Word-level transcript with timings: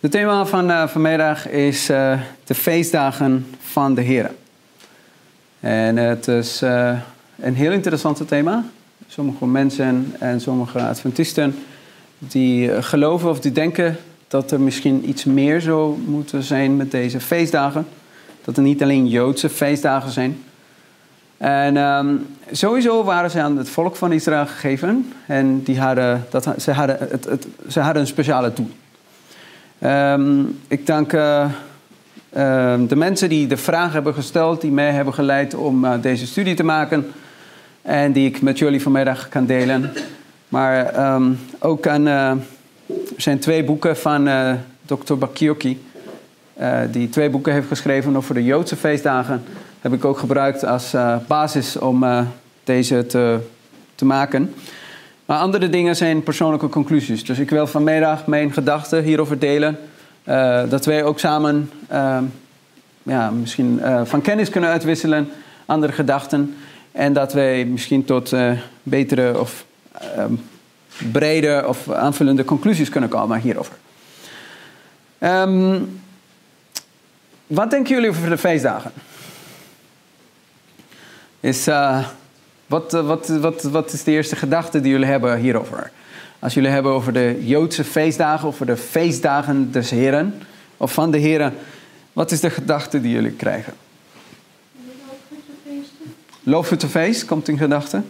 Het 0.00 0.10
thema 0.10 0.46
van 0.46 0.70
uh, 0.70 0.88
vanmiddag 0.88 1.48
is 1.48 1.90
uh, 1.90 2.20
de 2.44 2.54
feestdagen 2.54 3.46
van 3.60 3.94
de 3.94 4.00
Heer. 4.00 4.30
En 5.60 5.96
het 5.96 6.28
is 6.28 6.62
uh, 6.62 6.98
een 7.40 7.54
heel 7.54 7.72
interessant 7.72 8.28
thema. 8.28 8.64
Sommige 9.08 9.46
mensen 9.46 10.14
en 10.18 10.40
sommige 10.40 10.80
Adventisten 10.80 11.54
die 12.18 12.82
geloven 12.82 13.30
of 13.30 13.40
die 13.40 13.52
denken 13.52 13.96
dat 14.28 14.50
er 14.50 14.60
misschien 14.60 15.08
iets 15.08 15.24
meer 15.24 15.60
zou 15.60 15.98
moeten 15.98 16.42
zijn 16.42 16.76
met 16.76 16.90
deze 16.90 17.20
feestdagen. 17.20 17.86
Dat 18.44 18.56
er 18.56 18.62
niet 18.62 18.82
alleen 18.82 19.08
Joodse 19.08 19.48
feestdagen 19.48 20.10
zijn. 20.10 20.42
En 21.36 21.76
um, 21.76 22.26
sowieso 22.50 23.04
waren 23.04 23.30
ze 23.30 23.40
aan 23.40 23.56
het 23.56 23.68
volk 23.68 23.96
van 23.96 24.12
Israël 24.12 24.46
gegeven. 24.46 25.12
En 25.26 25.62
die 25.62 25.80
hadden, 25.80 26.26
dat, 26.30 26.54
ze, 26.58 26.72
hadden 26.72 26.96
het, 27.10 27.24
het, 27.24 27.46
ze 27.68 27.80
hadden 27.80 28.02
een 28.02 28.08
speciale 28.08 28.52
doel. 28.52 28.70
Um, 29.84 30.58
ik 30.68 30.86
dank 30.86 31.12
uh, 31.12 31.44
uh, 32.36 32.74
de 32.88 32.96
mensen 32.96 33.28
die 33.28 33.46
de 33.46 33.56
vraag 33.56 33.92
hebben 33.92 34.14
gesteld, 34.14 34.60
die 34.60 34.70
mij 34.70 34.90
hebben 34.90 35.14
geleid 35.14 35.54
om 35.54 35.84
uh, 35.84 35.92
deze 36.00 36.26
studie 36.26 36.54
te 36.54 36.64
maken. 36.64 37.06
En 37.82 38.12
die 38.12 38.26
ik 38.28 38.42
met 38.42 38.58
jullie 38.58 38.82
vanmiddag 38.82 39.28
kan 39.28 39.46
delen. 39.46 39.92
Maar 40.48 41.12
um, 41.14 41.38
ook 41.58 41.86
er 41.86 42.36
zijn 43.16 43.38
twee 43.38 43.64
boeken 43.64 43.96
van 43.96 44.28
Dr. 44.86 45.14
Bakioki. 45.14 45.82
die 46.90 47.08
twee 47.08 47.30
boeken 47.30 47.52
heeft 47.52 47.68
geschreven 47.68 48.16
over 48.16 48.34
de 48.34 48.44
Joodse 48.44 48.76
feestdagen. 48.76 49.42
Heb 49.80 49.92
ik 49.92 50.04
ook 50.04 50.18
gebruikt 50.18 50.64
als 50.64 50.94
basis 51.26 51.76
om 51.76 52.04
deze 52.64 53.06
te, 53.06 53.38
te 53.94 54.04
maken. 54.04 54.54
Maar 55.28 55.38
andere 55.38 55.68
dingen 55.68 55.96
zijn 55.96 56.22
persoonlijke 56.22 56.68
conclusies. 56.68 57.24
Dus 57.24 57.38
ik 57.38 57.50
wil 57.50 57.66
vanmiddag 57.66 58.26
mijn 58.26 58.52
gedachten 58.52 59.02
hierover 59.02 59.38
delen. 59.38 59.78
Uh, 60.24 60.62
dat 60.68 60.84
wij 60.84 61.04
ook 61.04 61.18
samen 61.18 61.70
uh, 61.92 62.18
ja, 63.02 63.30
misschien 63.30 63.78
uh, 63.82 64.00
van 64.04 64.20
kennis 64.20 64.50
kunnen 64.50 64.70
uitwisselen, 64.70 65.30
andere 65.66 65.92
gedachten. 65.92 66.56
En 66.92 67.12
dat 67.12 67.32
wij 67.32 67.64
misschien 67.64 68.04
tot 68.04 68.34
betere 68.82 69.40
of 69.40 69.64
ehm, 69.92 70.32
brede 71.12 71.64
of 71.66 71.90
aanvullende 71.90 72.44
conclusies 72.44 72.88
kunnen 72.88 73.10
komen 73.10 73.40
hierover. 73.40 73.76
Um, 75.18 76.00
wat 77.46 77.70
denken 77.70 77.94
jullie 77.94 78.10
over 78.10 78.30
de 78.30 78.38
feestdagen? 78.38 78.92
Is 81.40 81.68
wat, 82.68 82.94
eh, 82.94 83.06
wat, 83.06 83.28
wat, 83.28 83.62
wat 83.62 83.92
is 83.92 84.04
de 84.04 84.10
eerste 84.10 84.36
gedachte 84.36 84.80
die 84.80 84.90
jullie 84.90 85.06
hebben 85.06 85.38
hierover? 85.38 85.90
Als 86.38 86.54
jullie 86.54 86.70
hebben 86.70 86.92
over 86.92 87.12
de 87.12 87.36
Joodse 87.40 87.84
feestdagen, 87.84 88.48
over 88.48 88.66
de 88.66 88.76
feestdagen 88.76 89.72
des 89.72 89.90
Heren 89.90 90.42
of 90.76 90.92
van 90.92 91.10
de 91.10 91.18
Heren, 91.18 91.54
wat 92.12 92.30
is 92.30 92.40
de 92.40 92.50
gedachte 92.50 93.00
die 93.00 93.12
jullie 93.12 93.30
krijgen? 93.30 93.72
Loofhuttenfeest 96.42 97.24
komt 97.24 97.48
in 97.48 97.58
gedachten? 97.58 98.06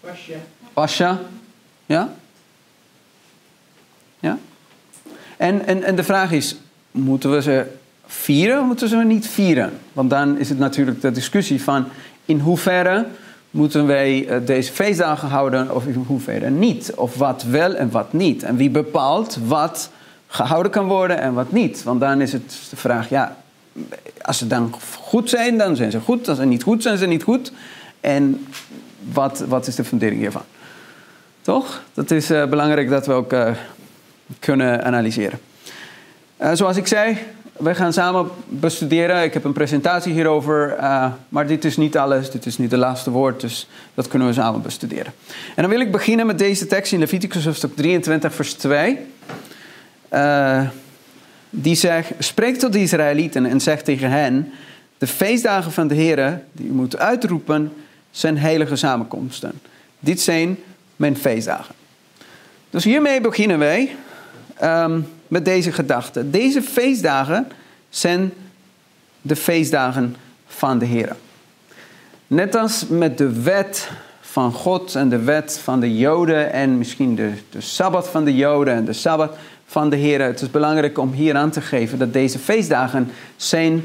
Pascha. 0.00 0.34
Pascha, 0.72 1.20
ja? 1.86 2.14
Ja? 4.18 4.38
En, 5.36 5.66
en, 5.66 5.82
en 5.82 5.96
de 5.96 6.04
vraag 6.04 6.32
is, 6.32 6.56
moeten 6.90 7.30
we 7.30 7.42
ze 7.42 7.66
vieren 8.06 8.60
of 8.60 8.66
moeten 8.66 8.88
we 8.88 8.96
ze 8.96 9.04
niet 9.04 9.26
vieren? 9.26 9.72
Want 9.92 10.10
dan 10.10 10.38
is 10.38 10.48
het 10.48 10.58
natuurlijk 10.58 11.00
de 11.00 11.10
discussie 11.10 11.62
van 11.62 11.86
in 12.26 12.38
hoeverre 12.38 13.06
moeten 13.50 13.86
wij 13.86 14.28
eh, 14.28 14.36
deze 14.44 14.72
feestdagen 14.72 15.28
houden 15.28 15.74
of 15.74 15.86
in 15.86 16.04
hoeverre 16.06 16.50
niet? 16.50 16.92
Of 16.94 17.16
wat 17.16 17.42
wel 17.42 17.74
en 17.74 17.90
wat 17.90 18.12
niet? 18.12 18.42
En 18.42 18.56
wie 18.56 18.70
bepaalt 18.70 19.38
wat 19.46 19.90
gehouden 20.26 20.72
kan 20.72 20.86
worden 20.86 21.20
en 21.20 21.34
wat 21.34 21.52
niet? 21.52 21.82
Want 21.82 22.00
dan 22.00 22.20
is 22.20 22.32
het 22.32 22.58
de 22.70 22.76
vraag, 22.76 23.08
ja, 23.08 23.36
als 24.22 24.38
ze 24.38 24.46
dan 24.46 24.74
goed 25.00 25.30
zijn, 25.30 25.58
dan 25.58 25.76
zijn 25.76 25.90
ze 25.90 26.00
goed. 26.00 26.28
Als 26.28 26.38
ze 26.38 26.44
niet 26.44 26.62
goed 26.62 26.82
zijn, 26.82 26.98
zijn 26.98 27.10
ze 27.10 27.16
niet 27.16 27.24
goed. 27.24 27.52
En 28.00 28.46
wat, 29.12 29.44
wat 29.48 29.66
is 29.66 29.74
de 29.74 29.84
fundering 29.84 30.20
hiervan? 30.20 30.42
Toch? 31.40 31.82
Dat 31.94 32.10
is 32.10 32.30
uh, 32.30 32.46
belangrijk 32.46 32.88
dat 32.88 33.06
we 33.06 33.12
ook 33.12 33.32
uh, 33.32 33.50
kunnen 34.38 34.84
analyseren. 34.84 35.38
Zoals 36.52 36.76
ik 36.76 36.86
zei, 36.86 37.18
wij 37.58 37.74
gaan 37.74 37.92
samen 37.92 38.28
bestuderen. 38.48 39.22
Ik 39.22 39.34
heb 39.34 39.44
een 39.44 39.52
presentatie 39.52 40.12
hierover. 40.12 40.76
Uh, 40.80 41.06
maar 41.28 41.46
dit 41.46 41.64
is 41.64 41.76
niet 41.76 41.96
alles. 41.96 42.30
Dit 42.30 42.46
is 42.46 42.58
niet 42.58 42.70
het 42.70 42.80
laatste 42.80 43.10
woord. 43.10 43.40
Dus 43.40 43.68
dat 43.94 44.08
kunnen 44.08 44.28
we 44.28 44.34
samen 44.34 44.62
bestuderen. 44.62 45.12
En 45.54 45.62
dan 45.62 45.68
wil 45.68 45.80
ik 45.80 45.92
beginnen 45.92 46.26
met 46.26 46.38
deze 46.38 46.66
tekst 46.66 46.92
in 46.92 46.98
Leviticus 46.98 47.44
hoofdstuk 47.44 47.76
23, 47.76 48.34
vers 48.34 48.52
2. 48.52 48.98
Uh, 50.12 50.68
die 51.50 51.74
zegt: 51.74 52.12
Spreek 52.18 52.56
tot 52.58 52.72
de 52.72 52.80
Israëlieten 52.80 53.46
en 53.46 53.60
zeg 53.60 53.82
tegen 53.82 54.10
hen: 54.10 54.52
De 54.98 55.06
feestdagen 55.06 55.72
van 55.72 55.88
de 55.88 55.94
Heer, 55.94 56.42
die 56.52 56.66
u 56.66 56.72
moet 56.72 56.98
uitroepen, 56.98 57.72
zijn 58.10 58.38
heilige 58.38 58.76
samenkomsten. 58.76 59.52
Dit 59.98 60.20
zijn 60.20 60.58
mijn 60.96 61.16
feestdagen. 61.16 61.74
Dus 62.70 62.84
hiermee 62.84 63.20
beginnen 63.20 63.58
wij. 63.58 63.96
Um, 64.62 65.06
met 65.28 65.44
deze 65.44 65.72
gedachte. 65.72 66.30
Deze 66.30 66.62
feestdagen 66.62 67.46
zijn 67.88 68.32
de 69.22 69.36
feestdagen 69.36 70.16
van 70.46 70.78
de 70.78 70.84
Heer. 70.84 71.16
Net 72.26 72.54
als 72.54 72.86
met 72.88 73.18
de 73.18 73.42
wet 73.42 73.90
van 74.20 74.52
God 74.52 74.94
en 74.94 75.08
de 75.08 75.18
wet 75.18 75.60
van 75.62 75.80
de 75.80 75.96
Joden 75.96 76.52
en 76.52 76.78
misschien 76.78 77.14
de, 77.14 77.30
de 77.50 77.60
Sabbat 77.60 78.08
van 78.08 78.24
de 78.24 78.34
Joden 78.34 78.74
en 78.74 78.84
de 78.84 78.92
Sabbat 78.92 79.36
van 79.66 79.90
de 79.90 79.96
Heer. 79.96 80.20
Het 80.20 80.40
is 80.40 80.50
belangrijk 80.50 80.98
om 80.98 81.12
hier 81.12 81.34
aan 81.34 81.50
te 81.50 81.60
geven 81.60 81.98
dat 81.98 82.12
deze 82.12 82.38
feestdagen 82.38 83.10
zijn 83.36 83.84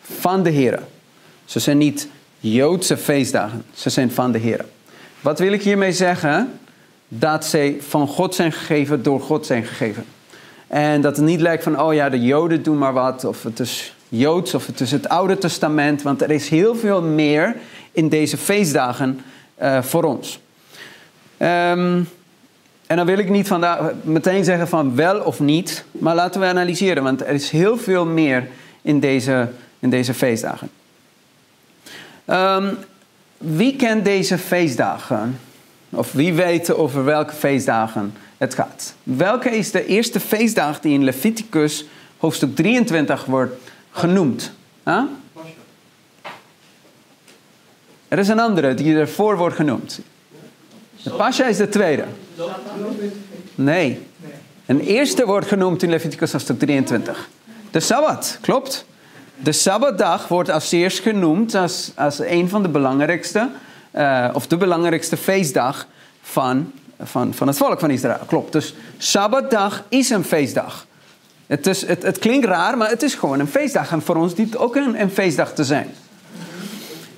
van 0.00 0.42
de 0.42 0.50
Heer. 0.50 0.82
Ze 1.44 1.58
zijn 1.58 1.78
niet 1.78 2.08
Joodse 2.40 2.96
feestdagen, 2.96 3.64
ze 3.74 3.90
zijn 3.90 4.10
van 4.10 4.32
de 4.32 4.38
Heer. 4.38 4.64
Wat 5.20 5.38
wil 5.38 5.52
ik 5.52 5.62
hiermee 5.62 5.92
zeggen? 5.92 6.58
Dat 7.08 7.44
zij 7.44 7.76
van 7.88 8.08
God 8.08 8.34
zijn 8.34 8.52
gegeven, 8.52 9.02
door 9.02 9.20
God 9.20 9.46
zijn 9.46 9.64
gegeven. 9.64 10.04
En 10.68 11.00
dat 11.00 11.16
het 11.16 11.24
niet 11.24 11.40
lijkt 11.40 11.62
van, 11.62 11.80
oh 11.80 11.94
ja, 11.94 12.08
de 12.08 12.20
Joden 12.20 12.62
doen 12.62 12.78
maar 12.78 12.92
wat, 12.92 13.24
of 13.24 13.42
het 13.42 13.60
is 13.60 13.94
Joods, 14.08 14.54
of 14.54 14.66
het 14.66 14.80
is 14.80 14.90
het 14.90 15.08
Oude 15.08 15.38
Testament, 15.38 16.02
want 16.02 16.22
er 16.22 16.30
is 16.30 16.48
heel 16.48 16.74
veel 16.76 17.02
meer 17.02 17.56
in 17.92 18.08
deze 18.08 18.36
feestdagen 18.36 19.20
uh, 19.62 19.82
voor 19.82 20.04
ons. 20.04 20.40
Um, 21.38 22.08
en 22.86 22.96
dan 22.96 23.06
wil 23.06 23.18
ik 23.18 23.28
niet 23.28 23.46
vandaag 23.46 23.92
meteen 24.02 24.44
zeggen 24.44 24.68
van 24.68 24.94
wel 24.96 25.20
of 25.20 25.40
niet, 25.40 25.84
maar 25.92 26.14
laten 26.14 26.40
we 26.40 26.46
analyseren, 26.46 27.02
want 27.02 27.20
er 27.20 27.34
is 27.34 27.50
heel 27.50 27.78
veel 27.78 28.06
meer 28.06 28.48
in 28.82 29.00
deze, 29.00 29.48
in 29.78 29.90
deze 29.90 30.14
feestdagen. 30.14 30.70
Um, 32.26 32.76
wie 33.38 33.76
kent 33.76 34.04
deze 34.04 34.38
feestdagen? 34.38 35.38
Of 35.90 36.12
wie 36.12 36.34
weet 36.34 36.74
over 36.74 37.04
welke 37.04 37.32
feestdagen 37.32 38.14
het 38.36 38.54
gaat. 38.54 38.94
Welke 39.02 39.50
is 39.50 39.70
de 39.70 39.86
eerste 39.86 40.20
feestdag 40.20 40.80
die 40.80 40.92
in 40.92 41.04
Leviticus 41.04 41.84
hoofdstuk 42.18 42.56
23 42.56 43.24
wordt 43.24 43.52
genoemd? 43.90 44.52
Huh? 44.84 45.02
Er 48.08 48.18
is 48.18 48.28
een 48.28 48.40
andere 48.40 48.74
die 48.74 48.96
ervoor 48.96 49.36
wordt 49.36 49.56
genoemd. 49.56 50.00
De 51.02 51.10
Pascha 51.10 51.46
is 51.46 51.56
de 51.56 51.68
tweede. 51.68 52.04
Nee. 53.54 54.06
Een 54.66 54.80
eerste 54.80 55.26
wordt 55.26 55.46
genoemd 55.46 55.82
in 55.82 55.90
Leviticus 55.90 56.32
hoofdstuk 56.32 56.58
23. 56.58 57.28
De 57.70 57.80
Sabbat, 57.80 58.38
klopt. 58.40 58.84
De 59.36 59.52
Sabbatdag 59.52 60.28
wordt 60.28 60.50
als 60.50 60.72
eerst 60.72 60.98
genoemd 60.98 61.54
als, 61.54 61.92
als 61.94 62.18
een 62.18 62.48
van 62.48 62.62
de 62.62 62.68
belangrijkste, 62.68 63.48
uh, 63.94 64.28
of 64.32 64.46
de 64.46 64.56
belangrijkste 64.56 65.16
feestdag 65.16 65.86
van 66.22 66.72
van, 67.02 67.34
van 67.34 67.46
het 67.46 67.56
volk 67.56 67.80
van 67.80 67.90
Israël. 67.90 68.18
Klopt. 68.26 68.52
Dus 68.52 68.74
Sabbatdag 68.98 69.84
is 69.88 70.10
een 70.10 70.24
feestdag. 70.24 70.86
Het, 71.46 71.66
is, 71.66 71.86
het, 71.86 72.02
het 72.02 72.18
klinkt 72.18 72.46
raar, 72.46 72.76
maar 72.76 72.88
het 72.88 73.02
is 73.02 73.14
gewoon 73.14 73.40
een 73.40 73.48
feestdag. 73.48 73.92
En 73.92 74.02
voor 74.02 74.16
ons 74.16 74.34
dient 74.34 74.56
ook 74.56 74.76
een, 74.76 75.00
een 75.00 75.10
feestdag 75.10 75.52
te 75.52 75.64
zijn. 75.64 75.90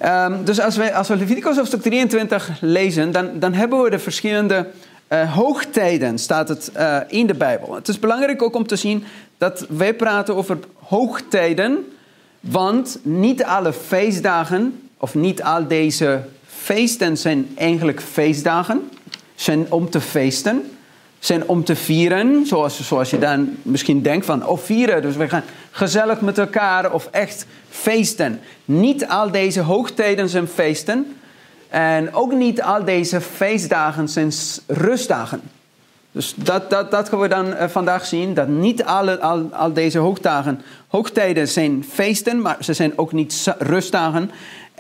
Um, 0.04 0.44
dus 0.44 0.60
als 0.60 0.76
we, 0.76 0.94
als 0.94 1.08
we 1.08 1.16
Leviticus 1.16 1.56
hoofdstuk 1.56 1.82
23 1.82 2.50
lezen, 2.60 3.12
dan, 3.12 3.38
dan 3.38 3.52
hebben 3.52 3.82
we 3.82 3.90
de 3.90 3.98
verschillende 3.98 4.66
uh, 5.08 5.34
hoogtijden, 5.34 6.18
staat 6.18 6.48
het 6.48 6.70
uh, 6.76 6.96
in 7.08 7.26
de 7.26 7.34
Bijbel. 7.34 7.74
Het 7.74 7.88
is 7.88 7.98
belangrijk 7.98 8.42
ook 8.42 8.54
om 8.54 8.66
te 8.66 8.76
zien 8.76 9.04
dat 9.38 9.66
wij 9.68 9.94
praten 9.94 10.36
over 10.36 10.58
hoogtijden, 10.78 11.92
want 12.40 12.98
niet 13.02 13.44
alle 13.44 13.72
feestdagen, 13.72 14.88
of 14.96 15.14
niet 15.14 15.42
al 15.42 15.66
deze 15.66 16.20
feesten 16.62 17.16
zijn 17.16 17.48
eigenlijk 17.54 18.00
feestdagen 18.00 18.90
zijn 19.34 19.66
om 19.68 19.90
te 19.90 20.00
feesten, 20.00 20.70
zijn 21.18 21.48
om 21.48 21.64
te 21.64 21.76
vieren, 21.76 22.46
zoals, 22.46 22.86
zoals 22.86 23.10
je 23.10 23.18
dan 23.18 23.56
misschien 23.62 24.02
denkt 24.02 24.26
van, 24.26 24.46
oh 24.46 24.58
vieren, 24.58 25.02
dus 25.02 25.16
we 25.16 25.28
gaan 25.28 25.42
gezellig 25.70 26.20
met 26.20 26.38
elkaar 26.38 26.92
of 26.92 27.08
echt 27.10 27.46
feesten. 27.68 28.40
Niet 28.64 29.08
al 29.08 29.30
deze 29.30 29.60
hoogtijden 29.60 30.28
zijn 30.28 30.48
feesten 30.48 31.16
en 31.68 32.14
ook 32.14 32.32
niet 32.32 32.62
al 32.62 32.84
deze 32.84 33.20
feestdagen 33.20 34.08
zijn 34.08 34.32
rustdagen. 34.66 35.40
Dus 36.12 36.34
dat, 36.36 36.70
dat, 36.70 36.90
dat 36.90 37.08
gaan 37.08 37.20
we 37.20 37.28
dan 37.28 37.54
eh, 37.54 37.68
vandaag 37.68 38.06
zien. 38.06 38.34
Dat 38.34 38.48
niet 38.48 38.84
alle, 38.84 39.20
al, 39.20 39.48
al 39.52 39.72
deze 39.72 39.98
hoogdagen, 39.98 40.60
hoogtijden 40.88 41.48
zijn 41.48 41.84
feesten, 41.90 42.40
maar 42.40 42.56
ze 42.60 42.72
zijn 42.72 42.98
ook 42.98 43.12
niet 43.12 43.54
rustdagen. 43.58 44.30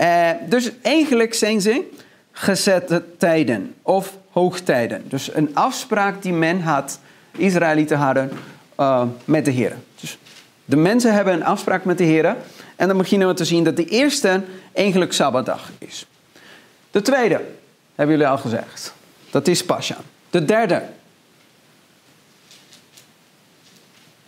Eh, 0.00 0.30
dus 0.48 0.70
eigenlijk 0.82 1.34
zijn 1.34 1.60
ze 1.60 1.88
gezette 2.32 3.04
tijden 3.16 3.74
of 3.82 4.16
hoogtijden. 4.30 5.04
Dus 5.08 5.34
een 5.34 5.50
afspraak 5.54 6.22
die 6.22 6.32
men 6.32 6.60
had, 6.60 7.00
Israëlieten 7.36 7.96
hadden, 7.96 8.30
eh, 8.76 9.02
met 9.24 9.44
de 9.44 9.50
Heer. 9.50 9.76
Dus 10.00 10.18
de 10.64 10.76
mensen 10.76 11.14
hebben 11.14 11.34
een 11.34 11.44
afspraak 11.44 11.84
met 11.84 11.98
de 11.98 12.04
Heer. 12.04 12.36
En 12.76 12.88
dan 12.88 12.96
beginnen 12.96 13.28
we 13.28 13.34
te 13.34 13.44
zien 13.44 13.64
dat 13.64 13.76
de 13.76 13.84
eerste 13.84 14.42
eigenlijk 14.72 15.12
Sabbatdag 15.12 15.70
is. 15.78 16.06
De 16.90 17.02
tweede, 17.02 17.40
hebben 17.94 18.16
jullie 18.16 18.30
al 18.30 18.38
gezegd. 18.38 18.94
Dat 19.30 19.48
is 19.48 19.64
Pascha. 19.64 19.96
De 20.30 20.44
derde. 20.44 20.82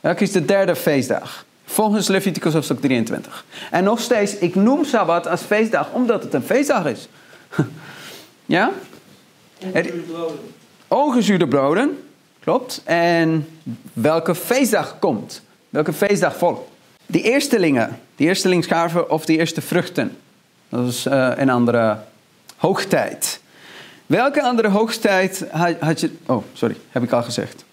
Welke 0.01 0.23
is 0.23 0.33
de 0.33 0.45
derde 0.45 0.77
feestdag? 0.77 1.45
Volgens 1.73 2.09
Leviticus 2.09 2.53
hoofdstuk 2.53 2.81
23. 2.81 3.45
En 3.71 3.85
nog 3.85 4.01
steeds, 4.01 4.37
ik 4.37 4.55
noem 4.55 4.85
Sabbat 4.85 5.27
als 5.27 5.41
feestdag 5.41 5.93
omdat 5.93 6.23
het 6.23 6.35
een 6.35 6.43
feestdag 6.43 6.87
is. 6.87 7.09
ja? 8.47 8.71
Ongezuurde 9.59 9.99
broden. 9.99 10.39
Ongezuurde 10.89 11.49
broden, 11.49 12.03
klopt. 12.41 12.81
En 12.85 13.49
welke 13.93 14.35
feestdag 14.35 14.99
komt? 14.99 15.43
Welke 15.69 15.93
feestdag 15.93 16.37
volgt? 16.37 16.61
De 17.07 17.23
eerstelingen, 17.23 18.01
de 18.17 18.25
eerstelingsgaven 18.25 19.11
of 19.11 19.25
de 19.25 19.37
eerste 19.37 19.61
vruchten. 19.61 20.17
Dat 20.69 20.89
is 20.89 21.07
eh, 21.07 21.31
een 21.37 21.51
andere 21.51 21.99
hoogtijd. 22.57 23.41
Welke 24.07 24.43
andere 24.43 24.69
hoogtijd 24.69 25.45
had, 25.51 25.75
had 25.81 26.01
je... 26.01 26.11
Oh, 26.27 26.45
sorry, 26.53 26.77
heb 26.91 27.03
ik 27.03 27.13
al 27.13 27.23
gezegd. 27.23 27.65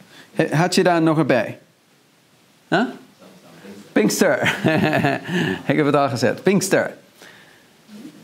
Had 0.52 0.76
je 0.76 0.84
daar 0.84 1.02
nog 1.02 1.18
erbij? 1.18 1.60
Huh? 2.68 2.82
Pinkster. 3.92 4.42
ik 5.68 5.76
heb 5.76 5.86
het 5.86 5.96
al 5.96 6.10
gezet. 6.10 6.44
Pinkster. 6.44 6.94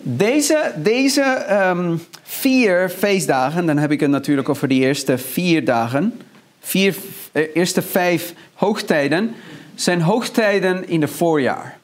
Deze, 0.01 0.73
deze 0.75 1.21
ehm, 1.21 1.97
vier 2.23 2.89
feestdagen, 2.89 3.65
dan 3.65 3.77
heb 3.77 3.91
ik 3.91 3.99
het 3.99 4.09
natuurlijk 4.09 4.49
over 4.49 4.67
de 4.67 4.73
eerste 4.73 5.17
vier 5.17 5.65
dagen. 5.65 6.21
Vier, 6.59 6.95
eh, 7.31 7.43
eerste 7.53 7.81
vijf 7.81 8.33
hoogtijden 8.53 9.35
zijn 9.75 10.01
hoogtijden 10.01 10.87
in 10.87 11.01
het 11.01 11.09
voorjaar. 11.09 11.77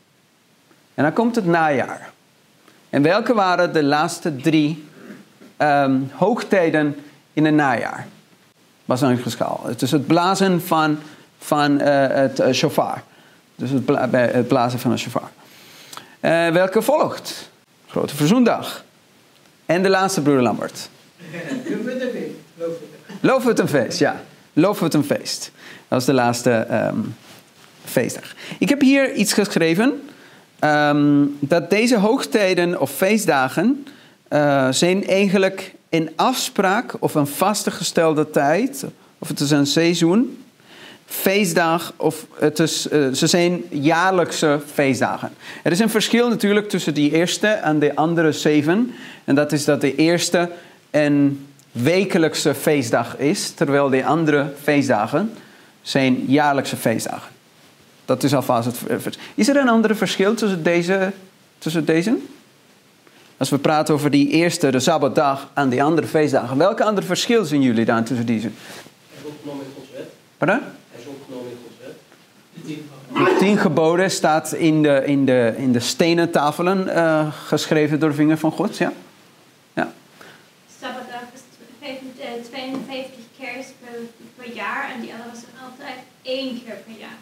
En 0.93 1.03
dan 1.03 1.13
komt 1.13 1.35
het 1.35 1.45
najaar. 1.45 2.09
En 2.89 3.01
welke 3.01 3.33
waren 3.33 3.73
de 3.73 3.83
laatste 3.83 4.35
drie 4.35 4.85
ehm, 5.57 5.99
hoogtijden 6.11 6.95
in 7.33 7.45
het 7.45 7.53
najaar? 7.53 8.07
Was 8.85 9.01
een 9.01 9.17
geschaal. 9.17 9.61
Het 9.65 9.81
is 9.81 9.91
het 9.91 10.07
blazen 10.07 10.61
van, 10.61 10.97
van 11.39 11.79
eh, 11.79 12.15
het 12.15 12.39
eh, 12.39 12.53
shofar. 12.53 13.03
Dus 13.61 13.69
het, 13.69 14.11
bij 14.11 14.27
het 14.27 14.47
blazen 14.47 14.79
van 14.79 14.91
een 14.91 14.99
shofar. 14.99 15.29
Eh, 16.19 16.49
welke 16.49 16.81
volgt? 16.81 17.49
Grote 17.87 18.15
Verzoendag. 18.15 18.83
En 19.65 19.83
de 19.83 19.89
laatste, 19.89 20.21
broeder 20.21 20.43
Lambert. 20.43 20.89
Loofhuttenfeest, 23.21 23.99
ja. 23.99 24.21
Loofhuttenfeest. 24.53 25.51
Dat 25.87 25.99
is 25.99 26.05
de 26.05 26.13
laatste 26.13 26.51
ehm, 26.51 26.99
feestdag. 27.85 28.33
Ik 28.59 28.69
heb 28.69 28.81
hier 28.81 29.13
iets 29.13 29.33
geschreven. 29.33 30.01
ehm, 30.59 31.25
dat 31.39 31.69
deze 31.69 31.97
hoogtijden 31.97 32.79
of 32.79 32.91
feestdagen 32.91 33.87
eh, 34.27 34.67
zijn 34.71 35.07
eigenlijk 35.07 35.73
een 35.89 36.09
afspraak 36.15 36.93
of 36.99 37.15
een 37.15 37.27
vastgestelde 37.27 38.29
tijd. 38.29 38.85
Of 39.19 39.27
het 39.27 39.39
is 39.39 39.51
een 39.51 39.67
seizoen. 39.67 40.40
Feestdag 41.11 41.93
of 41.97 42.25
het 42.33 42.59
is, 42.59 42.87
eh, 42.87 43.11
ze 43.11 43.27
zijn 43.27 43.63
jaarlijkse 43.69 44.59
feestdagen. 44.73 45.31
Er 45.63 45.71
is 45.71 45.79
een 45.79 45.89
verschil 45.89 46.29
natuurlijk 46.29 46.69
tussen 46.69 46.93
die 46.93 47.11
eerste 47.11 47.47
en 47.47 47.79
de 47.79 47.95
andere 47.95 48.31
zeven. 48.31 48.93
En 49.23 49.35
dat 49.35 49.51
is 49.51 49.65
dat 49.65 49.81
de 49.81 49.95
eerste 49.95 50.49
een 50.91 51.47
wekelijkse 51.71 52.53
feestdag 52.53 53.17
is, 53.17 53.51
terwijl 53.51 53.89
de 53.89 54.05
andere 54.05 54.53
feestdagen 54.61 55.33
zijn 55.81 56.25
jaarlijkse 56.27 56.75
feestdagen. 56.77 57.31
Dat 58.05 58.23
is 58.23 58.33
alvast 58.33 58.65
het 58.65 58.77
ver- 58.77 59.01
vers- 59.01 59.17
Is 59.35 59.47
er 59.47 59.57
een 59.57 59.69
ander 59.69 59.95
verschil 59.95 60.33
tussen 60.33 60.63
deze, 60.63 61.11
tussen 61.57 61.85
deze? 61.85 62.17
Als 63.37 63.49
we 63.49 63.57
praten 63.57 63.93
over 63.93 64.11
die 64.11 64.29
eerste, 64.29 64.71
de 64.71 64.79
Sabbatdag, 64.79 65.49
en 65.53 65.69
die 65.69 65.83
andere 65.83 66.07
feestdagen. 66.07 66.57
Welke 66.57 66.83
andere 66.83 67.07
verschil 67.07 67.45
zien 67.45 67.61
jullie 67.61 67.85
dan 67.85 68.03
tussen 68.03 68.25
deze? 68.25 68.47
In 68.47 68.53
Gods 69.75 69.89
wet. 69.93 70.09
Pardon? 70.37 70.59
Hij 70.91 70.99
is 71.01 71.07
opgenomen 71.07 71.51
in 71.51 71.57
Gods 71.63 71.75
wet. 71.85 71.95
De 72.65 73.35
tien 73.39 73.57
geboden 73.57 74.11
staat 74.11 74.53
in 74.53 74.81
de, 74.83 75.01
in 75.05 75.25
de, 75.25 75.53
in 75.57 75.71
de 75.71 75.79
stenen 75.79 76.31
tafelen 76.31 76.95
eh, 76.95 77.33
geschreven 77.45 77.99
door 77.99 78.09
de 78.09 78.15
vinger 78.15 78.37
van 78.37 78.51
God, 78.51 78.77
ja? 78.77 78.91
Ja. 79.73 79.91
Sabbatdag 80.81 81.21
is 81.33 81.41
55 81.79 82.49
52 82.49 83.09
keer 83.37 83.65
per, 83.83 83.99
per 84.35 84.53
jaar 84.55 84.91
en 84.95 85.01
die 85.01 85.11
andere 85.11 85.29
was 85.29 85.41
altijd 85.63 85.97
één 86.21 86.63
keer 86.63 86.75
per 86.85 86.95
jaar. 86.99 87.17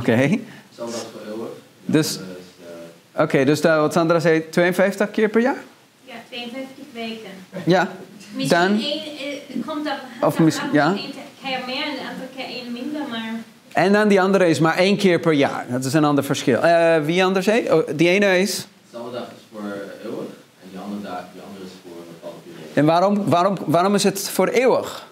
Oké. 0.00 0.38
Zondag 0.74 1.00
voor 1.12 1.32
eeuwig. 1.34 1.48
Dus- 1.84 2.16
eh, 2.16 3.22
Oké, 3.22 3.44
dus 3.44 3.60
daar, 3.60 3.80
wat 3.80 3.92
Sandra 3.92 4.18
zei, 4.20 4.48
52 4.50 5.10
keer 5.10 5.28
per 5.28 5.40
jaar? 5.40 5.56
Ja, 6.04 6.14
52 6.28 6.84
weken. 6.92 7.30
Ja. 7.66 7.88
Misschien 8.34 8.60
Dan- 8.60 8.80
één, 8.80 9.02
eh, 9.02 9.66
komt 9.66 9.84
dat 9.84 9.94
Of 10.20 10.38
misschien- 10.38 10.72
ja. 10.72 10.86
één 10.94 11.10
keer 11.42 11.58
meer 11.66 11.84
en 11.84 11.92
de 11.94 12.00
andere 12.10 12.28
keer 12.36 12.44
één 12.44 12.72
minder, 12.72 13.00
maar 13.10 13.32
En 13.72 13.92
dan 13.92 14.08
die 14.08 14.20
andere 14.20 14.48
is 14.48 14.58
maar 14.58 14.76
één 14.76 14.96
keer 14.96 15.20
per 15.20 15.32
jaar. 15.32 15.66
Dat 15.68 15.84
is 15.84 15.92
een 15.92 16.04
ander 16.04 16.24
verschil. 16.24 16.62
Eh, 16.62 17.04
wie 17.04 17.24
anders 17.24 17.44
zei? 17.44 17.72
Oh, 17.72 17.88
die 17.96 18.08
ene 18.08 18.38
is... 18.38 18.66
Zondag 18.92 19.22
is 19.22 19.44
voor 19.52 19.62
eeuwig. 20.04 20.26
En 20.62 20.68
die 20.70 20.78
andere, 20.78 21.02
dag, 21.02 21.24
die 21.32 21.42
andere 21.48 21.64
is 21.64 21.70
voor 21.82 21.96
een 21.96 22.06
bepaalde 22.20 22.36
periode. 22.44 22.74
En 22.74 22.84
waarom, 22.84 23.30
waarom, 23.30 23.56
waarom 23.66 23.94
is 23.94 24.04
het 24.04 24.28
voor 24.28 24.48
eeuwig? 24.48 25.06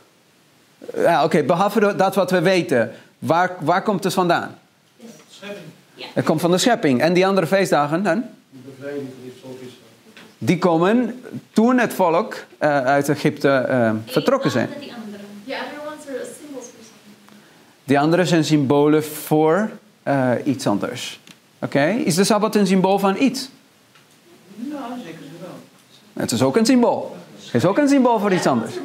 Ja, 0.97 1.25
oké, 1.25 1.43
behalve 1.43 1.97
dat 1.97 2.15
wat 2.15 2.31
we 2.31 2.41
weten. 2.41 2.93
Waar, 3.19 3.57
waar 3.61 3.83
komt 3.83 4.05
het 4.05 4.15
vandaan? 4.15 4.59
Schepping. 5.31 5.67
Het 6.15 6.25
komt 6.25 6.41
van 6.41 6.51
de 6.51 6.59
schepping. 6.59 7.01
En 7.01 7.13
die 7.13 7.27
andere 7.27 7.47
feestdagen 7.47 8.03
dan? 8.03 8.25
Bevrijding 8.51 9.09
van 9.41 9.51
Israël. 9.57 9.77
Die 10.39 10.59
komen 10.59 11.23
toen 11.53 11.79
het 11.79 11.95
volk 11.95 12.35
eh, 12.59 12.85
uit 12.85 13.09
Egypte 13.09 13.49
eh, 13.49 13.91
vertrokken 14.07 14.51
zijn. 14.51 14.69
Één 14.81 14.97
Die 17.89 17.99
andere 18.01 18.25
zijn 18.25 18.45
symbolen 18.45 19.05
voor 19.05 19.71
eh, 20.03 20.31
iets 20.45 20.67
anders. 20.67 21.21
Oké? 21.59 21.85
Is 22.05 22.15
de 22.15 22.25
Sabbat 22.25 22.55
een 22.55 22.67
symbool 22.67 22.99
van 22.99 23.17
iets? 23.21 23.49
Nou, 24.55 24.83
zeker 25.05 25.19
ze 25.23 25.31
wel. 25.41 25.51
Het 26.23 26.31
is 26.33 26.43
ook 26.43 26.57
een 26.57 26.67
symbool. 26.67 27.17
Het 27.45 27.55
is 27.55 27.65
ook 27.65 27.79
een 27.79 27.89
symbool 27.89 28.19
voor 28.19 28.33
iets 28.33 28.47
anders. 28.47 28.75
uh. 28.75 28.81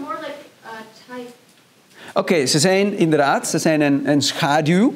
Oké, 2.13 2.46
ze 2.46 2.60
zijn 2.60 2.98
inderdaad, 2.98 3.48
ze 3.48 3.58
zijn 3.60 3.82
een, 3.82 4.10
een 4.10 4.22
schaduw. 4.22 4.94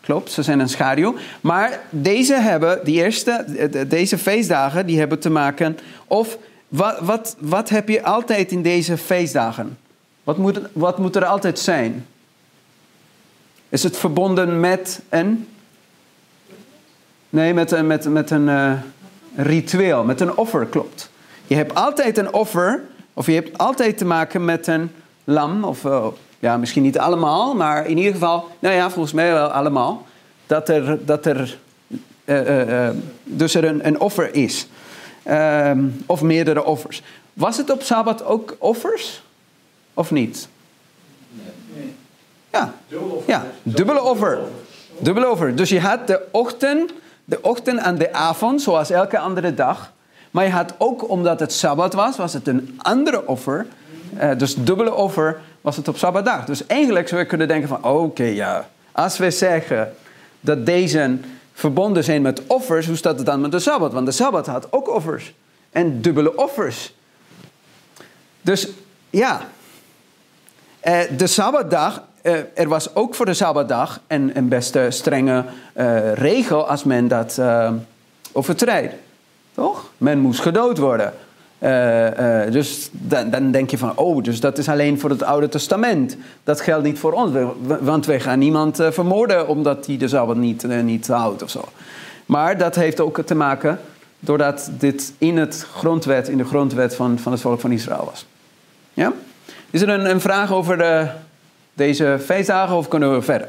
Klopt, 0.00 0.32
ze 0.32 0.42
zijn 0.42 0.60
een 0.60 0.68
schaduw. 0.68 1.14
Maar 1.40 1.80
deze 1.90 2.34
hebben, 2.34 2.80
die 2.84 2.94
eerste, 3.02 3.44
de- 3.48 3.68
de- 3.68 3.86
deze 3.86 4.18
feestdagen, 4.18 4.86
die 4.86 4.98
hebben 4.98 5.18
te 5.18 5.30
maken... 5.30 5.78
Of 6.06 6.38
wat, 6.68 6.98
wat, 7.00 7.36
wat 7.38 7.68
heb 7.68 7.88
je 7.88 8.02
altijd 8.02 8.52
in 8.52 8.62
deze 8.62 8.96
feestdagen? 8.98 9.78
Wat 10.24 10.38
moet, 10.38 10.60
wat 10.72 10.98
moet 10.98 11.16
er 11.16 11.24
altijd 11.24 11.58
zijn? 11.58 12.06
Is 13.74 13.82
het 13.82 13.96
verbonden 13.96 14.60
met 14.60 15.00
een... 15.08 15.48
Nee, 17.30 17.54
met, 17.54 17.70
een- 17.70 17.86
met, 17.86 18.08
met 18.08 18.30
een 18.30 18.48
eh, 18.48 18.72
ritueel, 19.36 20.04
met 20.04 20.20
een 20.20 20.36
offer, 20.36 20.66
klopt. 20.66 21.10
Je 21.46 21.54
hebt 21.54 21.74
altijd 21.74 22.18
een 22.18 22.32
offer, 22.32 22.82
of 23.14 23.26
je 23.26 23.32
hebt 23.32 23.58
altijd 23.58 23.98
te 23.98 24.04
maken 24.04 24.44
met 24.44 24.66
een 24.66 24.90
lam, 25.24 25.64
of 25.64 25.84
eh, 25.84 26.06
ja, 26.38 26.56
misschien 26.56 26.82
niet 26.82 26.98
allemaal, 26.98 27.54
maar 27.54 27.86
in 27.86 27.96
ieder 27.96 28.12
geval, 28.12 28.48
nou 28.58 28.74
ja, 28.74 28.90
volgens 28.90 29.14
mij 29.14 29.32
wel 29.32 29.48
allemaal, 29.48 30.06
dat 30.46 30.68
er, 30.68 31.04
dat 31.06 31.26
er, 31.26 31.58
eh, 32.24 32.40
eh, 32.60 32.86
eh, 32.88 32.94
dus 33.24 33.54
er 33.54 33.64
een, 33.64 33.86
een 33.86 34.00
offer 34.00 34.34
is. 34.34 34.68
Ehm, 35.22 35.84
of 36.06 36.22
meerdere 36.22 36.64
offers. 36.64 37.02
Was 37.32 37.56
het 37.56 37.70
op 37.70 37.82
Sabbat 37.82 38.24
ook 38.24 38.56
offers? 38.58 39.22
Of 39.94 40.10
niet? 40.10 40.48
Nee. 41.30 41.46
Ja, 42.54 42.72
ja, 43.26 43.44
dubbele 43.62 44.02
offer. 44.02 44.38
Dubbele 44.98 45.28
offer. 45.30 45.56
Dus 45.56 45.68
je 45.68 45.80
had 45.80 46.06
de 46.06 46.20
ochtend, 46.30 46.92
de 47.24 47.38
ochtend 47.42 47.80
en 47.80 47.98
de 47.98 48.12
avond, 48.12 48.62
zoals 48.62 48.90
elke 48.90 49.18
andere 49.18 49.54
dag. 49.54 49.92
Maar 50.30 50.44
je 50.44 50.50
had 50.50 50.74
ook, 50.78 51.08
omdat 51.08 51.40
het 51.40 51.52
Sabbat 51.52 51.92
was, 51.94 52.16
was 52.16 52.32
het 52.32 52.48
een 52.48 52.78
andere 52.82 53.26
offer. 53.26 53.66
Eh, 54.16 54.30
dus 54.38 54.54
dubbele 54.54 54.94
offer 54.94 55.40
was 55.60 55.76
het 55.76 55.88
op 55.88 55.96
Sabbatdag. 55.96 56.44
Dus 56.44 56.66
eigenlijk 56.66 57.08
zou 57.08 57.20
je 57.20 57.26
kunnen 57.26 57.48
denken 57.48 57.68
van, 57.68 57.84
oké, 57.84 58.24
ja. 58.24 58.68
Als 58.92 59.18
we 59.18 59.30
zeggen 59.30 59.94
dat 60.40 60.66
deze 60.66 61.16
verbonden 61.52 62.04
zijn 62.04 62.22
met 62.22 62.42
offers, 62.46 62.86
hoe 62.86 62.96
staat 62.96 63.16
het 63.16 63.26
dan 63.26 63.40
met 63.40 63.52
de 63.52 63.58
Sabbat? 63.58 63.92
Want 63.92 64.06
de 64.06 64.12
Sabbat 64.12 64.46
had 64.46 64.66
ook 64.72 64.88
offers. 64.88 65.34
En 65.70 66.00
dubbele 66.00 66.36
offers. 66.36 66.94
Dus 68.40 68.68
ja, 69.10 69.40
Eh, 70.80 71.00
de 71.16 71.26
Sabbatdag, 71.26 72.02
eh, 72.24 72.34
er 72.54 72.68
was 72.68 72.94
ook 72.94 73.14
voor 73.14 73.26
de 73.26 73.34
Sabbatdag 73.34 74.00
een, 74.06 74.30
een 74.34 74.48
best 74.48 74.76
eh, 74.76 74.82
strenge 74.88 75.44
eh, 75.72 76.12
regel 76.12 76.68
als 76.68 76.84
men 76.84 77.08
dat 77.08 77.38
eh 77.38 77.72
overtreedt. 78.32 78.94
Toch? 79.54 79.90
Men 79.98 80.18
moest 80.18 80.40
gedood 80.40 80.78
worden. 80.78 81.12
Dus 82.52 82.90
dan, 82.92 83.30
dan 83.30 83.50
denk 83.50 83.70
je 83.70 83.78
van, 83.78 83.96
oh, 83.96 84.22
dus 84.22 84.40
dat 84.40 84.58
is 84.58 84.68
alleen 84.68 85.00
voor 85.00 85.10
het 85.10 85.22
Oude 85.22 85.48
Testament. 85.48 86.16
Dat 86.44 86.60
geldt 86.60 86.84
niet 86.84 86.98
voor 86.98 87.12
ons, 87.12 87.30
want 87.80 88.06
wij 88.06 88.20
gaan 88.20 88.38
niemand 88.38 88.76
vermoorden 88.90 89.48
omdat 89.48 89.86
hij 89.86 89.96
de 89.96 90.08
Sabbat 90.08 90.36
niet, 90.36 90.82
niet 90.82 91.06
houdt 91.06 91.42
of 91.42 91.50
zo. 91.50 91.64
Maar 92.26 92.58
dat 92.58 92.74
heeft 92.74 93.00
ook 93.00 93.20
te 93.20 93.34
maken 93.34 93.78
doordat 94.18 94.70
dit 94.78 95.12
in, 95.18 95.36
het 95.36 95.66
grondwet, 95.74 96.28
in 96.28 96.38
de 96.38 96.44
grondwet 96.44 96.94
van, 96.94 97.18
van 97.18 97.32
het 97.32 97.40
volk 97.40 97.60
van 97.60 97.72
Israël 97.72 98.08
was. 98.10 98.26
Ja? 98.94 99.12
Is 99.70 99.82
er 99.82 99.88
een, 99.88 100.10
een 100.10 100.20
vraag 100.20 100.52
over 100.52 100.78
de, 100.78 101.08
deze 101.74 102.18
feestdagen 102.24 102.76
of 102.76 102.88
kunnen 102.88 103.14
we 103.14 103.22
verder? 103.22 103.48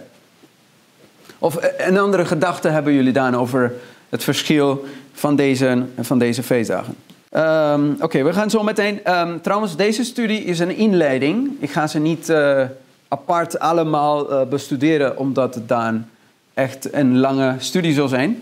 Of 1.39 1.55
eh, 1.55 1.87
een 1.87 1.97
andere 1.97 2.25
gedachte 2.25 2.67
hebben 2.67 2.93
jullie 2.93 3.13
dan 3.13 3.35
over 3.35 3.73
het 4.09 4.23
verschil 4.23 4.85
van 5.13 5.35
deze, 5.35 5.83
van 5.99 6.19
deze 6.19 6.43
feestdagen? 6.43 6.95
Ehm, 7.29 7.81
Oké, 8.01 8.23
we 8.23 8.33
gaan 8.33 8.49
zo 8.49 8.63
meteen. 8.63 9.03
ehm, 9.03 9.39
trouwens, 9.41 9.75
deze 9.75 10.03
studie 10.03 10.43
is 10.43 10.59
een 10.59 10.75
inleiding. 10.75 11.51
Ik 11.59 11.71
ga 11.71 11.87
ze 11.87 11.99
niet 11.99 12.29
eh, 12.29 12.61
apart 13.07 13.59
allemaal 13.59 14.31
eh, 14.31 14.47
bestuderen, 14.47 15.17
omdat 15.17 15.55
het 15.55 15.67
dan 15.67 16.05
echt 16.53 16.93
een 16.93 17.17
lange 17.17 17.55
studie 17.57 17.93
zal 17.93 18.07
zijn. 18.07 18.41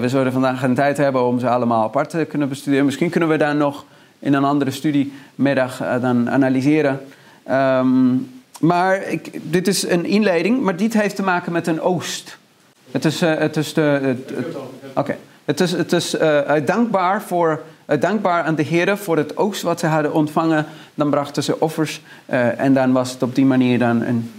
We 0.00 0.04
zullen 0.06 0.32
vandaag 0.32 0.60
geen 0.60 0.74
tijd 0.74 0.96
hebben 0.96 1.24
om 1.24 1.38
ze 1.38 1.48
allemaal 1.48 1.82
apart 1.82 2.10
te 2.10 2.26
kunnen 2.28 2.48
bestuderen. 2.48 2.84
Misschien 2.84 3.10
kunnen 3.10 3.28
we 3.28 3.36
daar 3.36 3.56
nog 3.56 3.84
in 4.18 4.34
een 4.34 4.44
andere 4.44 4.70
studiemiddag 4.70 5.82
dan 6.00 6.30
analyseren. 6.30 7.00
Ehm, 7.44 8.14
maar 8.60 9.02
ik, 9.02 9.40
dit 9.42 9.68
is 9.68 9.88
een 9.88 10.04
inleiding, 10.04 10.62
maar 10.62 10.76
dit 10.76 10.94
heeft 10.94 11.16
te 11.16 11.22
maken 11.22 11.52
met 11.52 11.66
een 11.66 11.80
oost. 11.80 12.38
Het 12.90 13.04
is, 13.04 13.22
eh, 13.22 13.38
het 13.38 13.56
is 13.56 13.74
de. 13.74 14.16
Oké. 14.94 15.16
Het 15.46 15.60
is, 15.60 15.72
het 15.72 15.92
is 15.92 16.16
eh, 16.16 16.52
dankbaar, 16.64 17.22
voor, 17.22 17.62
eh, 17.84 18.00
dankbaar 18.00 18.42
aan 18.42 18.54
de 18.54 18.62
Heer 18.62 18.98
voor 18.98 19.16
het 19.16 19.36
oogst 19.36 19.62
wat 19.62 19.80
ze 19.80 19.86
hadden 19.86 20.12
ontvangen. 20.12 20.66
Dan 20.94 21.10
brachten 21.10 21.42
ze 21.42 21.60
offers 21.60 22.00
eh, 22.26 22.60
en 22.60 22.74
dan 22.74 22.92
was 22.92 23.12
het 23.12 23.22
op 23.22 23.34
die 23.34 23.44
manier 23.44 23.78
dan 23.78 24.02
een 24.02 24.32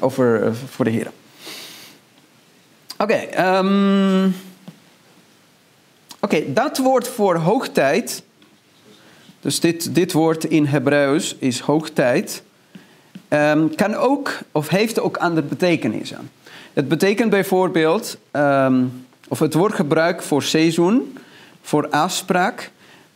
offer 0.00 0.56
voor 0.56 0.84
de 0.84 0.90
Heer. 0.90 1.10
Oké, 2.98 3.14
ehm, 3.14 4.28
oké, 6.20 6.52
dat 6.52 6.78
woord 6.78 7.08
voor 7.08 7.36
hoogtijd. 7.36 8.22
Dus 9.40 9.60
dit, 9.60 9.94
dit 9.94 10.12
woord 10.12 10.44
in 10.44 10.66
Hebreeuws 10.66 11.36
is 11.38 11.60
hoogtijd. 11.60 12.42
Ehm, 13.28 13.68
kan 13.76 13.94
ook, 13.94 14.38
of 14.52 14.68
heeft 14.68 15.00
ook 15.00 15.16
andere 15.16 15.46
betekenissen. 15.46 16.30
Het 16.72 16.88
betekent 16.88 17.30
bijvoorbeeld, 17.30 18.18
ehm, 18.30 18.84
of 19.28 19.38
het 19.38 19.54
wordt 19.54 19.74
gebruikt 19.74 20.24
voor 20.24 20.42
seizoen, 20.42 21.18
voor 21.62 21.88
afspraak 21.88 22.70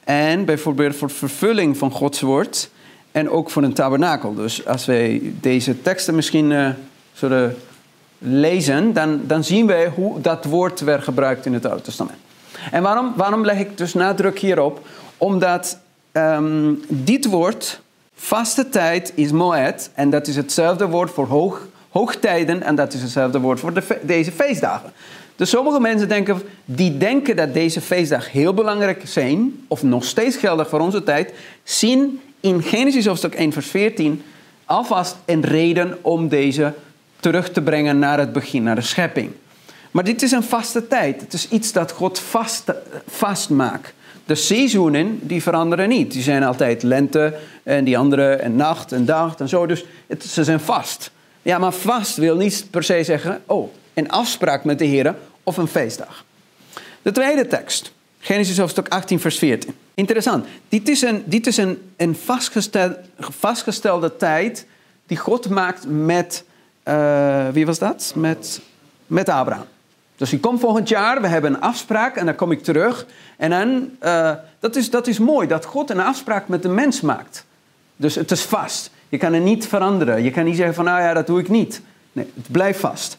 en 0.05 0.45
bijvoorbeeld 0.45 0.97
voor 0.97 1.11
vervulling 1.11 1.77
van 1.77 1.91
Gods 1.91 2.21
woord 2.21 2.71
en 3.13 3.31
ook 3.31 3.51
voor 3.51 3.63
een 3.63 3.73
tabernakel. 3.73 4.35
Dus 4.35 4.67
als 4.67 4.87
wij 4.87 5.33
deze 5.41 5.83
teksten 5.83 6.15
misschien 6.15 6.53
eh, 6.53 6.69
zullen 7.13 7.57
lezen, 8.19 8.93
dan, 8.93 9.21
dan 9.27 9.45
zien 9.45 9.67
wij 9.67 9.89
hoe 9.89 10.21
dat 10.21 10.45
woord 10.45 10.81
werd 10.81 11.05
gebruikt 11.05 11.47
in 11.47 11.55
het 11.55 11.67
Oude 11.67 11.83
Testament. 11.83 12.19
En 12.71 12.83
waarom, 12.83 13.13
waarom 13.17 13.45
leg 13.45 13.59
ik 13.59 13.79
dus 13.79 13.95
nadruk 13.95 14.39
hierop? 14.39 14.87
Omdat 15.17 15.79
ehm, 16.13 16.75
dit 16.89 17.27
woord, 17.27 17.81
vaste 18.19 18.69
tijd, 18.69 19.13
is 19.15 19.33
moed. 19.33 19.91
En 19.95 20.11
dat 20.11 20.27
is 20.27 20.37
hetzelfde 20.37 20.87
woord 20.87 21.11
voor 21.11 21.27
hoog, 21.27 21.67
hoogtijden. 21.89 22.63
En 22.63 22.75
dat 22.75 22.93
is 22.93 23.03
hetzelfde 23.03 23.41
woord 23.41 23.61
voor 23.61 23.73
deze 24.03 24.33
feestdagen. 24.33 24.93
Dus 25.37 25.51
sommige 25.51 25.81
mensen 25.81 26.09
denken, 26.09 26.43
die 26.65 26.97
denken 26.97 27.37
dat 27.37 27.55
deze 27.55 27.81
feestdagen 27.81 28.31
heel 28.31 28.55
belangrijk 28.55 29.03
zijn, 29.05 29.65
of 29.69 29.83
nog 29.83 30.05
steeds 30.05 30.37
geldig 30.37 30.69
voor 30.69 30.81
onze 30.81 31.03
tijd, 31.03 31.33
zien 31.63 32.21
in 32.41 32.63
Genesis 32.63 33.07
hoofdstuk 33.07 33.35
1 33.35 33.53
vers 33.53 33.67
14 33.67 34.23
alvast 34.65 35.17
een 35.25 35.45
reden 35.45 35.99
om 36.03 36.29
deze 36.29 36.75
terug 37.21 37.51
te 37.51 37.63
brengen 37.63 37.99
naar 37.99 38.19
het 38.19 38.33
begin, 38.33 38.63
naar 38.63 38.75
de 38.75 38.81
schepping. 38.81 39.31
Maar 39.91 40.05
dit 40.05 40.23
is 40.23 40.33
een 40.33 40.43
vaste 40.43 40.87
tijd. 40.87 41.21
Het 41.21 41.33
is 41.33 41.49
iets 41.49 41.73
dat 41.73 41.93
God 41.93 42.19
vast, 42.19 42.73
vastmaakt. 43.07 43.93
De 44.29 44.35
seizoenen 44.35 45.19
die 45.23 45.43
veranderen 45.43 45.89
niet. 45.89 46.13
Die 46.13 46.23
zijn 46.23 46.43
altijd 46.43 46.83
lente 46.83 47.35
en 47.63 47.85
die 47.85 47.99
andere 47.99 48.35
en 48.35 48.57
nacht 48.57 48.93
en 48.93 49.05
dag 49.05 49.37
en 49.37 49.49
zo. 49.49 49.67
Dus 49.67 49.85
ze 50.21 50.45
zijn 50.45 50.61
vast. 50.61 51.11
Ja, 51.43 51.59
maar 51.59 51.73
vast 51.73 52.17
wil 52.17 52.37
niet 52.37 52.67
per 52.71 52.83
se 52.85 53.05
zeggen, 53.05 53.43
oh, 53.47 53.73
een 53.95 54.11
afspraak 54.11 54.65
met 54.65 54.79
de 54.79 54.85
Heer 54.85 55.15
of 55.43 55.57
een 55.57 55.67
feestdag. 55.67 56.25
De 57.03 57.13
tweede 57.13 57.47
tekst, 57.47 57.93
Genesis 58.19 58.59
hoofdstuk 58.59 58.89
18, 58.89 59.21
vers 59.21 59.39
14. 59.39 59.75
Interessant. 59.95 60.47
Dit 60.69 60.89
is 60.89 61.03
een, 61.03 61.23
dit 61.25 61.47
is 61.47 61.57
een, 61.57 61.79
een 61.97 62.17
vastgestel, 62.17 62.97
vastgestelde 63.19 64.17
tijd 64.17 64.67
die 65.07 65.17
God 65.17 65.49
maakt 65.49 65.85
met, 65.87 66.45
eh, 66.83 67.49
wie 67.49 67.67
was 67.67 67.79
dat? 67.79 68.13
Met, 68.15 68.61
met 69.07 69.29
Abraham. 69.29 69.67
Dus 70.19 70.33
ik 70.33 70.41
kom 70.41 70.59
volgend 70.59 70.89
jaar, 70.89 71.21
we 71.21 71.27
hebben 71.27 71.55
een 71.55 71.61
afspraak 71.61 72.17
en 72.17 72.27
dan 72.27 72.35
kom 72.35 72.53
ik 72.53 72.63
terug. 72.63 73.07
En 73.37 73.51
dan, 73.51 73.91
eh, 73.99 74.33
dat, 74.59 74.77
is, 74.77 74.91
dat 74.91 75.07
is 75.07 75.19
mooi, 75.19 75.47
dat 75.47 75.65
God 75.65 75.91
een 75.91 76.01
afspraak 76.01 76.49
met 76.49 76.63
de 76.63 76.69
mens 76.69 77.01
maakt. 77.01 77.45
Dus 77.97 78.15
het 78.15 78.31
is 78.31 78.43
vast. 78.43 78.91
Je 79.09 79.19
kan 79.19 79.33
het 79.33 79.43
niet 79.43 79.67
veranderen. 79.67 80.23
Je 80.23 80.31
kan 80.31 80.45
niet 80.45 80.57
zeggen 80.57 80.75
van, 80.75 80.85
nou 80.85 81.03
ja, 81.03 81.15
dat 81.15 81.27
doe 81.27 81.41
ik 81.41 81.49
niet. 81.49 81.81
Nee, 82.13 82.31
het 82.35 82.53
blijft 82.53 82.81
vast. 82.81 83.19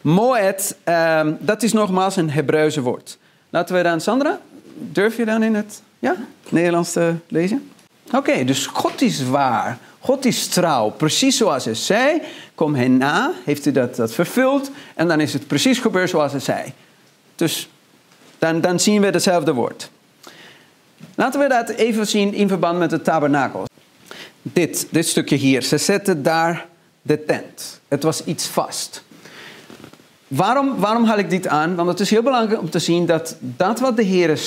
Moed, 0.00 0.76
ehm, 0.84 1.32
dat 1.38 1.62
is 1.62 1.72
nogmaals 1.72 2.16
een 2.16 2.30
Hebreeuwse 2.30 2.80
woord. 2.80 3.18
Laten 3.50 3.76
we 3.76 3.82
dan, 3.82 4.00
Sandra, 4.00 4.40
durf 4.74 5.16
je 5.16 5.24
dan 5.24 5.42
in 5.42 5.54
het 5.54 5.82
ja, 5.98 6.16
Nederlands 6.48 6.92
te 6.92 7.14
lezen? 7.28 7.70
Oké, 8.12 8.44
dus 8.44 8.66
God 8.66 9.00
is 9.00 9.28
waar. 9.28 9.78
God 10.00 10.24
is 10.24 10.46
trouw. 10.46 10.90
Precies 10.90 11.36
zoals 11.36 11.64
hij 11.64 11.74
zei, 11.74 12.22
kom 12.56 12.74
hij 12.74 12.88
na, 12.88 13.32
heeft 13.44 13.64
hij 13.64 13.72
dat, 13.72 13.96
dat 13.96 14.12
vervuld. 14.12 14.70
En 14.94 15.08
dan 15.08 15.20
is 15.20 15.32
het 15.32 15.46
precies 15.46 15.78
gebeurd 15.78 16.10
zoals 16.10 16.32
hij 16.32 16.40
zei. 16.40 16.72
Dus 17.34 17.68
dan, 18.38 18.60
dan 18.60 18.80
zien 18.80 19.00
we 19.00 19.06
hetzelfde 19.06 19.52
woord. 19.52 19.90
Laten 21.14 21.40
we 21.40 21.48
dat 21.48 21.68
even 21.68 22.06
zien 22.06 22.34
in 22.34 22.48
verband 22.48 22.78
met 22.78 22.90
de 22.90 23.02
tabernakel. 23.02 23.64
Dit, 24.42 24.86
dit 24.90 25.06
stukje 25.06 25.36
hier. 25.36 25.62
Ze 25.62 25.78
zetten 25.78 26.22
daar 26.22 26.66
de 27.02 27.24
tent. 27.24 27.80
Het 27.88 28.02
was 28.02 28.24
iets 28.24 28.46
vast. 28.46 29.04
Waarom, 30.28 30.76
waarom 30.76 31.04
haal 31.04 31.18
ik 31.18 31.30
dit 31.30 31.48
aan? 31.48 31.74
Want 31.74 31.88
het 31.88 32.00
is 32.00 32.10
heel 32.10 32.22
belangrijk 32.22 32.60
om 32.60 32.70
te 32.70 32.78
zien 32.78 33.06
dat 33.06 33.36
dat 33.40 33.80
wat 33.80 33.96
de 33.96 34.02
Heer 34.02 34.38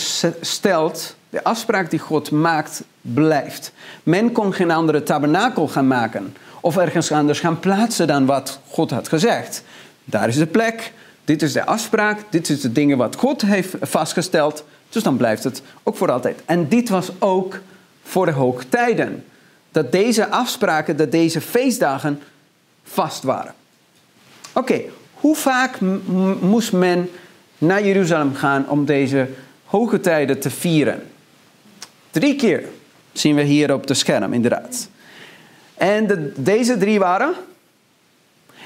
stelt, 0.41 1.15
de 1.29 1.43
afspraak 1.43 1.89
die 1.89 1.99
God 1.99 2.31
maakt, 2.31 2.83
blijft. 3.01 3.71
Men 4.03 4.31
kon 4.31 4.53
geen 4.53 4.71
andere 4.71 5.03
tabernakel 5.03 5.67
gaan 5.67 5.87
maken 5.87 6.33
of 6.61 6.77
ergens 6.77 7.11
anders 7.11 7.39
gaan 7.39 7.59
plaatsen 7.59 8.07
dan 8.07 8.25
wat 8.25 8.59
God 8.67 8.89
had 8.91 9.07
gezegd. 9.07 9.63
Daar 10.03 10.27
is 10.27 10.37
de 10.37 10.47
plek, 10.47 10.93
dit 11.25 11.41
is 11.41 11.53
de 11.53 11.65
afspraak, 11.65 12.19
dit 12.29 12.49
is 12.49 12.61
de 12.61 12.71
dingen 12.71 12.97
wat 12.97 13.15
God 13.15 13.41
heeft 13.41 13.75
vastgesteld. 13.81 14.63
Dus 14.89 15.03
dan 15.03 15.17
blijft 15.17 15.43
het 15.43 15.61
ook 15.83 15.97
voor 15.97 16.11
altijd. 16.11 16.41
En 16.45 16.67
dit 16.67 16.89
was 16.89 17.11
ook 17.19 17.59
voor 18.03 18.25
de 18.25 18.31
hoogtijden. 18.31 19.25
Dat 19.71 19.91
deze 19.91 20.27
afspraken, 20.27 20.97
dat 20.97 21.11
deze 21.11 21.41
feestdagen 21.41 22.21
vast 22.83 23.23
waren. 23.23 23.53
Oké, 24.53 24.81
hoe 25.13 25.35
vaak 25.35 25.79
moest 26.41 26.71
men 26.71 27.09
naar 27.57 27.85
Jeruzalem 27.85 28.35
gaan 28.35 28.69
om 28.69 28.85
deze 28.85 29.27
hoge 29.65 29.99
tijden 29.99 30.39
te 30.39 30.49
vieren? 30.49 31.03
Drie 32.11 32.35
keer 32.35 32.63
zien 33.11 33.35
we 33.35 33.41
hier 33.41 33.73
op 33.73 33.87
de 33.87 33.93
scherm, 33.93 34.33
inderdaad. 34.33 34.89
En 35.79 36.07
de, 36.07 36.33
deze 36.36 36.77
drie 36.77 37.00
waren. 37.00 37.33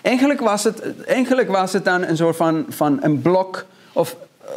Eigenlijk 0.01 0.39
was, 0.39 0.63
het, 0.63 1.03
eigenlijk 1.05 1.49
was 1.49 1.73
het 1.73 1.85
dan 1.85 2.03
een 2.03 2.17
soort 2.17 2.35
van, 2.35 2.65
van 2.69 2.97
een 3.01 3.21
blok, 3.21 3.65
of 3.93 4.15
eh, 4.45 4.51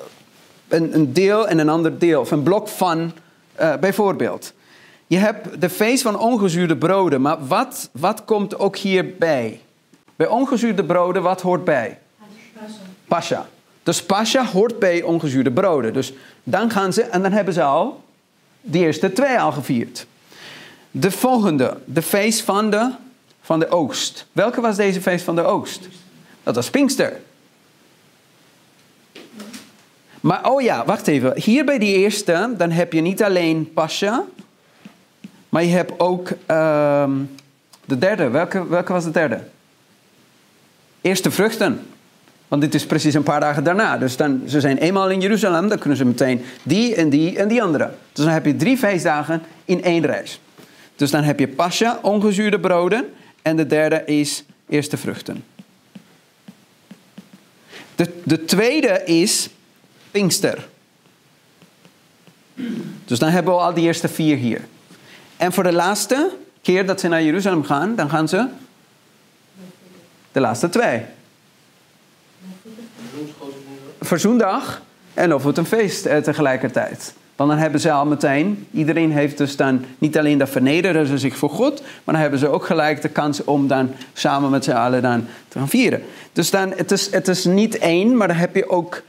een, 0.68 0.94
een 0.94 1.12
deel 1.12 1.48
en 1.48 1.58
een 1.58 1.68
ander 1.68 1.98
deel, 1.98 2.20
of 2.20 2.30
een 2.30 2.42
blok 2.42 2.68
van, 2.68 3.12
eh, 3.54 3.76
bijvoorbeeld. 3.76 4.52
Je 5.06 5.16
hebt 5.16 5.60
de 5.60 5.70
feest 5.70 6.02
van 6.02 6.18
ongezuurde 6.18 6.76
broden, 6.76 7.20
maar 7.20 7.46
wat, 7.46 7.88
wat 7.92 8.24
komt 8.24 8.58
ook 8.58 8.76
hierbij? 8.76 9.60
Bij 10.16 10.26
ongezuurde 10.26 10.84
broden, 10.84 11.22
wat 11.22 11.40
hoort 11.40 11.64
bij? 11.64 11.98
Pascha. 13.08 13.46
Dus 13.82 14.02
pascha 14.02 14.44
hoort 14.44 14.78
bij 14.78 15.02
ongezuurde 15.02 15.50
broden. 15.52 15.92
Dus 15.92 16.12
dan 16.42 16.70
gaan 16.70 16.92
ze, 16.92 17.02
en 17.02 17.22
dan 17.22 17.32
hebben 17.32 17.54
ze 17.54 17.62
al 17.62 18.04
de 18.60 18.78
eerste 18.78 19.12
twee 19.12 19.40
al 19.40 19.52
gevierd. 19.52 20.06
De 20.98 21.10
volgende, 21.10 21.76
de 21.84 22.02
feest 22.02 22.40
van 22.40 22.70
de, 22.70 22.90
van 23.40 23.58
de 23.58 23.68
oogst. 23.68 24.26
Welke 24.32 24.60
was 24.60 24.76
deze 24.76 25.00
feest 25.00 25.24
van 25.24 25.34
de 25.34 25.42
oogst? 25.42 25.88
Dat 26.42 26.54
was 26.54 26.70
Pinkster. 26.70 27.20
Maar 30.20 30.50
oh 30.50 30.62
ja, 30.62 30.84
wacht 30.84 31.06
even. 31.06 31.40
Hier 31.40 31.64
bij 31.64 31.78
die 31.78 31.96
eerste, 31.96 32.54
dan 32.56 32.70
heb 32.70 32.92
je 32.92 33.00
niet 33.00 33.22
alleen 33.22 33.72
Pascha, 33.72 34.24
maar 35.48 35.64
je 35.64 35.72
hebt 35.72 35.92
ook 36.00 36.28
ehm, 36.46 37.12
De 37.84 37.98
derde, 37.98 38.28
welke, 38.28 38.68
welke 38.68 38.92
was 38.92 39.04
de 39.04 39.10
derde? 39.10 39.40
Eerste 41.00 41.30
vruchten. 41.30 41.86
Want 42.48 42.62
dit 42.62 42.74
is 42.74 42.86
precies 42.86 43.14
een 43.14 43.22
paar 43.22 43.40
dagen 43.40 43.64
daarna. 43.64 43.98
Dus 43.98 44.16
dan, 44.16 44.42
ze 44.46 44.60
zijn 44.60 44.78
eenmaal 44.78 45.10
in 45.10 45.20
Jeruzalem, 45.20 45.68
dan 45.68 45.78
kunnen 45.78 45.98
ze 45.98 46.04
meteen 46.04 46.44
die 46.62 46.94
en 46.94 47.08
die 47.08 47.38
en 47.38 47.48
die 47.48 47.62
andere. 47.62 47.90
Dus 48.12 48.24
dan 48.24 48.34
heb 48.34 48.44
je 48.44 48.56
drie 48.56 48.76
feestdagen 48.76 49.42
in 49.64 49.82
één 49.82 50.06
reis. 50.06 50.40
Dus 50.96 51.10
dan 51.10 51.22
heb 51.22 51.38
je 51.38 51.48
Pascha, 51.48 51.98
ongezuurde 52.02 52.60
broden. 52.60 53.12
En 53.42 53.56
de 53.56 53.66
derde 53.66 54.04
is 54.04 54.44
eerste 54.68 54.96
vruchten. 54.96 55.44
De, 57.94 58.22
de 58.24 58.44
tweede 58.44 59.02
is 59.04 59.48
Pinkster. 60.10 60.68
Dus 63.04 63.18
dan 63.18 63.28
hebben 63.28 63.54
we 63.54 63.60
al 63.60 63.74
die 63.74 63.84
eerste 63.84 64.08
vier 64.08 64.36
hier. 64.36 64.60
En 65.36 65.52
voor 65.52 65.62
de 65.62 65.72
laatste 65.72 66.30
keer 66.62 66.86
dat 66.86 67.00
ze 67.00 67.08
naar 67.08 67.22
Jeruzalem 67.22 67.64
gaan, 67.64 67.94
dan 67.94 68.10
gaan 68.10 68.28
ze 68.28 68.46
de 70.32 70.40
laatste 70.40 70.68
twee. 70.68 71.02
Verzoendag 74.00 74.82
en 75.14 75.34
of 75.34 75.44
het 75.44 75.58
een 75.58 75.66
feest 75.66 76.06
eh, 76.06 76.18
tegelijkertijd. 76.18 77.14
Want 77.36 77.50
dan 77.50 77.58
hebben 77.58 77.80
ze 77.80 77.90
al 77.90 78.06
meteen, 78.06 78.66
iedereen 78.72 79.12
heeft 79.12 79.38
dus 79.38 79.56
dan 79.56 79.84
niet 79.98 80.18
alleen 80.18 80.38
dat 80.38 80.48
vernederen 80.48 81.06
ze 81.06 81.18
zich 81.18 81.36
voor 81.36 81.50
God, 81.50 81.80
maar 81.80 82.14
dan 82.14 82.22
hebben 82.22 82.38
ze 82.38 82.48
ook 82.48 82.66
gelijk 82.66 83.02
de 83.02 83.08
kans 83.08 83.44
om 83.44 83.68
dan 83.68 83.90
samen 84.12 84.50
met 84.50 84.64
z'n 84.64 84.70
allen 84.70 85.02
dan 85.02 85.26
te 85.48 85.58
gaan 85.58 85.68
vieren. 85.68 86.02
Dus 86.32 86.50
dan, 86.50 86.72
het 86.76 86.92
is, 86.92 87.10
het 87.12 87.28
is 87.28 87.44
niet 87.44 87.78
één, 87.78 88.16
maar 88.16 88.28
dan 88.28 88.36
heb 88.36 88.54
je 88.54 88.70
ook 88.70 89.02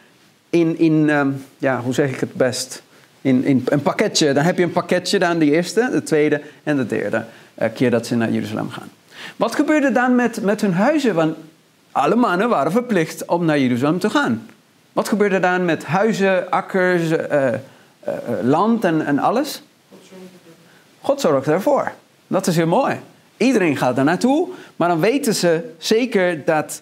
in, 0.50 0.80
in 0.80 1.10
ehm, 1.10 1.30
ja, 1.58 1.82
hoe 1.82 1.94
zeg 1.94 2.10
ik 2.10 2.20
het 2.20 2.34
best? 2.34 2.82
In, 3.22 3.44
in 3.44 3.64
een 3.66 3.82
pakketje. 3.82 4.34
Dan 4.34 4.44
heb 4.44 4.58
je 4.58 4.64
een 4.64 4.72
pakketje 4.72 5.20
dan 5.20 5.40
de 5.40 5.52
eerste, 5.52 5.90
de 5.92 6.04
tweede 6.04 6.42
en 6.64 6.78
de 6.78 6.86
derde 6.86 7.24
eh, 7.54 7.70
keer 7.74 7.92
dat 7.92 8.08
ze 8.08 8.16
naar 8.16 8.32
Jeruzalem 8.32 8.70
gaan. 8.70 8.90
Wat 9.36 9.56
gebeurde 9.56 9.92
dan 9.92 10.16
met, 10.16 10.42
met 10.42 10.62
hun 10.62 10.74
huizen? 10.74 11.16
Want 11.16 11.36
alle 11.92 12.16
mannen 12.16 12.50
waren 12.50 12.72
verplicht 12.72 13.26
om 13.26 13.46
naar 13.46 13.60
Jeruzalem 13.60 14.00
te 14.00 14.10
gaan. 14.10 14.50
Wat 14.94 15.10
gebeurde 15.10 15.40
dan 15.40 15.66
met 15.66 15.86
huizen, 15.86 16.50
akkers, 16.50 17.10
eh, 17.10 17.50
land 18.42 18.84
en, 18.84 19.06
en 19.06 19.20
alles? 19.20 19.62
God 21.02 21.22
zorgt 21.22 21.48
ervoor. 21.48 21.92
Dat 22.28 22.48
is 22.48 22.56
heel 22.56 22.68
mooi. 22.68 23.00
Iedereen 23.38 23.78
gaat 23.78 23.96
daar 23.96 24.06
naartoe, 24.06 24.48
maar 24.76 24.88
dan 24.88 25.00
weten 25.00 25.36
ze 25.36 25.74
zeker 25.78 26.46
dat 26.46 26.82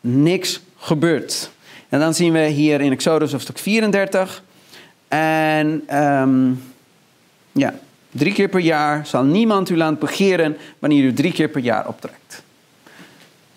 niks 0.00 0.60
gebeurt. 0.78 1.50
En 1.88 2.00
dan 2.00 2.14
zien 2.14 2.32
we 2.32 2.46
hier 2.46 2.80
in 2.80 2.92
Exodus 2.92 3.32
hoofdstuk 3.32 3.58
34. 3.58 4.42
En 5.08 5.82
ehm, 5.86 6.52
ja, 7.52 7.74
drie 8.10 8.32
keer 8.32 8.48
per 8.48 8.60
jaar 8.60 9.06
zal 9.06 9.24
niemand 9.24 9.68
uw 9.68 9.76
land 9.76 9.98
begeren 9.98 10.56
wanneer 10.78 11.04
u 11.04 11.12
drie 11.12 11.32
keer 11.32 11.48
per 11.48 11.60
jaar 11.60 11.88
optrekt. 11.88 12.42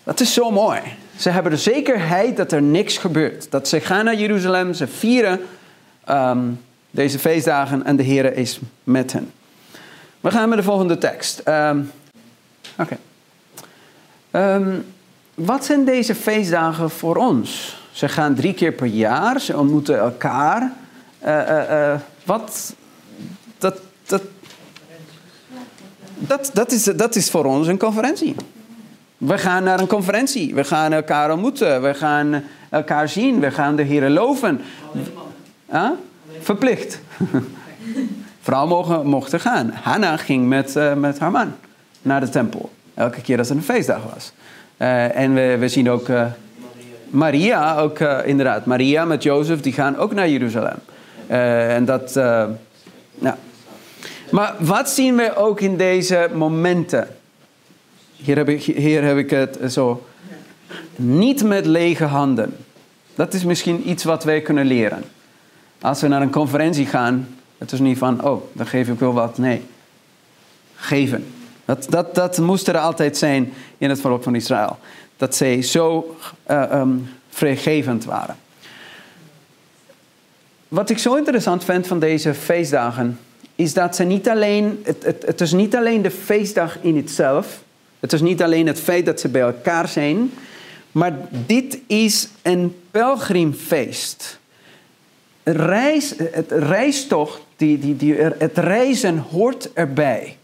Dat 0.04 0.20
is 0.20 0.32
zo 0.32 0.50
mooi. 0.50 0.80
Ze 1.16 1.30
hebben 1.30 1.52
de 1.52 1.58
zekerheid 1.58 2.36
dat 2.36 2.52
er 2.52 2.62
niks 2.62 2.98
gebeurt. 2.98 3.50
Dat 3.50 3.68
ze 3.68 3.80
gaan 3.80 4.04
naar 4.04 4.16
Jeruzalem, 4.16 4.74
ze 4.74 4.86
vieren 4.86 5.40
ehm, 6.04 6.38
deze 6.90 7.18
feestdagen 7.18 7.84
en 7.84 7.96
de 7.96 8.02
Heer 8.02 8.36
is 8.36 8.60
met 8.84 9.12
hen. 9.12 9.32
We 10.20 10.30
gaan 10.30 10.48
met 10.48 10.58
de 10.58 10.64
volgende 10.64 10.98
tekst. 10.98 11.38
Ehm, 11.38 11.80
Oké. 12.78 12.96
Ehm, 14.30 14.78
wat 15.34 15.64
zijn 15.64 15.84
deze 15.84 16.14
feestdagen 16.14 16.90
voor 16.90 17.16
ons? 17.16 17.76
Ze 17.92 18.08
gaan 18.08 18.34
drie 18.34 18.54
keer 18.54 18.72
per 18.72 18.86
jaar, 18.86 19.40
ze 19.40 19.56
ontmoeten 19.56 19.98
elkaar. 19.98 20.72
Eh, 21.18 21.40
eh, 21.40 21.92
eh, 21.92 22.00
wat, 22.24 22.74
dat, 23.58 23.80
dat, 24.06 24.22
dat, 26.18 26.50
dat, 26.54 26.72
is, 26.72 26.84
dat 26.84 27.16
is 27.16 27.30
voor 27.30 27.44
ons 27.44 27.66
een 27.66 27.78
conferentie. 27.78 28.36
We 29.16 29.38
gaan 29.38 29.64
naar 29.64 29.80
een 29.80 29.86
conferentie. 29.86 30.54
We 30.54 30.64
gaan 30.64 30.92
elkaar 30.92 31.32
ontmoeten. 31.32 31.82
We 31.82 31.94
gaan 31.94 32.42
elkaar 32.70 33.08
zien. 33.08 33.40
We 33.40 33.50
gaan 33.50 33.76
de 33.76 33.82
Heer 33.82 34.08
loven. 34.08 34.60
Huh? 35.70 35.90
Verplicht. 36.40 37.00
Vrouwen 38.40 38.68
mogen, 38.68 39.06
mochten 39.06 39.40
gaan. 39.40 39.70
Hanna 39.82 40.16
ging 40.16 40.48
met, 40.48 40.76
uh, 40.76 40.94
met 40.94 41.18
haar 41.18 41.30
man 41.30 41.54
naar 42.02 42.20
de 42.20 42.28
tempel. 42.28 42.70
Elke 42.94 43.20
keer 43.20 43.36
dat 43.36 43.48
het 43.48 43.56
een 43.56 43.62
feestdag 43.62 44.02
was. 44.14 44.32
Uh, 44.78 45.16
en 45.16 45.34
we, 45.34 45.56
we 45.58 45.68
zien 45.68 45.90
ook 45.90 46.08
uh, 46.08 46.26
Maria, 47.10 47.78
ook 47.78 47.98
inderdaad. 48.24 48.66
Maria 48.66 49.04
met 49.04 49.22
Jozef, 49.22 49.60
die 49.60 49.72
gaan 49.72 49.96
ook 49.96 50.14
naar 50.14 50.28
Jeruzalem. 50.28 50.78
en 51.26 51.84
dat, 51.84 52.14
nou. 53.18 53.36
Maar 54.30 54.54
wat 54.58 54.90
zien 54.90 55.16
we 55.16 55.36
ook 55.36 55.60
in 55.60 55.76
deze 55.76 56.28
momenten? 56.34 57.08
Hier 58.16 58.36
heb 58.36 58.48
ik, 58.48 58.62
hier 58.62 59.04
heb 59.04 59.16
ik 59.16 59.30
het 59.30 59.58
zo. 59.68 60.06
Niet 60.96 61.44
met 61.44 61.66
lege 61.66 62.04
handen. 62.04 62.56
Dat 63.14 63.34
is 63.34 63.44
misschien 63.44 63.88
iets 63.90 64.04
wat 64.04 64.24
wij 64.24 64.40
kunnen 64.40 64.66
leren. 64.66 65.04
Als 65.80 66.00
we 66.00 66.08
naar 66.08 66.22
een 66.22 66.30
conferentie 66.30 66.86
gaan, 66.86 67.28
het 67.58 67.72
is 67.72 67.80
niet 67.80 67.98
van, 67.98 68.24
oh, 68.24 68.42
dan 68.52 68.66
geef 68.66 68.88
ik 68.88 68.98
wel 68.98 69.12
wat. 69.12 69.38
Nee, 69.38 69.62
geven. 70.74 71.26
Dat, 71.64 71.86
dat, 71.88 72.14
dat 72.14 72.38
moest 72.38 72.68
er 72.68 72.78
altijd 72.78 73.16
zijn 73.16 73.52
in 73.78 73.88
het 73.88 74.00
volk 74.00 74.22
van 74.22 74.34
Israël. 74.34 74.78
Dat 75.16 75.36
zij 75.36 75.62
zo 75.62 76.16
uh, 76.50 76.72
um, 76.72 77.08
vrijgevend 77.28 78.04
waren. 78.04 78.36
Wat 80.68 80.90
ik 80.90 80.98
zo 80.98 81.14
interessant 81.14 81.64
vind 81.64 81.86
van 81.86 81.98
deze 81.98 82.34
feestdagen, 82.34 83.18
is 83.54 83.74
dat 83.74 83.96
ze 83.96 84.04
niet 84.04 84.28
alleen, 84.28 84.80
het, 84.84 85.04
het, 85.04 85.22
het 85.26 85.40
is 85.40 85.52
niet 85.52 85.76
alleen 85.76 86.02
de 86.02 86.10
feestdag 86.10 86.78
in 86.80 86.96
itself, 86.96 87.62
het 88.00 88.12
is 88.12 88.20
niet 88.20 88.42
alleen 88.42 88.66
het 88.66 88.80
feit 88.80 89.06
dat 89.06 89.20
ze 89.20 89.28
bij 89.28 89.40
elkaar 89.40 89.88
zijn, 89.88 90.32
maar 90.92 91.16
dit 91.46 91.78
is 91.86 92.28
een 92.42 92.76
pelgrimfeest. 92.90 94.37
Reis, 95.50 96.14
het 96.30 96.52
reistocht, 96.52 97.40
die, 97.56 97.78
die, 97.78 97.96
die, 97.96 98.14
het 98.14 98.58
reizen 98.58 99.18
hoort 99.18 99.72
erbij. 99.72 100.36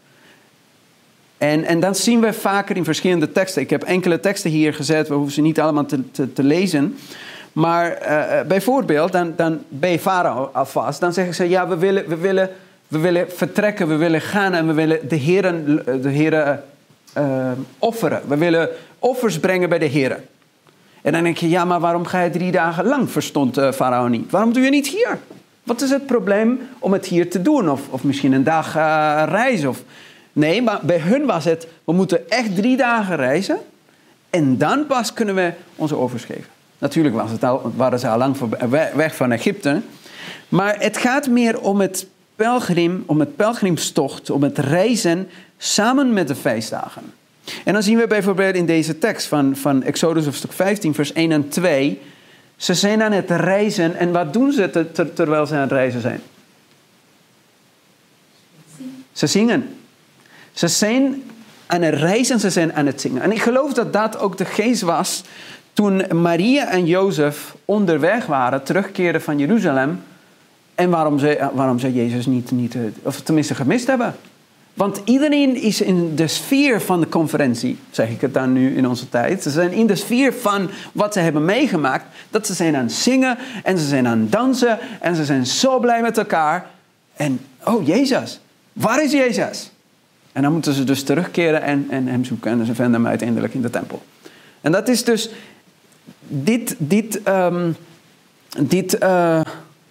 En, 1.39 1.65
en 1.65 1.81
dat 1.81 1.99
zien 1.99 2.21
we 2.21 2.33
vaker 2.33 2.77
in 2.77 2.85
verschillende 2.85 3.33
teksten. 3.33 3.63
Ik 3.63 3.71
heb 3.71 3.83
enkele 3.83 4.21
teksten 4.21 4.51
hier 4.51 4.75
gezet, 4.75 5.09
we 5.09 5.15
hoeven 5.15 5.33
ze 5.33 5.41
niet 5.41 5.61
allemaal 5.61 5.87
te, 5.87 6.33
te, 6.33 6.43
lezen. 6.43 6.97
Maar 7.53 7.99
uh, 8.03 8.47
bijvoorbeeld, 8.49 9.13
dan, 9.13 9.33
dan 9.37 9.59
bij 9.69 9.99
Farao 9.99 10.51
alvast, 10.53 11.01
dan 11.01 11.13
zeggen 11.13 11.35
ze: 11.35 11.49
ja, 11.49 11.69
we 11.69 11.77
willen, 11.77 12.09
we, 12.09 12.17
willen, 12.17 12.51
we 12.89 12.99
willen 12.99 13.31
vertrekken, 13.31 13.89
we 13.89 13.97
willen 13.97 14.21
gaan 14.21 14.55
en 14.55 14.67
we 14.67 14.73
willen 14.73 15.09
de 15.09 15.17
heren, 15.17 15.83
de 16.03 16.09
heren 16.09 16.65
offeren. 17.79 18.23
We 18.29 18.37
willen 18.37 18.69
offers 18.99 19.39
brengen 19.39 19.69
bij 19.69 19.79
de 19.79 19.87
heren. 19.87 20.25
En 21.05 21.13
dan 21.13 21.23
denk 21.23 21.37
je, 21.37 21.49
ja, 21.49 21.65
maar 21.65 21.81
waarom 21.81 22.07
ga 22.07 22.21
je 22.21 22.31
drie 22.31 22.53
dagen 22.53 22.85
lang, 22.85 23.11
verstond 23.11 23.59
uh, 23.59 23.73
Farao 23.73 24.09
niet. 24.09 24.31
Waarom 24.31 24.53
doe 24.53 24.63
je 24.63 24.71
niet 24.71 24.87
hier? 24.87 25.19
Wat 25.63 25.81
is 25.81 25.91
het 25.91 26.07
probleem 26.07 26.61
om 26.79 26.93
het 26.93 27.07
hier 27.07 27.31
te 27.31 27.43
doen? 27.43 27.71
Of, 27.71 27.81
of 27.91 28.05
misschien 28.05 28.33
een 28.33 28.45
dag 28.45 28.77
uh, 28.77 29.23
reizen? 29.27 29.69
Of... 29.69 29.83
Nee, 30.33 30.63
maar 30.63 30.81
bij 30.83 30.99
hun 30.99 31.27
was 31.27 31.45
het, 31.45 31.67
we 31.85 31.93
moeten 31.93 32.31
echt 32.31 32.57
drie 32.57 32.77
dagen 32.77 33.17
reizen. 33.17 33.59
En 34.31 34.59
dan 34.59 34.87
pas 34.87 35.13
kunnen 35.13 35.35
we 35.35 35.53
onze 35.77 35.97
offers 35.97 36.25
geven. 36.25 36.45
Natuurlijk 36.79 37.15
was 37.15 37.31
het 37.31 37.45
al, 37.45 37.73
waren 37.77 37.99
ze 37.99 38.09
al 38.09 38.19
lang 38.19 38.37
weg 38.95 39.17
van 39.17 39.33
Egypte. 39.33 39.81
Maar 40.49 40.77
het 40.79 40.97
gaat 40.97 41.29
meer 41.29 41.61
om 41.61 41.81
het 41.81 42.07
pelgrim, 42.37 43.03
om 43.07 43.21
het 43.21 43.37
pelgrimstocht, 43.37 44.31
om 44.31 44.43
het 44.43 44.59
reizen 44.59 45.29
samen 45.59 46.13
met 46.13 46.29
de 46.29 46.35
feestdagen. 46.35 47.03
En 47.65 47.73
dan 47.73 47.83
zien 47.83 47.99
we 47.99 48.07
bijvoorbeeld 48.07 48.55
in 48.55 48.67
deze 48.67 48.99
tekst 48.99 49.27
van, 49.27 49.57
van 49.57 49.83
Exodus 49.83 50.25
hoofdstuk 50.25 50.53
15, 50.53 50.95
vers 50.95 51.13
1 51.13 51.33
en 51.33 51.49
2. 51.49 52.01
Ze 52.57 52.75
zijn 52.75 53.03
aan 53.03 53.13
het 53.13 53.31
reizen 53.31 53.97
en 53.97 54.13
wat 54.13 54.33
doen 54.33 54.53
ze 54.53 54.71
ter, 54.71 54.93
ter, 54.93 55.13
terwijl 55.13 55.47
ze 55.47 55.55
aan 55.55 55.61
het 55.61 55.73
reizen 55.73 56.01
zijn? 56.01 56.21
Ze 59.13 59.27
zingen. 59.27 59.77
Ze 60.53 60.69
zijn 60.69 61.23
aan 61.67 61.83
het 61.83 61.95
reizen, 61.95 62.41
ze 62.41 62.51
zijn 62.51 62.75
aan 62.75 62.87
het 62.87 63.01
zingen. 63.01 63.23
En 63.23 63.33
ik 63.33 63.43
geloof 63.43 63.73
dat 63.73 63.93
dat 63.93 64.19
ook 64.19 64.39
de 64.39 64.45
geest 64.45 64.83
was 64.83 65.23
toen 65.73 66.21
Maria 66.23 66.69
en 66.69 66.87
Jozef 66.87 67.55
onderweg 67.65 68.27
waren, 68.27 68.63
terugkeerden 68.63 69.23
van 69.23 69.39
Jeruzalem. 69.39 70.03
En 70.75 70.91
waarom 70.91 71.19
ze, 71.19 71.51
waarom 71.53 71.79
ze 71.79 71.93
Jezus 71.93 72.27
niet, 72.27 72.51
niet, 72.51 72.77
of 73.03 73.21
tenminste 73.21 73.55
gemist 73.55 73.87
hebben. 73.87 74.15
Want 74.75 75.01
iedereen 75.05 75.57
is 75.63 75.81
in 75.81 76.15
de 76.15 76.27
sfeer 76.27 76.81
van 76.81 77.01
de 77.01 77.09
conferentie, 77.09 77.79
zeg 77.91 78.09
ik 78.09 78.21
het 78.21 78.35
dan 78.35 78.53
nu 78.53 78.77
in 78.77 78.89
onze 78.89 79.09
tijd. 79.09 79.43
Ze 79.43 79.51
zijn 79.51 79.73
in 79.73 79.87
de 79.87 79.95
sfeer 79.95 80.33
van 80.33 80.71
wat 80.93 81.13
ze 81.13 81.21
hebben 81.21 81.45
meegemaakt. 81.45 82.05
Dat 82.31 82.47
ze 82.47 82.55
zijn 82.55 82.77
aan 82.77 82.85
het 82.85 82.93
zingen 82.93 83.39
en 83.63 83.79
ze 83.79 83.87
zijn 83.87 84.07
aan 84.07 84.21
het 84.21 84.33
dansen 84.33 84.79
en 85.01 85.17
ze 85.17 85.25
zijn 85.25 85.47
zo 85.47 85.79
blij 85.79 86.03
met 86.03 86.19
elkaar. 86.19 86.67
En, 87.17 87.41
oh 87.65 87.87
Jezus, 87.87 88.41
waar 88.73 89.05
is 89.05 89.13
Jezus? 89.13 89.71
En 90.33 90.43
dan 90.43 90.53
moeten 90.53 90.73
ze 90.73 90.85
dus 90.85 91.03
terugkeren 91.03 91.63
en, 91.63 91.87
en 91.91 92.07
hem 92.07 92.25
zoeken. 92.25 92.51
En 92.51 92.67
ze 92.67 92.75
vinden 92.75 92.95
hem 92.95 93.07
uiteindelijk 93.07 93.55
in 93.55 93.63
de 93.63 93.71
tempel. 93.71 94.03
En 94.61 94.73
dat 94.73 94.89
is 94.89 95.05
dus 95.05 95.31
dit, 96.29 96.75
dit, 96.79 97.21
um, 97.29 97.77
dit 98.59 99.03
uh, 99.03 99.41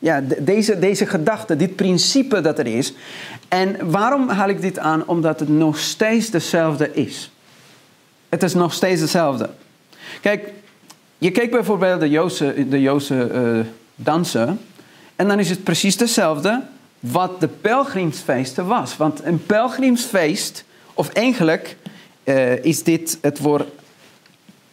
ja, 0.03 0.23
deze, 0.39 0.79
deze 0.79 1.05
gedachte, 1.05 1.55
dit 1.55 1.75
principe 1.75 2.41
dat 2.41 2.59
er 2.59 2.67
is. 2.67 2.93
En 3.53 3.91
waarom 3.91 4.29
haal 4.29 4.49
ik 4.49 4.61
dit 4.61 4.79
aan? 4.79 5.07
Omdat 5.07 5.39
het 5.39 5.49
nog 5.49 5.77
steeds 5.77 6.29
dezelfde 6.29 6.93
is. 6.93 7.31
Het 8.29 8.43
is 8.43 8.53
nog 8.53 8.73
steeds 8.73 9.01
hetzelfde. 9.01 9.49
Kijk, 10.21 10.53
je 11.17 11.31
kijkt 11.31 11.51
bijvoorbeeld 11.51 11.99
de 11.99 12.09
Joodse, 12.09 12.67
de 12.69 12.81
Joodse 12.81 13.27
eh, 13.27 13.59
dansen. 13.95 14.59
En 15.15 15.27
dan 15.27 15.39
is 15.39 15.49
het 15.49 15.63
precies 15.63 15.99
hetzelfde 15.99 16.61
wat 16.99 17.39
de 17.39 17.47
pelgrimsfeesten 17.47 18.67
was. 18.67 18.97
Want 18.97 19.23
een 19.23 19.45
pelgrimsfeest, 19.45 20.63
of 20.93 21.09
eigenlijk 21.09 21.77
eh, 22.23 22.63
is 22.63 22.83
dit 22.83 23.17
het 23.21 23.39
woord 23.39 23.67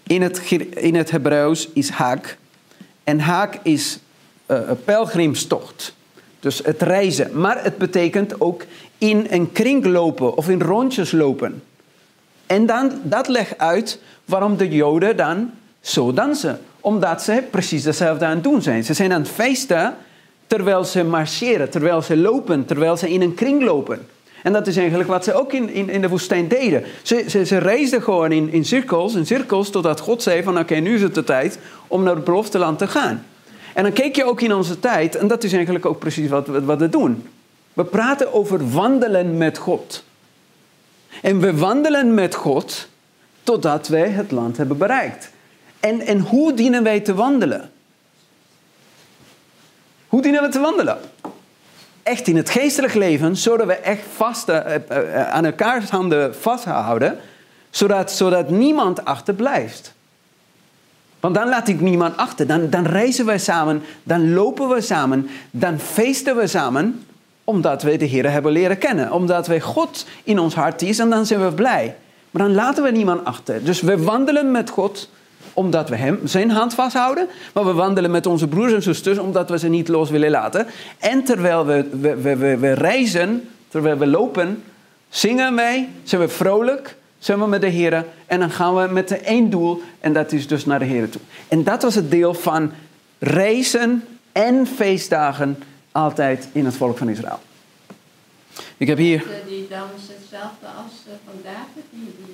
in 0.03 0.23
het, 0.23 0.51
in 0.71 0.95
het 0.95 1.11
Hebreeuws 1.11 1.69
is 1.73 1.91
haak. 1.91 2.39
En 3.05 3.21
haak 3.21 3.59
is 3.63 3.99
eh, 4.47 4.59
een 4.69 4.85
pelgrimstocht. 4.85 5.95
Dus 6.41 6.61
het 6.65 6.83
reizen. 6.83 7.41
Maar 7.41 7.65
het 7.65 7.79
betekent 7.79 8.41
ook 8.41 8.65
in 8.99 9.27
een 9.31 9.53
kring 9.53 9.85
lopen 9.85 10.37
of 10.37 10.49
in 10.49 10.61
rondjes 10.61 11.13
lopen. 11.13 11.63
En 12.47 12.67
dan, 12.67 12.93
dat 13.03 13.29
legt 13.29 13.59
uit 13.59 14.01
waarom 14.25 14.57
de 14.57 14.69
Joden 14.69 15.17
dan 15.17 15.51
zo 15.81 16.13
dansen. 16.13 16.61
Omdat 16.81 17.23
ze 17.23 17.43
precies 17.51 17.85
hetzelfde 17.85 18.25
aan 18.25 18.35
het 18.35 18.45
doen 18.45 18.63
zijn. 18.63 18.85
Ze 18.85 18.95
zijn 18.95 19.13
aan 19.13 19.21
het 19.21 19.31
feesten 19.31 19.95
terwijl 20.47 20.85
ze 20.85 21.05
marcheren, 21.05 21.71
terwijl 21.71 22.03
ze 22.03 22.17
lopen, 22.17 22.65
terwijl 22.65 22.97
ze 22.97 23.11
in 23.11 23.23
een 23.23 23.35
kring 23.35 23.63
lopen. 23.63 24.07
En 24.43 24.53
dat 24.53 24.67
is 24.67 24.77
eigenlijk 24.77 25.09
wat 25.09 25.25
ze 25.25 25.35
ook 25.35 25.53
in, 25.53 25.71
in, 25.71 25.89
in 25.89 26.01
de 26.01 26.09
woestijn 26.09 26.49
deden. 26.49 26.85
Ze, 27.03 27.25
ze, 27.29 27.47
ze 27.47 27.59
reisden 27.59 28.03
gewoon 28.03 28.33
in, 28.33 28.53
in 28.53 28.65
cirkels, 28.65 29.15
in 29.15 29.27
cirkels, 29.27 29.71
totdat 29.71 30.01
God 30.01 30.23
zei 30.23 30.43
van 30.43 30.59
oké, 30.59 30.75
nu 30.75 30.95
is 30.95 31.03
het 31.03 31.15
de 31.15 31.25
tijd 31.25 31.59
om 31.87 32.03
naar 32.03 32.15
het 32.15 32.25
belofte 32.25 32.59
land 32.59 32.79
te 32.79 32.87
gaan. 32.87 33.25
En 33.75 33.83
dan 33.83 33.93
keek 33.93 34.17
je 34.17 34.25
ook 34.25 34.41
in 34.41 34.55
onze 34.55 34.81
tijd, 34.81 35.17
en 35.17 35.29
dat 35.29 35.45
is 35.45 35.53
eigenlijk 35.53 35.87
ook 35.87 35.99
precies 35.99 36.29
wat, 36.29 36.47
wat, 36.47 36.63
wat 36.63 36.79
we 36.79 36.89
doen. 36.89 37.29
We 37.73 37.85
praten 37.85 38.33
over 38.33 38.71
wandelen 38.71 39.37
met 39.37 39.59
God. 39.59 40.05
En 41.23 41.41
we 41.41 41.57
wandelen 41.57 42.15
met 42.15 42.35
God 42.35 42.89
totdat 43.43 43.89
wij 43.89 44.09
het 44.09 44.31
land 44.31 44.57
hebben 44.57 44.79
bereikt. 44.79 45.31
En, 45.81 46.01
en 46.01 46.21
hoe 46.21 46.55
dienen 46.55 46.83
wij 46.83 47.01
te 47.01 47.15
wandelen? 47.15 47.71
Hoe 50.09 50.23
dienen 50.23 50.43
we 50.43 50.49
te 50.49 50.61
wandelen? 50.61 50.99
Echt 52.03 52.27
in 52.27 52.37
het 52.37 52.51
geestelijk 52.51 52.95
leven, 52.95 53.37
zodat 53.37 53.67
we 53.67 53.75
echt 53.75 54.03
vast 54.15 54.49
eh, 54.49 54.75
eh, 54.75 55.29
aan 55.29 55.45
elkaars 55.45 55.91
handen 55.91 56.35
vasthouden, 56.35 57.19
zodat, 57.71 58.13
zodat 58.13 58.51
niemand 58.51 59.05
achterblijft. 59.05 59.95
Want 61.21 61.35
dan 61.35 61.49
laat 61.49 61.69
ik 61.69 61.81
niemand 61.81 62.17
achter. 62.17 62.47
Dan, 62.47 62.71
dan 62.71 62.87
reizen 62.87 63.27
we 63.27 63.39
samen, 63.39 63.83
dan 64.03 64.33
lopen 64.33 64.69
we 64.69 64.81
samen, 64.81 65.29
dan 65.51 65.79
feesten 65.79 66.37
we 66.37 66.47
samen, 66.47 67.05
omdat 67.45 67.83
we 67.83 67.97
de 67.97 68.05
Heer 68.05 68.31
hebben 68.31 68.53
leren 68.53 68.79
kennen. 68.79 69.13
Omdat 69.13 69.47
wij 69.47 69.61
God 69.61 70.07
in 70.25 70.39
ons 70.39 70.55
hart 70.55 70.83
is 70.83 70.99
en 70.99 71.11
dan 71.11 71.27
zijn 71.27 71.45
we 71.45 71.53
blij. 71.53 71.97
Maar 72.31 72.43
dan 72.43 72.55
laten 72.55 72.83
we 72.83 72.91
niemand 72.91 73.25
achter. 73.25 73.65
Dus 73.65 73.81
we 73.81 74.03
wandelen 74.03 74.51
met 74.51 74.71
God 74.71 75.09
omdat 75.53 75.89
we 75.89 75.97
hem, 75.97 76.21
zijn 76.25 76.51
hand 76.51 76.75
vasthouden. 76.75 77.29
Maar 77.55 77.65
we 77.65 77.73
wandelen 77.73 78.11
met 78.11 78.27
onze 78.27 78.49
broers 78.49 78.73
en 78.73 78.83
zusters 78.83 79.19
omdat 79.19 79.51
we 79.51 79.59
ze 79.59 79.69
niet 79.69 79.89
los 79.89 80.11
willen 80.11 80.31
laten. 80.31 80.67
En 80.99 81.25
terwijl 81.25 81.67
we, 81.67 81.89
we, 82.01 82.37
we, 82.37 82.57
we 82.57 82.73
reizen, 82.73 83.49
terwijl 83.69 83.99
we 83.99 84.07
lopen, 84.07 84.63
zingen 85.09 85.55
wij, 85.55 85.89
zijn 86.03 86.21
we 86.21 86.29
vrolijk, 86.29 86.97
zijn 87.21 87.39
we 87.39 87.47
met 87.47 87.61
de 87.61 87.69
Heer. 87.69 88.07
En 88.27 88.41
dan 88.41 88.51
gaan 88.51 88.75
we 88.75 88.93
met 88.93 89.21
één 89.21 89.51
doel 89.51 89.83
en 90.01 90.13
dat 90.13 90.33
is 90.33 90.47
dus 90.47 90.65
naar 90.65 90.79
de 90.79 90.85
Heer 90.85 91.09
toe. 91.09 91.21
En 91.49 91.65
dat 91.65 91.83
was 91.83 91.95
het 91.95 92.11
deel 92.11 92.35
van 92.35 92.73
reizen 93.19 94.05
en 94.33 94.67
feestdagen 94.67 95.63
altijd 95.93 96.49
in 96.53 96.65
het 96.65 96.75
volk 96.75 96.99
van 96.99 97.09
Israël. 97.09 97.41
Ik 98.77 98.87
heb 98.87 98.99
hier... 98.99 99.25
Die 99.47 99.69
dansen 99.69 100.15
hetzelfde 100.19 100.67
als 100.67 100.93
eh, 101.07 101.13
van 101.25 101.41
David, 101.43 101.85
die, 101.91 102.15
die. 102.17 102.31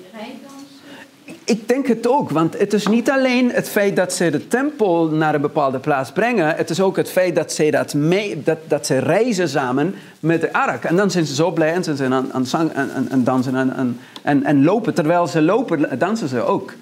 Ik 1.43 1.67
denk 1.67 1.87
het 1.87 2.07
ook, 2.07 2.29
want 2.29 2.57
het 2.59 2.73
is 2.73 2.87
niet 2.87 3.09
alleen 3.09 3.51
het 3.51 3.69
feit 3.69 3.95
dat 3.95 4.13
ze 4.13 4.29
de 4.29 4.47
tempel 4.47 5.07
naar 5.07 5.35
een 5.35 5.41
bepaalde 5.41 5.79
plaats 5.79 6.11
brengen. 6.11 6.55
Het 6.55 6.69
is 6.69 6.81
ook 6.81 6.95
het 6.95 7.09
feit 7.09 7.35
dat 7.35 7.51
ze, 7.51 7.71
dat 7.71 7.93
mee, 7.93 8.43
dat, 8.43 8.57
dat 8.67 8.85
ze 8.85 8.97
reizen 8.97 9.49
samen 9.49 9.95
met 10.19 10.41
de 10.41 10.53
ark. 10.53 10.83
En 10.83 10.95
dan 10.95 11.11
zijn 11.11 11.25
ze 11.25 11.35
zo 11.35 11.51
blij 11.51 11.73
en 11.73 11.83
ze 11.83 11.95
zijn 11.95 12.13
aan, 12.13 12.33
aan, 12.33 12.45
zang, 12.45 12.73
aan- 12.73 13.07
aan 13.11 13.23
dansen 13.23 13.55
en, 13.55 13.75
en, 13.75 13.99
en, 14.21 14.43
en 14.43 14.63
lopen. 14.63 14.93
Terwijl 14.93 15.27
ze 15.27 15.41
lopen, 15.41 15.99
dansen 15.99 16.27
ze 16.27 16.41
ook. 16.41 16.73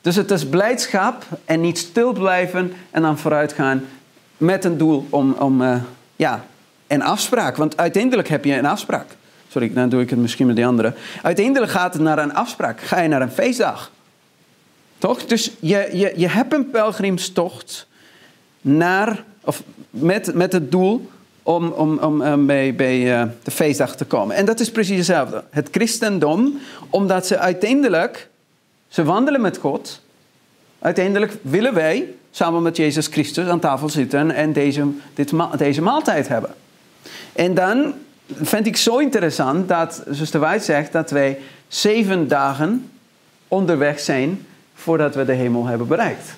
Dus 0.00 0.16
het 0.16 0.30
is 0.30 0.46
blijdschap 0.46 1.22
en 1.44 1.60
niet 1.60 1.78
stil 1.78 2.12
blijven 2.12 2.72
en 2.90 3.02
dan 3.02 3.18
vooruit 3.18 3.52
gaan 3.52 3.84
met 4.36 4.64
een 4.64 4.78
doel 4.78 5.06
om, 5.10 5.32
om 5.38 5.62
eh, 5.62 5.76
ja, 6.16 6.44
een 6.86 7.02
afspraak. 7.02 7.56
Want 7.56 7.76
uiteindelijk 7.76 8.28
heb 8.28 8.44
je 8.44 8.56
een 8.56 8.66
afspraak. 8.66 9.06
Sorry, 9.48 9.72
dan 9.72 9.88
doe 9.88 10.00
ik 10.00 10.10
het 10.10 10.18
misschien 10.18 10.46
met 10.46 10.56
die 10.56 10.66
andere. 10.66 10.94
Uiteindelijk 11.22 11.72
gaat 11.72 11.92
het 11.92 12.02
naar 12.02 12.18
een 12.18 12.34
afspraak. 12.34 12.80
Ga 12.80 13.00
je 13.00 13.08
naar 13.08 13.22
een 13.22 13.30
feestdag. 13.30 13.90
Toch? 14.98 15.24
Dus 15.24 15.52
je, 15.60 15.88
je, 15.92 16.12
je 16.16 16.28
hebt 16.28 16.52
een 16.52 16.70
pelgrimstocht 16.70 17.86
naar, 18.60 19.24
of 19.40 19.62
met, 19.90 20.34
met 20.34 20.52
het 20.52 20.70
doel 20.70 21.10
om, 21.42 21.68
om, 21.68 21.98
om 21.98 22.22
eh, 22.22 22.34
bij, 22.34 22.74
bij 22.74 23.20
eh, 23.20 23.28
de 23.42 23.50
feestdag 23.50 23.96
te 23.96 24.04
komen. 24.04 24.36
En 24.36 24.44
dat 24.44 24.60
is 24.60 24.70
precies 24.70 24.96
hetzelfde. 24.96 25.44
Het 25.50 25.68
christendom, 25.70 26.58
omdat 26.90 27.26
ze 27.26 27.38
uiteindelijk, 27.38 28.28
ze 28.88 29.04
wandelen 29.04 29.40
met 29.40 29.56
God. 29.56 30.00
Uiteindelijk 30.78 31.36
willen 31.42 31.74
wij 31.74 32.14
samen 32.30 32.62
met 32.62 32.76
Jezus 32.76 33.06
Christus 33.06 33.48
aan 33.48 33.60
tafel 33.60 33.88
zitten 33.88 34.30
en 34.30 34.52
deze, 34.52 34.86
dit, 35.14 35.32
deze 35.56 35.82
maaltijd 35.82 36.28
hebben. 36.28 36.54
En 37.32 37.54
dan 37.54 37.94
vind 38.34 38.66
ik 38.66 38.76
zo 38.76 38.98
interessant 38.98 39.68
dat 39.68 40.02
zuster 40.10 40.40
White 40.40 40.64
zegt 40.64 40.92
dat 40.92 41.10
wij 41.10 41.38
zeven 41.68 42.28
dagen 42.28 42.90
onderweg 43.48 44.00
zijn 44.00 44.46
voordat 44.74 45.14
we 45.14 45.24
de 45.24 45.32
hemel 45.32 45.66
hebben 45.66 45.86
bereikt. 45.86 46.36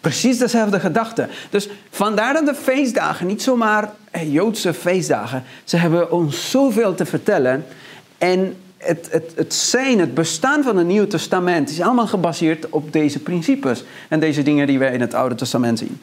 Precies 0.00 0.38
dezelfde 0.38 0.80
gedachte. 0.80 1.28
Dus 1.50 1.68
vandaar 1.90 2.32
dat 2.32 2.46
de 2.46 2.54
feestdagen 2.54 3.26
niet 3.26 3.42
zomaar 3.42 3.92
eh, 4.10 4.32
Joodse 4.32 4.74
feestdagen. 4.74 5.42
Ze 5.64 5.76
hebben 5.76 6.12
ons 6.12 6.50
zoveel 6.50 6.94
te 6.94 7.06
vertellen. 7.06 7.64
En 8.18 8.56
het, 8.76 9.08
het, 9.10 9.32
het 9.36 9.54
zijn, 9.54 9.98
het 9.98 10.14
bestaan 10.14 10.62
van 10.62 10.76
het 10.76 10.86
Nieuwe 10.86 11.06
Testament 11.06 11.70
is 11.70 11.80
allemaal 11.80 12.06
gebaseerd 12.06 12.68
op 12.68 12.92
deze 12.92 13.18
principes. 13.18 13.84
En 14.08 14.20
deze 14.20 14.42
dingen 14.42 14.66
die 14.66 14.78
wij 14.78 14.92
in 14.92 15.00
het 15.00 15.14
Oude 15.14 15.34
Testament 15.34 15.78
zien. 15.78 16.00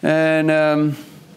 En 0.00 0.50
ehm, 0.50 0.88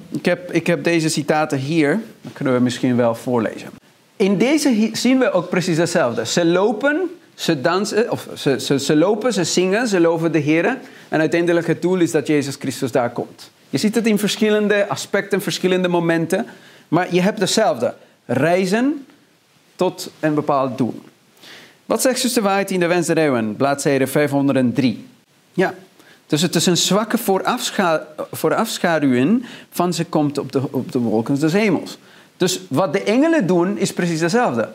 ik, 0.10 0.26
heb, 0.26 0.52
ik 0.52 0.68
heb 0.68 0.84
deze 0.84 1.10
citaten 1.10 1.58
hier. 1.58 2.00
Dat 2.22 2.34
kunnen 2.34 2.54
we 2.54 2.60
misschien 2.60 2.96
wel 2.96 3.16
voorlezen. 3.16 3.70
In 4.16 4.38
deze 4.38 4.90
zien 4.94 5.20
we 5.20 5.32
ook 5.32 5.50
precies 5.50 5.78
hetzelfde. 5.78 6.26
Ze 6.26 6.46
lopen, 6.46 7.10
ze 7.34 7.62
dansen, 7.62 8.12
of 8.12 8.28
ze, 8.36 8.60
ze, 8.60 8.80
ze 8.80 8.96
lopen, 8.96 9.34
ze 9.34 9.44
zingen, 9.44 9.88
ze 9.88 10.00
loven 10.00 10.32
de 10.32 10.40
Heer. 10.40 10.78
En 11.10 11.20
uiteindelijk 11.20 11.68
het 11.68 11.82
doel 11.82 11.98
is 11.98 12.12
dat 12.12 12.28
Jezus 12.28 12.56
Christus 12.56 12.92
daar 12.92 13.10
komt. 13.10 13.52
Je 13.70 13.78
ziet 13.78 13.96
het 13.96 14.08
in 14.08 14.20
verschillende 14.20 14.88
aspecten, 14.88 15.42
verschillende 15.42 15.88
momenten. 15.88 16.46
Maar 16.88 17.14
je 17.14 17.22
hebt 17.22 17.40
hetzelfde. 17.40 17.94
Reizen 18.26 19.06
tot 19.76 20.12
een 20.20 20.34
bepaald 20.34 20.78
doel. 20.78 21.02
Wat 21.86 22.02
zegt 22.02 22.20
zuster 22.20 22.44
White 22.44 22.74
in 22.74 22.80
de 22.80 22.88
Wens 22.88 23.08
der 23.08 23.18
Eeuwen, 23.18 23.56
bladzijde 23.56 24.08
503? 24.08 25.08
Ja, 25.54 25.74
dus 26.30 26.42
het 26.42 26.56
is 26.56 26.66
een 26.66 26.78
zwakke 26.78 27.18
voorafscha 27.18 28.08
voorafschaduwing 28.32 29.46
van 29.72 29.94
ze 29.94 30.06
komt 30.06 30.38
op 30.38 30.52
de, 30.52 30.62
op 30.72 30.92
de 30.92 31.00
wolken 31.00 31.40
des 31.40 31.54
hemels. 31.54 31.98
Dus 32.38 32.60
wat 32.68 32.94
de 32.94 33.04
engelen 33.04 33.48
doen 33.48 33.78
is 33.78 33.94
precies 33.94 34.22
hetzelfde. 34.22 34.70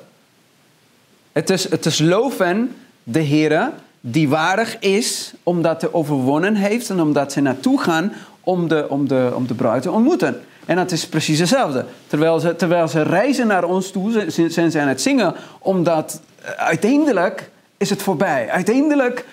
Het 1.33 1.51
is, 1.51 1.71
het 1.71 1.87
is 1.87 1.99
loven 1.99 2.75
de 3.03 3.21
Heer 3.21 3.71
die 4.01 4.29
waardig 4.29 4.79
is 4.79 5.33
omdat 5.43 5.81
hij 5.81 5.93
overwonnen 5.93 6.55
heeft 6.55 6.90
en 6.90 7.01
omdat 7.01 7.33
ze 7.33 7.40
naartoe 7.40 7.81
gaan 7.81 8.12
om 8.40 8.69
de, 8.69 8.87
om 8.88 9.09
de, 9.09 9.33
om 9.35 9.47
de 9.47 9.55
bruid 9.55 9.83
te 9.83 9.90
ontmoeten. 9.90 10.40
En 10.67 10.77
dat 10.77 10.93
is 10.93 11.07
precies 11.09 11.38
hetzelfde. 11.38 11.85
Terwijl 12.07 12.40
ze, 12.40 12.57
terwijl 12.57 12.88
ze 12.88 13.03
reizen 13.03 13.47
naar 13.47 13.64
ons 13.64 13.90
toe, 13.90 14.31
zijn- 14.31 14.51
zijn 14.51 14.71
ze 14.71 14.81
aan 14.81 14.88
het 14.88 15.03
zingen, 15.03 15.35
omdat 15.59 16.21
eh, 16.43 16.51
uiteindelijk 16.51 17.51
is 17.77 17.90
het 17.90 18.03
voorbij. 18.03 18.51
Uiteindelijk 18.51 19.25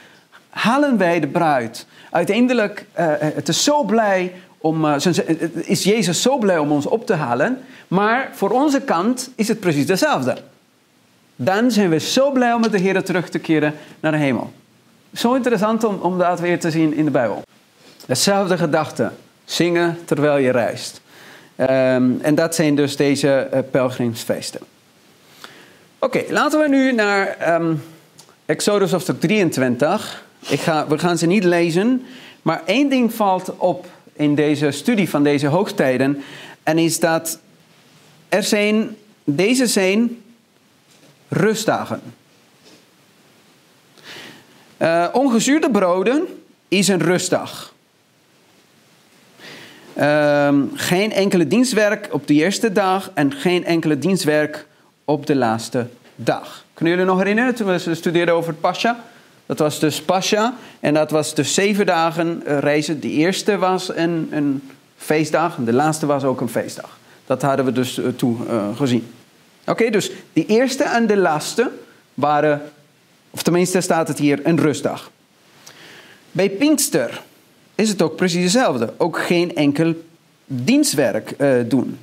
halen 0.52 0.98
wij 0.98 1.20
de 1.20 1.28
bruid. 1.28 1.86
Uiteindelijk 2.12 2.86
uh, 3.00 3.06
het 3.18 3.48
is 3.48 3.64
zo 3.64 3.84
blij 3.84 4.34
om, 4.58 4.86
uh, 4.86 4.96
is 5.64 5.84
Jezus 5.84 6.22
zo 6.22 6.38
blij 6.38 6.58
om 6.58 6.72
ons 6.72 6.86
op 6.86 7.06
te 7.06 7.14
halen. 7.14 7.60
Maar 7.88 8.30
voor 8.34 8.50
onze 8.50 8.82
kant 8.82 9.30
is 9.36 9.48
het 9.48 9.60
precies 9.60 9.88
hetzelfde. 9.88 10.38
Dan 11.36 11.72
zijn 11.72 11.90
we 11.90 12.00
zo 12.00 12.32
blij 12.32 12.54
om 12.54 12.62
met 12.62 12.72
de 12.72 12.78
Heer 12.78 13.04
terug 13.04 13.30
te 13.30 13.40
keren 13.40 13.74
naar 14.00 14.12
de 14.12 14.18
hemel. 14.18 14.52
Zo 15.14 15.34
interessant 15.34 15.84
om, 15.84 16.18
dat 16.18 16.40
weer 16.40 16.60
te 16.60 16.72
zien 16.72 16.94
in 16.94 17.06
de 17.06 17.12
Bijbel. 17.12 17.42
Hetzelfde 18.06 18.58
gedachte. 18.58 19.12
Zingen 19.46 19.98
terwijl 20.06 20.38
je 20.38 20.52
reist. 20.52 21.02
Um, 21.58 22.20
en 22.22 22.36
dat 22.36 22.56
zijn 22.56 22.76
dus 22.76 22.96
deze 22.96 23.64
pelgrimsfeesten. 23.72 24.60
Oké, 26.00 26.24
laten 26.30 26.60
we 26.60 26.68
nu 26.68 26.92
naar 26.92 27.54
um, 27.54 27.84
Exodus 28.46 28.92
hoofdstuk 28.92 29.20
23. 29.20 30.24
Ik 30.48 30.60
ga, 30.60 30.88
we 30.88 31.00
gaan 31.00 31.18
ze 31.18 31.26
niet 31.26 31.44
lezen, 31.44 32.06
maar 32.42 32.62
één 32.66 32.90
ding 32.90 33.14
valt 33.14 33.58
op 33.58 33.88
in 34.14 34.36
deze 34.36 34.72
studie 34.72 35.10
van 35.10 35.24
deze 35.24 35.48
hoogtijden. 35.48 36.24
En 36.64 36.78
is 36.78 37.00
dat 37.00 37.40
er 38.30 38.44
zijn, 38.44 38.96
deze 39.24 39.68
zijn 39.68 40.22
rustdagen. 41.28 42.02
Eh, 44.78 45.08
ongezuurde 45.12 45.72
broden 45.72 46.28
is 46.68 46.88
een 46.88 47.02
rustdag. 47.02 47.74
Ehm, 49.94 50.62
geen 50.74 51.12
enkele 51.12 51.48
dienstwerk 51.48 52.08
op 52.12 52.28
de 52.28 52.34
eerste 52.34 52.72
dag 52.72 53.12
en 53.14 53.34
geen 53.34 53.66
enkele 53.66 53.98
dienstwerk 53.98 54.66
op 55.06 55.26
de 55.26 55.36
laatste 55.36 55.88
dag. 56.16 56.66
Kunnen 56.74 56.94
jullie 56.94 57.10
nog 57.10 57.20
herinneren 57.20 57.56
toen 57.56 57.68
we 57.68 57.96
studeerden 57.96 58.36
over 58.36 58.54
Pascha? 58.54 59.04
Dat 59.52 59.60
was 59.60 59.80
dus 59.80 60.02
Pascha 60.02 60.54
en 60.80 60.94
dat 60.94 61.12
was 61.12 61.36
dus 61.36 61.54
zeven 61.54 61.86
dagen 61.86 62.46
eh, 62.46 62.60
reizen. 62.60 63.00
De 63.00 63.10
eerste 63.10 63.58
was 63.58 63.96
een, 63.96 64.28
een 64.32 64.70
feestdag 64.98 65.58
en 65.58 65.66
de 65.66 65.74
laatste 65.74 66.06
was 66.06 66.24
ook 66.24 66.42
een 66.42 66.50
feestdag. 66.50 66.98
Dat 67.26 67.42
hadden 67.42 67.66
we 67.66 67.72
dus 67.72 67.98
uh, 67.98 68.08
toen 68.08 68.40
uh, 68.50 68.78
gezien. 68.78 69.08
Oké, 69.66 69.90
dus 69.90 70.12
de 70.34 70.46
eerste 70.46 70.84
en 70.84 71.08
de 71.08 71.18
laatste 71.18 71.72
waren, 72.14 72.62
of 73.30 73.44
tenminste 73.44 73.82
staat 73.82 74.08
het 74.08 74.18
hier, 74.18 74.40
een 74.44 74.60
rustdag. 74.60 75.12
Bij 76.32 76.50
Pinkster 76.50 77.22
is 77.76 77.90
het 77.90 78.02
ook 78.02 78.16
precies 78.16 78.44
hetzelfde. 78.44 78.94
Ook 78.98 79.20
geen 79.20 79.56
enkel 79.56 79.94
dienstwerk 80.46 81.36
doen. 81.70 81.98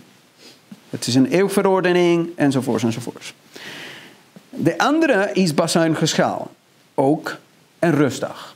Het 0.91 1.07
is 1.07 1.15
een 1.15 1.27
eeuwverordening 1.27 2.29
enzovoorts 2.37 2.85
enzovoorts. 2.85 3.35
De 4.51 4.79
andere 4.79 5.31
is 5.33 5.55
bazuingeschaal. 5.55 6.51
Ook 7.01 7.37
een 7.79 7.95
rustdag. 7.95 8.55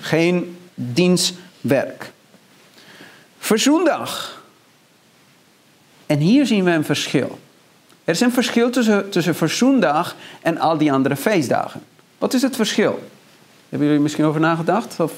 Geen 0.00 0.56
dienstwerk. 0.74 2.12
Verzoendag. 3.38 4.42
En 6.06 6.18
hier 6.18 6.46
zien 6.46 6.64
we 6.64 6.70
een 6.70 6.84
verschil. 6.84 7.38
Er 8.04 8.14
is 8.14 8.20
een 8.20 8.32
verschil 8.32 8.70
tussen, 8.70 9.10
tussen 9.10 9.34
verzoendag 9.34 10.16
en 10.40 10.58
al 10.58 10.78
die 10.78 10.92
andere 10.92 11.16
feestdagen. 11.16 11.82
Wat 12.18 12.34
is 12.34 12.42
het 12.42 12.56
verschil? 12.56 13.08
Hebben 13.68 13.88
jullie 13.88 14.02
misschien 14.02 14.24
over 14.24 14.40
nagedacht? 14.40 15.00
Of, 15.00 15.12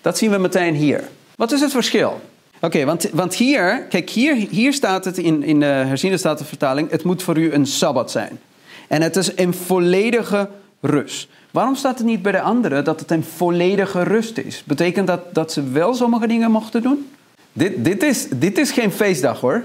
dat 0.00 0.18
zien 0.18 0.30
we 0.30 0.38
meteen 0.38 0.74
hier. 0.74 1.08
Wat 1.36 1.52
is 1.52 1.60
het 1.60 1.70
verschil? 1.70 2.20
Oké, 2.60 2.84
want, 2.84 3.10
want 3.10 3.34
hier, 3.34 3.82
kijk, 3.88 4.10
hier, 4.10 4.34
hier 4.34 4.72
staat 4.72 5.04
het 5.04 5.18
in, 5.18 5.42
in 5.42 5.60
de 5.60 5.66
herziende 5.66 6.16
statenvertaling: 6.16 6.90
het 6.90 7.04
moet 7.04 7.22
voor 7.22 7.38
u 7.38 7.52
een 7.52 7.66
sabbat 7.66 8.10
zijn. 8.10 8.40
En 8.88 9.02
het 9.02 9.16
is 9.16 9.36
een 9.36 9.54
volledige 9.54 10.48
rust. 10.82 11.28
Waarom 11.50 11.74
staat 11.74 11.98
het 11.98 12.06
niet 12.06 12.22
bij 12.22 12.32
de 12.32 12.40
anderen 12.40 12.84
dat 12.84 13.00
het 13.00 13.10
een 13.10 13.24
volledige 13.24 14.02
rust 14.02 14.38
is? 14.38 14.62
Betekent 14.64 15.06
dat 15.06 15.34
dat 15.34 15.52
ze 15.52 15.70
wel 15.70 15.94
sommige 15.94 16.26
dingen 16.26 16.50
mochten 16.50 16.82
doen? 16.82 17.10
Dit, 17.52 17.84
dit, 17.84 18.02
is, 18.02 18.28
dit 18.28 18.58
is 18.58 18.70
geen 18.70 18.92
feestdag 18.92 19.40
hoor. 19.40 19.62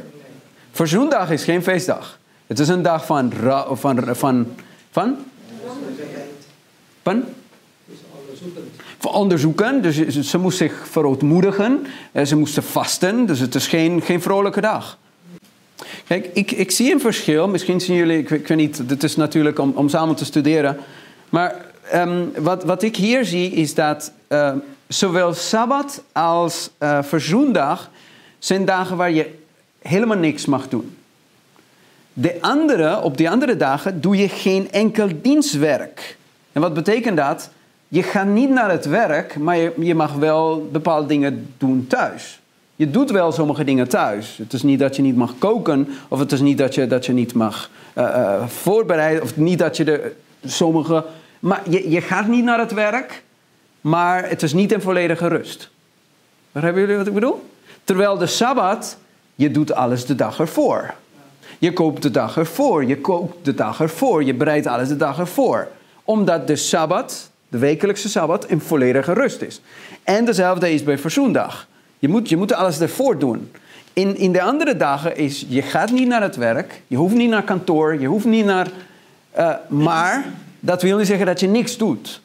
Verzoendag 0.72 1.32
is 1.32 1.44
geen 1.44 1.64
feestdag. 1.64 2.20
Het 2.48 2.60
is 2.60 2.68
een 2.68 2.82
dag 2.82 3.06
van. 3.06 3.32
van, 3.72 4.16
van, 4.16 4.48
van, 4.92 5.16
van? 7.02 7.24
Onderzoeken. 9.02 9.82
Dus 9.82 10.20
ze 10.20 10.38
moest 10.38 10.58
zich 10.58 10.88
verootmoedigen. 10.88 11.86
Ze 12.26 12.36
moesten 12.36 12.64
vasten. 12.64 13.26
Dus 13.26 13.40
het 13.40 13.56
is 13.56 13.68
geen, 13.68 14.02
geen 14.02 14.22
vrolijke 14.22 14.62
dag. 14.62 14.98
Kijk, 16.08 16.30
ik, 16.34 16.52
ik 16.52 16.72
zie 16.72 16.94
een 16.94 17.00
verschil. 17.00 17.48
Misschien 17.48 17.82
zien 17.82 17.96
jullie, 17.96 18.18
ik, 18.18 18.30
ik 18.30 18.48
weet 18.48 18.58
niet, 18.58 18.90
dit 18.90 19.04
is 19.04 19.16
natuurlijk 19.16 19.60
om, 19.60 19.72
om 19.76 19.90
samen 19.90 20.16
te 20.16 20.26
studeren. 20.26 20.78
Maar 21.30 21.56
um, 21.94 22.32
wat, 22.38 22.64
wat 22.64 22.84
ik 22.84 22.96
hier 22.96 23.26
zie 23.26 23.52
is 23.52 23.74
dat 23.74 24.12
uh, 24.30 24.52
zowel 24.88 25.34
Sabbat 25.34 26.04
als 26.12 26.70
uh, 26.80 27.04
Verzoendag 27.04 27.90
zijn 28.40 28.66
dagen 28.66 28.98
waar 28.98 29.12
je 29.12 29.34
helemaal 29.80 30.18
niks 30.18 30.46
mag 30.46 30.70
doen. 30.70 30.98
De 32.14 32.38
andere, 32.42 33.02
op 33.02 33.18
die 33.18 33.30
andere 33.30 33.58
dagen 33.58 34.02
doe 34.02 34.18
je 34.18 34.30
geen 34.30 34.72
enkel 34.72 35.10
dienstwerk. 35.22 36.18
En 36.52 36.62
wat 36.62 36.74
betekent 36.74 37.18
dat? 37.18 37.50
Je 37.88 38.04
gaat 38.04 38.28
niet 38.28 38.50
naar 38.50 38.72
het 38.72 38.86
werk, 38.86 39.38
maar 39.38 39.58
je, 39.58 39.74
je 39.80 39.96
mag 39.96 40.14
wel 40.14 40.70
bepaalde 40.72 41.08
dingen 41.08 41.54
doen 41.58 41.88
thuis. 41.88 42.40
Je 42.76 42.92
doet 42.92 43.12
wel 43.12 43.32
sommige 43.32 43.64
dingen 43.64 43.88
thuis. 43.88 44.38
Het 44.38 44.54
is 44.54 44.64
niet 44.64 44.80
dat 44.80 44.96
je 44.96 45.02
niet 45.02 45.16
mag 45.16 45.34
koken, 45.38 45.88
of 46.08 46.20
het 46.20 46.32
is 46.32 46.42
niet 46.42 46.58
dat 46.58 46.76
je, 46.76 46.88
dat 46.88 47.06
je 47.06 47.14
niet 47.14 47.34
mag 47.34 47.70
uh, 47.98 48.04
uh, 48.04 48.48
voorbereiden, 48.48 49.24
of 49.24 49.38
niet 49.38 49.60
dat 49.60 49.78
je 49.78 49.84
de 49.84 50.16
sommige. 50.52 51.06
Maar 51.40 51.62
je, 51.70 51.90
je 51.90 52.02
gaat 52.02 52.28
niet 52.28 52.44
naar 52.44 52.60
het 52.60 52.74
werk, 52.74 53.24
maar 53.82 54.30
het 54.30 54.44
is 54.44 54.54
niet 54.54 54.74
een 54.74 54.82
volledige 54.82 55.28
rust. 55.28 55.70
Begrijpen 56.52 56.82
jullie 56.82 56.98
wat 56.98 57.08
ik 57.08 57.14
bedoel? 57.14 57.50
Terwijl 57.84 58.18
de 58.18 58.26
sabbat, 58.26 58.98
je 59.36 59.52
doet 59.52 59.74
alles 59.74 60.06
de 60.06 60.16
dag 60.16 60.40
ervoor. 60.40 60.94
Je 61.60 61.74
koopt 61.74 62.02
de 62.02 62.12
dag 62.12 62.38
ervoor, 62.38 62.86
je 62.86 62.98
kookt 62.98 63.46
de 63.46 63.54
dag 63.54 63.82
ervoor, 63.82 64.24
je 64.24 64.34
bereidt 64.34 64.68
alles 64.68 64.88
de 64.88 64.98
dag 64.98 65.20
ervoor. 65.20 65.68
Omdat 66.04 66.48
de 66.48 66.56
sabbat, 66.56 67.30
de 67.50 67.58
wekelijkse 67.58 68.10
sabbat, 68.10 68.50
een 68.50 68.62
volledige 68.62 69.14
rust 69.14 69.42
is. 69.42 69.62
En 70.04 70.26
dezelfde 70.26 70.74
is 70.74 70.84
bij 70.84 70.98
verzoendag. 70.98 71.68
Je 72.00 72.08
moet, 72.08 72.30
je 72.30 72.38
moet 72.38 72.54
alles 72.54 72.80
ervoor 72.80 73.20
doen. 73.20 73.52
In, 73.94 74.18
in 74.18 74.32
de 74.32 74.42
andere 74.42 74.78
dagen 74.78 75.18
is, 75.18 75.46
je 75.50 75.62
gaat 75.62 75.92
niet 75.92 76.08
naar 76.08 76.22
het 76.22 76.36
werk, 76.36 76.82
je 76.88 76.96
hoeft 76.96 77.16
niet 77.16 77.30
naar 77.30 77.44
kantoor, 77.44 78.00
je 78.00 78.08
hoeft 78.08 78.26
niet 78.26 78.46
naar... 78.46 78.68
Uh, 79.38 79.54
maar 79.68 80.26
dat 80.60 80.82
wil 80.82 80.98
niet 80.98 81.08
zeggen 81.08 81.26
dat 81.26 81.40
je 81.40 81.48
niks 81.48 81.78
doet. 81.78 82.22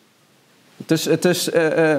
Het 0.77 0.91
is, 0.91 1.05
het 1.05 1.25
is, 1.25 1.49
uh, 1.49 1.95
uh, 1.95 1.97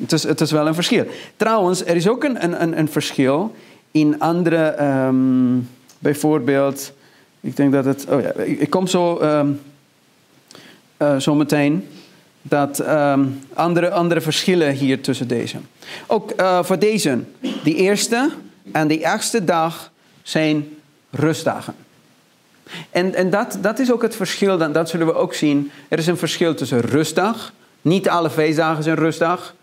het 0.00 0.12
is, 0.12 0.22
het 0.22 0.40
is 0.40 0.50
wel 0.50 0.66
een 0.66 0.74
verschil. 0.74 1.06
Trouwens, 1.36 1.84
er 1.84 1.96
is 1.96 2.08
ook 2.08 2.24
een, 2.24 2.62
een, 2.62 2.78
een 2.78 2.88
verschil 2.88 3.54
in 3.90 4.20
andere... 4.20 4.82
Um, 4.82 5.68
bijvoorbeeld, 5.98 6.92
ik 7.40 7.56
denk 7.56 7.72
dat 7.72 7.84
het... 7.84 8.06
Oh 8.08 8.20
ja, 8.20 8.32
ik, 8.32 8.70
kom 8.70 8.86
zo, 8.86 9.20
um, 9.22 9.60
zo 11.20 11.34
meteen 11.34 11.88
dat 12.42 12.88
um, 12.88 13.40
andere, 13.54 13.90
andere 13.90 14.20
verschillen 14.20 14.72
hier 14.72 15.00
tussen 15.00 15.28
deze. 15.28 15.56
Ook 16.06 16.32
voor 16.62 16.78
deze, 16.78 17.18
die 17.64 17.74
eerste 17.74 18.30
en 18.72 18.88
die 18.88 19.08
achtste 19.08 19.44
dag 19.44 19.90
zijn 20.22 20.68
rustdagen. 21.10 21.74
En, 22.90 23.14
en 23.14 23.30
dat, 23.30 23.58
dat 23.60 23.78
is 23.78 23.92
ook 23.92 24.02
het 24.02 24.16
verschil, 24.16 24.58
dat, 24.58 24.88
zullen 24.88 25.06
we 25.06 25.14
ook 25.14 25.34
zien. 25.34 25.70
Er 25.88 25.98
is 25.98 26.06
een 26.06 26.16
verschil 26.16 26.54
tussen 26.54 26.80
rustdag. 26.80 27.52
Niet 27.82 28.08
alle 28.08 28.30
feestdagen 28.30 28.82
zijn 28.82 28.96
rustdag. 28.96 29.54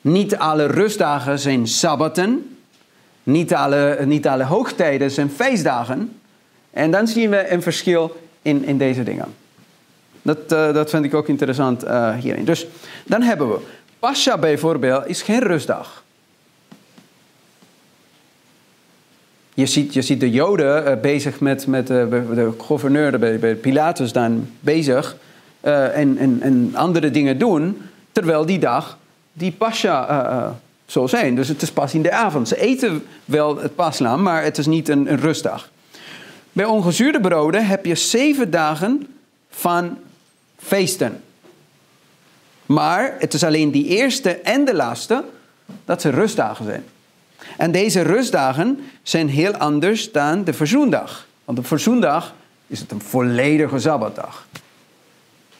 Niet 0.00 0.36
alle 0.36 0.66
rustdagen 0.66 1.38
zijn 1.38 1.68
sabbaten. 1.68 2.56
Niet 3.22 3.54
alle, 3.54 3.98
niet 4.04 4.26
alle 4.26 4.44
hoogtijden 4.44 5.10
zijn 5.10 5.30
feestdagen. 5.30 6.18
En 6.70 6.90
dan 6.90 7.06
zien 7.06 7.30
we 7.30 7.50
een 7.50 7.62
verschil 7.62 8.16
in, 8.42 8.64
in 8.64 8.78
deze 8.78 9.02
dingen. 9.02 9.34
Dat, 10.22 10.52
uh, 10.52 10.72
dat 10.72 10.90
vind 10.90 11.04
ik 11.04 11.14
ook 11.14 11.28
interessant 11.28 11.84
uh, 11.84 12.14
hierin. 12.14 12.44
Dus 12.44 12.66
dan 13.04 13.22
hebben 13.22 13.48
we 13.48 13.58
Pascha 13.98 14.38
bijvoorbeeld 14.38 15.06
is 15.06 15.22
geen 15.22 15.42
rustdag. 15.42 16.03
Je 19.54 19.66
ziet, 19.66 19.94
je 19.94 20.02
ziet 20.02 20.20
de 20.20 20.30
Joden 20.30 20.88
uh, 20.88 21.00
bezig 21.00 21.40
met, 21.40 21.66
met 21.66 21.86
de 21.86 22.52
gouverneur 22.58 23.18
bij 23.18 23.54
Pilatus 23.54 24.12
dan 24.12 24.48
bezig 24.60 25.16
en, 25.60 26.18
en, 26.18 26.38
en 26.40 26.70
andere 26.74 27.10
dingen 27.10 27.38
doen, 27.38 27.80
terwijl 28.12 28.46
die 28.46 28.58
dag 28.58 28.98
die 29.32 29.52
Pascha 29.52 30.56
zal 30.86 31.08
zijn. 31.08 31.34
Dus 31.34 31.48
het 31.48 31.62
is 31.62 31.72
pas 31.72 31.94
in 31.94 32.02
de 32.02 32.12
avond. 32.12 32.48
Ze 32.48 32.60
eten 32.60 33.04
wel 33.24 33.56
het 33.58 33.74
paslaam, 33.74 34.22
maar 34.22 34.42
het 34.42 34.58
is 34.58 34.66
niet 34.66 34.88
een, 34.88 35.10
een 35.10 35.20
rustdag. 35.20 35.70
Bij 36.52 36.64
ongezuurde 36.64 37.20
broden 37.20 37.66
heb 37.66 37.84
je 37.84 37.94
zeven 37.94 38.50
dagen 38.50 39.06
van 39.50 39.98
feesten. 40.58 41.22
Maar 42.66 43.14
het 43.18 43.34
is 43.34 43.44
alleen 43.44 43.70
die 43.70 43.86
eerste 43.86 44.30
en 44.30 44.64
de 44.64 44.74
laatste 44.74 45.24
dat 45.84 46.00
ze 46.00 46.10
rustdagen 46.10 46.64
zijn. 46.64 46.84
En 47.56 47.72
deze 47.72 48.02
rustdagen 48.02 48.78
zijn 49.02 49.28
heel 49.28 49.52
anders 49.52 50.12
dan 50.12 50.44
de 50.44 50.52
verzoendag. 50.52 51.26
Want 51.44 51.58
op 51.58 51.66
verzoendag 51.66 52.34
is 52.66 52.80
het 52.80 52.90
een 52.90 53.00
volledige 53.00 53.78
sabbatdag. 53.78 54.46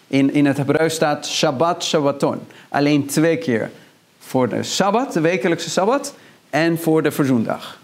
In, 0.07 0.35
in 0.35 0.47
het 0.47 0.57
Hebreeuws 0.57 0.95
staat 0.95 1.27
Shabbat 1.27 1.85
Shabbaton. 1.85 2.41
Alleen 2.69 3.07
twee 3.07 3.37
keer. 3.37 3.71
Voor 4.19 4.49
de 4.49 4.63
Sabbat, 4.63 5.13
de 5.13 5.21
wekelijkse 5.21 5.71
Sabbat, 5.71 6.15
en 6.51 6.79
voor 6.79 7.03
de 7.03 7.11
verzoendag. 7.11 7.81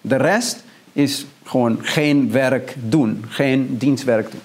De 0.00 0.16
rest 0.16 0.64
is 0.92 1.26
gewoon 1.44 1.78
geen 1.82 2.32
werk 2.32 2.74
doen, 2.78 3.24
geen 3.28 3.78
dienstwerk 3.78 4.30
doen. 4.30 4.40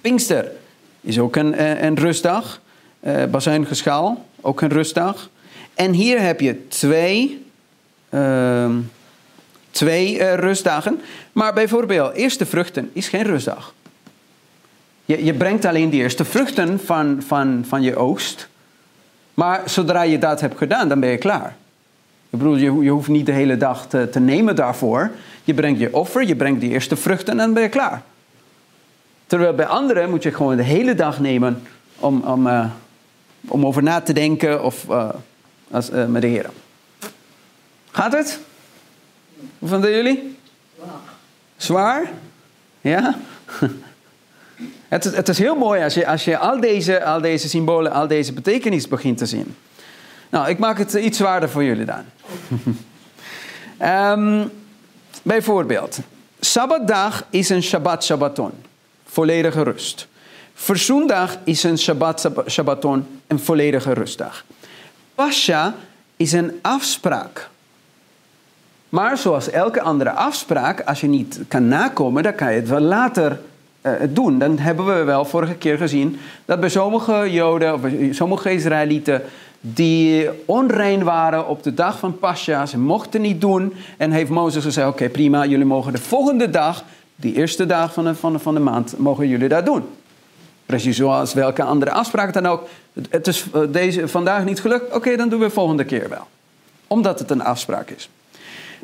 Pinkster 0.00 0.52
is 1.00 1.18
ook 1.18 1.36
een, 1.36 1.84
een 1.84 1.98
rustdag. 1.98 2.60
Uh, 3.00 3.24
bazuingeschaal, 3.24 4.26
ook 4.40 4.60
een 4.60 4.68
rustdag. 4.68 5.30
En 5.74 5.92
hier 5.92 6.20
heb 6.20 6.40
je 6.40 6.68
twee, 6.68 7.46
twee 9.70 10.18
uh, 10.18 10.34
rustdagen. 10.34 11.00
Maar 11.32 11.52
bijvoorbeeld, 11.52 12.14
eerste 12.14 12.46
vruchten 12.46 12.90
is 12.92 13.08
geen 13.08 13.22
rustdag. 13.22 13.74
Je, 15.04 15.24
je 15.24 15.34
brengt 15.34 15.64
alleen 15.64 15.90
de 15.90 15.96
eerste 15.96 16.24
vruchten 16.24 16.80
van, 16.80 17.22
van, 17.26 17.64
van 17.68 17.82
je 17.82 17.96
oogst. 17.96 18.48
Maar 19.34 19.62
zodra 19.64 20.02
je 20.02 20.18
dat 20.18 20.40
hebt 20.40 20.58
gedaan, 20.58 20.88
dan 20.88 21.00
ben 21.00 21.10
je 21.10 21.18
klaar. 21.18 21.56
Ik 22.30 22.38
bedoel, 22.38 22.56
je, 22.56 22.72
je 22.80 22.90
hoeft 22.90 23.08
niet 23.08 23.26
de 23.26 23.32
hele 23.32 23.56
dag 23.56 23.86
te, 23.86 24.20
nemen 24.20 24.56
daarvoor. 24.56 25.10
Je 25.44 25.54
brengt 25.54 25.80
je 25.80 25.94
offer, 25.94 26.26
je 26.26 26.36
brengt 26.36 26.60
die 26.60 26.70
eerste 26.70 26.96
vruchten 26.96 27.32
en 27.32 27.38
dan 27.38 27.52
ben 27.52 27.62
je 27.62 27.68
klaar. 27.68 28.02
Terwijl 29.26 29.54
bij 29.54 29.66
anderen 29.66 30.10
moet 30.10 30.22
je 30.22 30.32
gewoon 30.32 30.56
de 30.56 30.62
hele 30.62 30.94
dag 30.94 31.20
nemen 31.20 31.62
om, 31.98 32.22
om, 32.22 32.46
eh, 32.46 32.66
om 33.48 33.66
over 33.66 33.82
na 33.82 34.00
te 34.00 34.12
denken 34.12 34.64
of 34.64 34.88
eh, 34.88 35.08
als, 35.70 35.90
eh, 35.90 36.06
met 36.06 36.22
de 36.22 36.28
Heer. 36.28 36.50
Gaat 38.02 38.12
het? 38.12 38.38
Hoe 39.58 39.68
vonden 39.68 39.90
jullie? 39.90 40.38
Zwaar? 41.56 42.10
Ja? 42.80 43.18
Het 44.88 45.04
is, 45.04 45.14
het 45.14 45.28
is 45.28 45.38
heel 45.38 45.54
mooi 45.54 45.82
als 45.82 45.94
je, 45.94 46.06
als 46.06 46.24
je 46.24 46.38
al, 46.38 46.60
deze, 46.60 47.04
al 47.04 47.20
deze 47.20 47.48
symbolen, 47.48 47.92
al 47.92 48.06
deze 48.06 48.32
betekenis 48.32 48.88
begint 48.88 49.18
te 49.18 49.26
zien. 49.26 49.56
Nou, 50.28 50.48
ik 50.48 50.58
maak 50.58 50.78
het 50.78 50.92
iets 50.92 51.18
zwaarder 51.18 51.50
voor 51.50 51.64
jullie 51.64 51.84
dan. 51.84 52.04
Ehm, 53.78 54.46
bijvoorbeeld, 55.22 55.98
Sabbatdag 56.40 57.24
is 57.30 57.48
een 57.48 57.62
Shabbat 57.62 58.04
Shabbaton, 58.04 58.52
volledige 59.04 59.62
rust. 59.62 60.06
Verzoendag 60.54 61.36
is 61.44 61.62
een 61.62 61.78
Shabbat 61.78 62.30
Shabbaton, 62.48 63.20
een 63.26 63.40
volledige 63.40 63.92
rustdag. 63.92 64.44
Pascha 65.14 65.74
is 66.16 66.32
een 66.32 66.58
afspraak. 66.62 67.50
Maar 68.92 69.18
zoals 69.18 69.50
elke 69.50 69.80
andere 69.82 70.10
afspraak, 70.10 70.80
als 70.80 71.00
je 71.00 71.06
niet 71.06 71.40
kan 71.48 71.68
nakomen, 71.68 72.22
dan 72.22 72.34
kan 72.34 72.50
je 72.52 72.60
het 72.60 72.68
wel 72.68 72.80
later 72.80 73.40
eh, 73.80 73.92
doen. 74.08 74.38
Dan 74.38 74.58
hebben 74.58 74.86
we 74.86 75.02
wel 75.04 75.24
vorige 75.24 75.54
keer 75.54 75.76
gezien 75.76 76.18
dat 76.44 76.60
bij 76.60 76.68
sommige 76.68 77.30
Joden 77.30 77.74
of 77.74 77.80
sommige 78.10 78.52
Israëlieten 78.52 79.22
die 79.60 80.28
onrein 80.44 81.04
waren 81.04 81.46
op 81.48 81.62
de 81.62 81.74
dag 81.74 81.98
van 81.98 82.18
Pascha, 82.18 82.66
ze 82.66 82.78
mochten 82.78 83.20
niet 83.20 83.40
doen. 83.40 83.72
En 83.96 84.10
heeft 84.10 84.30
Mozes 84.30 84.64
gezegd: 84.64 84.88
Oké, 84.88 85.08
prima, 85.08 85.46
jullie 85.46 85.64
mogen 85.64 85.92
de 85.92 85.98
volgende 85.98 86.50
dag, 86.50 86.84
die 87.16 87.34
eerste 87.34 87.66
dag 87.66 87.92
van 87.92 88.04
de, 88.04 88.14
van 88.14 88.32
de, 88.32 88.38
van 88.38 88.54
de 88.54 88.60
maand, 88.60 88.94
mogen 88.98 89.28
jullie 89.28 89.48
dat 89.48 89.64
doen. 89.66 89.82
Precies 90.66 90.96
zoals 90.96 91.34
welke 91.34 91.62
andere 91.62 91.90
afspraak 91.90 92.32
dan 92.32 92.46
ook. 92.46 92.68
Het- 92.92 93.06
Het 93.10 93.26
is 93.26 93.46
eh, 93.54 93.60
deze, 93.68 94.08
vandaag 94.08 94.44
niet 94.44 94.60
gelukt, 94.60 94.94
oké, 94.94 95.16
dan 95.16 95.28
doen 95.28 95.40
we 95.40 95.50
volgende 95.50 95.84
keer 95.84 96.08
wel. 96.08 96.26
Omdat 96.86 97.18
het 97.18 97.30
een 97.30 97.42
afspraak 97.44 97.90
is. 97.90 98.08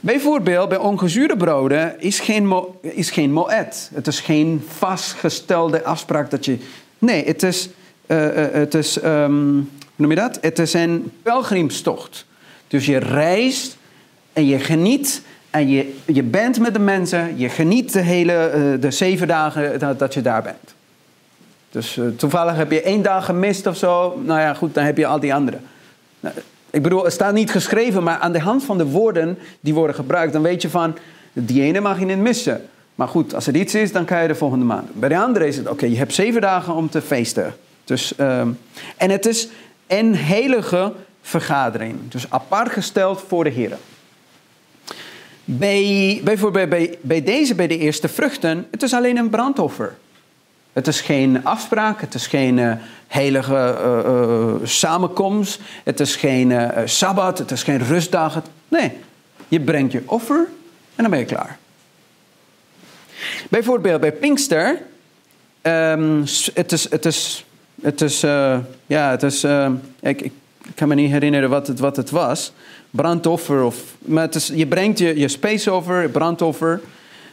Bijvoorbeeld 0.00 0.68
bij 0.68 0.78
ongezuurde 0.78 1.36
broden 1.36 2.00
is 2.00 2.20
geen, 2.20 2.64
is 2.80 3.10
geen 3.10 3.32
moed. 3.32 3.90
Het 3.94 4.06
is 4.06 4.20
geen 4.20 4.64
vastgestelde 4.68 5.84
afspraak 5.84 6.30
dat 6.30 6.44
je... 6.44 6.58
Nee, 6.98 7.24
het 7.24 7.42
is, 7.42 7.68
eh, 8.06 8.44
eh, 8.44 8.52
het 8.52 8.74
is 8.74 8.98
ehm, 8.98 9.32
hoe 9.32 9.64
noem 9.96 10.10
je 10.10 10.16
dat? 10.16 10.38
Het 10.40 10.58
is 10.58 10.72
een 10.72 11.12
pelgrimstocht. 11.22 12.26
Dus 12.68 12.86
je 12.86 12.98
reist 12.98 13.76
en 14.32 14.46
je 14.46 14.58
geniet 14.58 15.22
en 15.50 15.68
je, 15.68 15.96
je 16.06 16.22
bent 16.22 16.58
met 16.58 16.72
de 16.72 16.80
mensen. 16.80 17.38
Je 17.38 17.48
geniet 17.48 17.92
de 17.92 18.00
hele 18.00 18.32
eh, 18.32 18.80
de 18.80 18.90
zeven 18.90 19.26
dagen 19.26 19.78
dat, 19.78 19.98
dat 19.98 20.14
je 20.14 20.22
daar 20.22 20.42
bent. 20.42 20.74
Dus 21.70 22.00
toevallig 22.16 22.56
heb 22.56 22.70
je 22.70 22.82
één 22.82 23.02
dag 23.02 23.24
gemist 23.24 23.66
of 23.66 23.76
zo. 23.76 24.20
Nou 24.24 24.40
ja, 24.40 24.54
goed, 24.54 24.74
dan 24.74 24.84
heb 24.84 24.96
je 24.96 25.06
al 25.06 25.20
die 25.20 25.34
andere. 25.34 25.58
Nou, 26.20 26.34
ik 26.70 26.82
bedoel, 26.82 27.04
het 27.04 27.12
staat 27.12 27.34
niet 27.34 27.50
geschreven, 27.50 28.02
maar 28.02 28.18
aan 28.18 28.32
de 28.32 28.40
hand 28.40 28.64
van 28.64 28.78
de 28.78 28.86
woorden 28.86 29.38
die 29.60 29.74
worden 29.74 29.96
gebruikt, 29.96 30.32
dan 30.32 30.42
weet 30.42 30.62
je 30.62 30.68
van, 30.68 30.96
die 31.32 31.62
ene 31.62 31.80
mag 31.80 31.98
je 31.98 32.04
niet 32.04 32.18
missen. 32.18 32.68
Maar 32.94 33.08
goed, 33.08 33.34
als 33.34 33.46
er 33.46 33.56
iets 33.56 33.74
is, 33.74 33.92
dan 33.92 34.04
kan 34.04 34.22
je 34.22 34.28
de 34.28 34.34
volgende 34.34 34.64
maand. 34.64 34.94
Bij 34.94 35.08
de 35.08 35.18
andere 35.18 35.46
is 35.46 35.56
het, 35.56 35.68
oké, 35.68 35.86
je 35.86 35.96
hebt 35.96 36.14
zeven 36.14 36.40
dagen 36.40 36.74
om 36.74 36.90
te 36.90 37.00
feesten. 37.02 37.54
Dus, 37.84 38.16
ehm, 38.16 38.48
en 38.96 39.10
het 39.10 39.26
is 39.26 39.48
een 39.86 40.16
heilige 40.16 40.92
vergadering. 41.22 41.96
Dus 42.08 42.30
apart 42.30 42.72
gesteld 42.72 43.24
voor 43.28 43.44
de 43.44 43.50
Heer. 43.50 43.76
Bij, 45.44 46.20
bijvoorbeeld 46.24 46.68
bij, 46.68 46.98
bij 47.00 47.22
deze, 47.22 47.54
bij 47.54 47.66
de 47.66 47.78
eerste 47.78 48.08
vruchten, 48.08 48.66
het 48.70 48.82
is 48.82 48.94
alleen 48.94 49.16
een 49.16 49.30
brandoffer. 49.30 49.96
Het 50.78 50.86
is 50.86 51.00
geen 51.00 51.44
afspraak, 51.44 52.00
het 52.00 52.14
is 52.14 52.26
geen 52.26 52.58
eh, 52.58 52.72
heilige 53.06 53.54
eh, 53.54 53.98
eh, 53.98 54.54
samenkomst, 54.62 55.60
het 55.84 56.00
is 56.00 56.16
geen 56.16 56.70
sabbat, 56.84 57.38
het 57.38 57.50
is 57.50 57.62
geen 57.62 57.78
rustdag. 57.78 58.42
Nee, 58.68 58.92
je 59.48 59.60
brengt 59.60 59.92
je 59.92 60.02
offer 60.06 60.46
en 60.94 61.02
dan 61.02 61.10
ben 61.10 61.18
je 61.18 61.24
klaar. 61.24 61.58
Bijvoorbeeld 63.50 64.00
bij 64.00 64.12
Pinkster, 64.12 64.82
ehm, 65.62 66.20
het 66.54 66.72
is, 66.72 66.90
het 66.90 67.04
is, 67.06 67.44
het 67.82 68.00
is, 68.00 68.20
ja, 68.86 69.10
het 69.10 69.22
is, 69.22 69.44
eh, 69.44 69.70
ik, 70.00 70.20
ik 70.20 70.32
kan 70.74 70.88
me 70.88 70.94
niet 70.94 71.10
herinneren 71.10 71.50
wat 71.50 71.66
het, 71.66 71.78
wat 71.78 71.96
het 71.96 72.10
was, 72.10 72.52
brandoffer 72.90 73.62
of, 73.62 73.76
maar 73.98 74.22
het 74.22 74.34
is, 74.34 74.50
je 74.54 74.66
brengt 74.66 74.98
je, 74.98 75.18
je 75.18 75.28
spaceoffer, 75.28 76.10
brandoffer. 76.10 76.80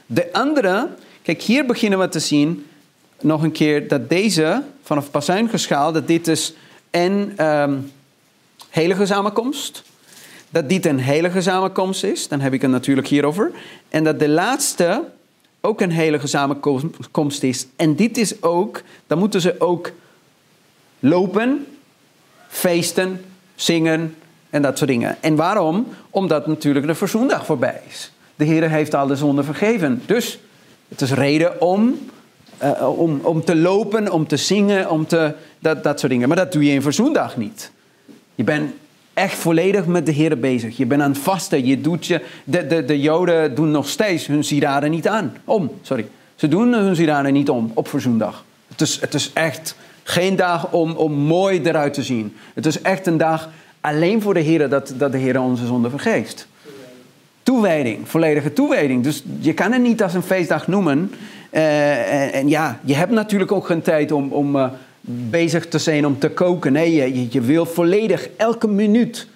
De 0.06 0.34
andere, 0.34 0.88
kijk 1.22 1.42
hier 1.42 1.66
beginnen 1.66 2.00
we 2.00 2.10
te 2.10 2.20
zien, 2.20 2.66
nog 3.22 3.44
een 3.44 3.52
keer 3.52 3.88
dat 3.88 4.10
deze 4.10 4.64
vanaf 4.84 5.12
Pasuingeschaal, 5.12 5.92
dat 5.92 6.08
dit 6.08 6.28
is 6.28 6.54
een 6.92 7.34
ehm, 7.36 7.78
heilige 8.70 9.06
samenkomst. 9.06 9.84
Dat 10.50 10.70
dit 10.70 10.86
een 10.86 11.00
heilige 11.00 11.42
samenkomst 11.42 12.04
is, 12.04 12.28
dan 12.28 12.40
heb 12.40 12.54
ik 12.54 12.62
het 12.62 12.72
natuurlijk 12.72 13.08
hierover. 13.08 13.52
En 13.90 14.04
dat 14.04 14.20
de 14.20 14.30
laatste 14.30 15.04
ook 15.62 15.82
een 15.82 15.92
heilige 15.92 16.28
samenkomst 16.28 17.44
is. 17.44 17.68
En 17.76 17.96
dit 17.96 18.18
is 18.18 18.42
ook, 18.42 18.82
dan 19.08 19.18
moeten 19.18 19.42
ze 19.42 19.56
ook 19.60 19.92
lopen, 21.00 21.68
feesten, 22.48 23.26
zingen 23.56 24.16
en 24.50 24.62
dat 24.62 24.78
soort 24.78 24.90
dingen. 24.90 25.18
En 25.22 25.36
waarom? 25.36 25.88
Omdat 26.10 26.48
natuurlijk 26.48 26.88
de 26.88 26.96
verzoendag 26.96 27.46
voorbij 27.46 27.82
is. 27.90 28.12
De 28.36 28.46
Heer 28.46 28.70
heeft 28.70 28.96
al 28.96 29.08
de 29.08 29.16
zonde 29.16 29.44
vergeven. 29.44 30.02
Dus 30.06 30.40
het 30.88 31.02
is 31.02 31.12
reden 31.12 31.62
om, 31.62 32.00
eh, 32.58 33.00
om, 33.00 33.20
om 33.24 33.44
te 33.44 33.56
lopen, 33.56 34.12
om 34.12 34.28
te 34.28 34.38
zingen, 34.38 34.90
om 34.90 35.08
te, 35.08 35.34
dat, 35.60 35.84
dat 35.84 36.00
soort 36.00 36.12
dingen. 36.12 36.28
Maar 36.28 36.38
dat 36.38 36.52
doe 36.52 36.64
je 36.64 36.72
in 36.72 36.82
verzoendag 36.82 37.38
niet. 37.38 37.72
Je 38.36 38.44
bent 38.44 38.72
echt 39.14 39.38
volledig 39.38 39.86
met 39.86 40.06
de 40.06 40.12
Heer 40.12 40.40
bezig. 40.40 40.78
Je 40.78 40.86
bent 40.86 41.02
aan 41.02 41.12
het 41.12 41.20
vasten. 41.20 41.66
Je 41.66 41.82
doet 41.82 42.06
je, 42.06 42.22
de, 42.44 42.68
de, 42.68 42.86
de 42.86 43.00
Joden 43.00 43.56
doen 43.56 43.72
nog 43.72 43.90
steeds 43.90 44.28
hun 44.28 44.44
sieraden 44.44 44.92
niet 44.92 45.08
aan. 45.08 45.38
Om, 45.44 45.72
sorry. 45.82 46.08
Ze 46.36 46.48
doen 46.48 46.74
hun 46.74 46.96
sieraden 46.96 47.34
niet 47.34 47.50
om 47.50 47.72
op 47.74 47.88
verzoendag. 47.88 48.44
Het 48.68 48.82
is, 48.82 49.02
het 49.02 49.14
is 49.14 49.32
echt 49.34 49.76
geen 50.04 50.36
dag 50.36 50.72
om, 50.72 50.92
om 50.92 51.14
mooi 51.14 51.62
eruit 51.64 51.94
te 51.94 52.04
zien. 52.04 52.36
Het 52.54 52.66
is 52.66 52.82
echt 52.82 53.08
een 53.08 53.18
dag 53.18 53.50
alleen 53.82 54.22
voor 54.22 54.34
de 54.34 54.40
Heer 54.40 54.70
dat, 54.70 54.94
dat 54.98 55.12
de 55.12 55.18
Heer 55.18 55.40
onze 55.40 55.66
zonde 55.66 55.90
vergeeft. 55.90 56.48
Toewijding, 57.46 58.00
volledige 58.04 58.54
toewijding. 58.54 59.04
Dus 59.04 59.24
je 59.40 59.54
kan 59.54 59.72
het 59.72 59.82
niet 59.82 60.04
als 60.04 60.14
een 60.14 60.22
feestdag 60.24 60.68
noemen. 60.68 61.12
Eh, 61.50 62.36
en, 62.36 62.50
ja, 62.50 62.80
je 62.84 62.96
hebt 62.96 63.12
natuurlijk 63.12 63.52
ook 63.52 63.66
geen 63.66 63.82
tijd 63.82 64.12
om, 64.12 64.32
om 64.32 64.56
eh, 64.56 64.68
bezig 65.30 65.68
te 65.68 65.78
zijn 65.78 66.06
om 66.06 66.20
te 66.20 66.30
koken. 66.30 66.72
Nee, 66.74 66.94
je, 66.96 67.28
je- 67.30 67.42
wil 67.42 67.66
volledig 67.66 68.30
elke 68.38 68.68
minuut 68.68 69.28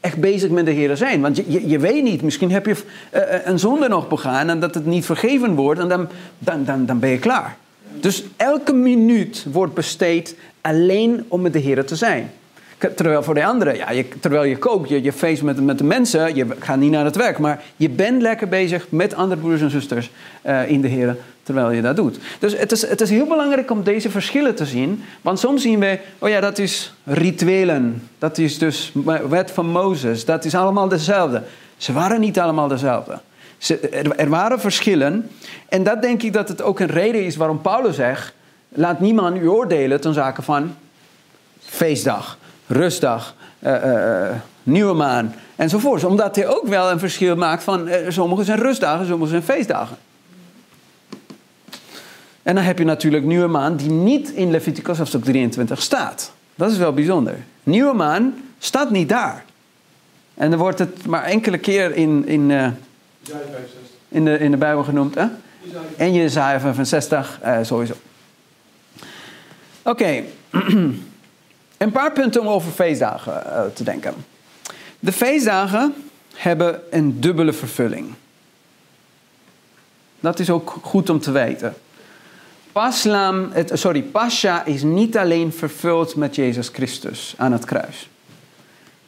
echt 0.00 0.16
bezig 0.16 0.50
met 0.50 0.66
de 0.66 0.70
Heer 0.72 0.96
zijn. 0.96 1.20
Want 1.20 1.36
je, 1.36 1.44
je, 1.46 1.68
je 1.68 1.78
weet 1.78 2.02
niet, 2.02 2.22
misschien 2.22 2.50
heb 2.50 2.66
je 2.66 2.76
eh, 3.10 3.22
een 3.44 3.58
zonde 3.58 3.88
nog 3.88 4.08
begaan 4.08 4.48
en 4.48 4.60
dat 4.60 4.74
het 4.74 4.86
niet 4.86 5.04
vergeven 5.04 5.54
wordt 5.54 5.80
en 5.80 5.88
dan, 5.88 6.08
dan, 6.38 6.64
dan, 6.64 6.86
dan 6.86 6.98
ben 6.98 7.10
je 7.10 7.18
klaar. 7.18 7.56
Dus 8.00 8.24
elke 8.36 8.72
minuut 8.72 9.46
wordt 9.52 9.74
besteed 9.74 10.34
alleen 10.60 11.24
om 11.28 11.40
met 11.40 11.52
de 11.52 11.58
Heer 11.58 11.84
te 11.84 11.96
zijn. 11.96 12.30
Terwijl 12.78 13.22
voor 13.22 13.34
de 13.34 13.44
anderen, 13.44 13.76
ja, 13.76 14.02
terwijl 14.20 14.44
je 14.44 14.56
kookt, 14.56 14.88
je, 14.88 15.02
je 15.02 15.12
feest 15.12 15.42
met, 15.42 15.64
met 15.64 15.78
de 15.78 15.84
mensen, 15.84 16.34
je 16.34 16.46
gaat 16.58 16.76
niet 16.76 16.90
naar 16.90 17.04
het 17.04 17.16
werk, 17.16 17.38
maar 17.38 17.62
je 17.76 17.88
bent 17.88 18.22
lekker 18.22 18.48
bezig 18.48 18.86
met 18.88 19.14
andere 19.14 19.40
broers 19.40 19.60
en 19.60 19.70
zusters 19.70 20.10
eh, 20.42 20.70
in 20.70 20.80
de 20.80 20.88
Heer 20.88 21.16
terwijl 21.48 21.70
je 21.70 21.82
dat 21.82 21.96
doet. 21.96 22.18
Dus 22.38 22.58
het 22.58 22.72
is, 22.72 22.86
het 22.86 23.00
is 23.00 23.10
heel 23.10 23.26
belangrijk 23.26 23.70
om 23.70 23.82
deze 23.82 24.10
verschillen 24.10 24.54
te 24.54 24.66
zien, 24.66 25.04
want 25.20 25.38
soms 25.38 25.62
zien 25.62 25.80
we, 25.80 25.98
oh 26.18 26.28
ja, 26.28 26.40
dat 26.40 26.58
is 26.58 26.94
rituelen, 27.04 28.08
dat 28.18 28.38
is 28.38 28.58
dus 28.58 28.92
wet 29.28 29.50
van 29.50 29.66
Mozes, 29.66 30.24
dat 30.24 30.44
is 30.44 30.54
allemaal 30.54 30.88
dezelfde. 30.88 31.42
Ze 31.76 31.92
waren 31.92 32.20
niet 32.20 32.38
allemaal 32.38 32.68
dezelfde. 32.68 33.20
Ze, 33.58 33.78
er, 33.78 34.16
er 34.16 34.28
waren 34.28 34.60
verschillen 34.60 35.30
en 35.68 35.82
dat 35.82 36.02
denk 36.02 36.22
ik 36.22 36.32
dat 36.32 36.48
het 36.48 36.62
ook 36.62 36.80
een 36.80 36.86
reden 36.86 37.24
is 37.24 37.36
waarom 37.36 37.60
Paulus 37.60 37.96
zegt, 37.96 38.32
laat 38.68 39.00
niemand 39.00 39.36
u 39.36 39.48
oordelen 39.48 40.00
ten 40.00 40.14
zake 40.14 40.42
van 40.42 40.74
feestdag, 41.60 42.38
rustdag, 42.68 43.34
eh, 43.58 43.74
eh, 43.74 44.28
eh, 44.28 44.36
nieuwe 44.62 44.94
maan 44.94 45.34
enzovoort. 45.56 46.04
Omdat 46.04 46.36
hij 46.36 46.46
ook 46.46 46.66
wel 46.66 46.90
een 46.90 46.98
verschil 46.98 47.36
maakt 47.36 47.62
van 47.62 47.88
sommige 48.08 48.44
zijn 48.44 48.58
rustdagen, 48.58 49.06
sommige 49.06 49.30
zijn 49.30 49.42
feestdagen. 49.42 49.96
En 52.42 52.54
dan 52.54 52.64
heb 52.64 52.78
je 52.78 52.84
natuurlijk 52.84 53.24
nieuwe 53.24 53.46
maan 53.46 53.76
die 53.76 53.90
niet 53.90 54.30
in 54.30 54.50
Leviticus 54.50 54.98
hoofdstuk 54.98 55.24
23 55.24 55.82
staat. 55.82 56.32
Dat 56.54 56.70
is 56.70 56.78
wel 56.78 56.92
bijzonder. 56.92 57.36
Nieuwe 57.62 57.94
maan 57.94 58.34
staat 58.58 58.90
niet 58.90 59.08
daar. 59.08 59.44
En 60.34 60.50
dan 60.50 60.58
wordt 60.58 60.78
het 60.78 61.06
maar 61.06 61.22
enkele 61.22 61.58
keer 61.58 61.94
in, 61.94 62.26
in, 62.26 62.46
Jij 62.48 62.74
65. 63.20 63.78
in, 64.08 64.24
de, 64.24 64.38
in 64.38 64.50
de 64.50 64.56
Bijbel 64.56 64.84
genoemd. 64.84 65.14
Hè? 65.14 65.26
En 65.96 66.12
Jezaja 66.12 66.60
65 66.60 67.38
eh, 67.42 67.58
sowieso. 67.62 67.94
Oké, 69.82 70.22
een 71.78 71.92
paar 71.92 72.12
punten 72.12 72.40
om 72.40 72.46
over 72.46 72.72
feestdagen 72.72 73.54
eh, 73.54 73.62
te 73.74 73.84
denken. 73.84 74.14
De 74.98 75.12
feestdagen 75.12 75.94
hebben 76.34 76.80
een 76.90 77.20
dubbele 77.20 77.52
vervulling. 77.52 78.14
Dat 80.20 80.38
is 80.38 80.50
ook 80.50 80.78
goed 80.82 81.10
om 81.10 81.20
te 81.20 81.30
weten. 81.30 81.74
Paslam, 82.72 83.48
het, 83.52 83.70
sorry, 83.74 84.02
Pascha 84.02 84.64
is 84.64 84.82
niet 84.82 85.16
alleen 85.16 85.52
vervuld 85.52 86.16
met 86.16 86.34
Jezus 86.34 86.68
Christus 86.68 87.34
aan 87.36 87.52
het 87.52 87.64
kruis. 87.64 88.08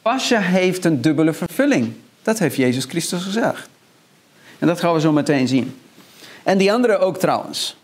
Pascha 0.01 0.39
heeft 0.39 0.85
een 0.85 1.01
dubbele 1.01 1.33
vervulling. 1.33 1.93
Dat 2.21 2.39
heeft 2.39 2.55
Jezus 2.55 2.85
Christus 2.85 3.23
gezegd. 3.23 3.69
En 4.59 4.67
dat 4.67 4.79
gaan 4.79 4.93
we 4.93 4.99
zo 4.99 5.11
meteen 5.11 5.47
zien. 5.47 5.79
En 6.43 6.57
die 6.57 6.71
andere 6.71 6.97
ook 6.97 7.17
trouwens. 7.17 7.75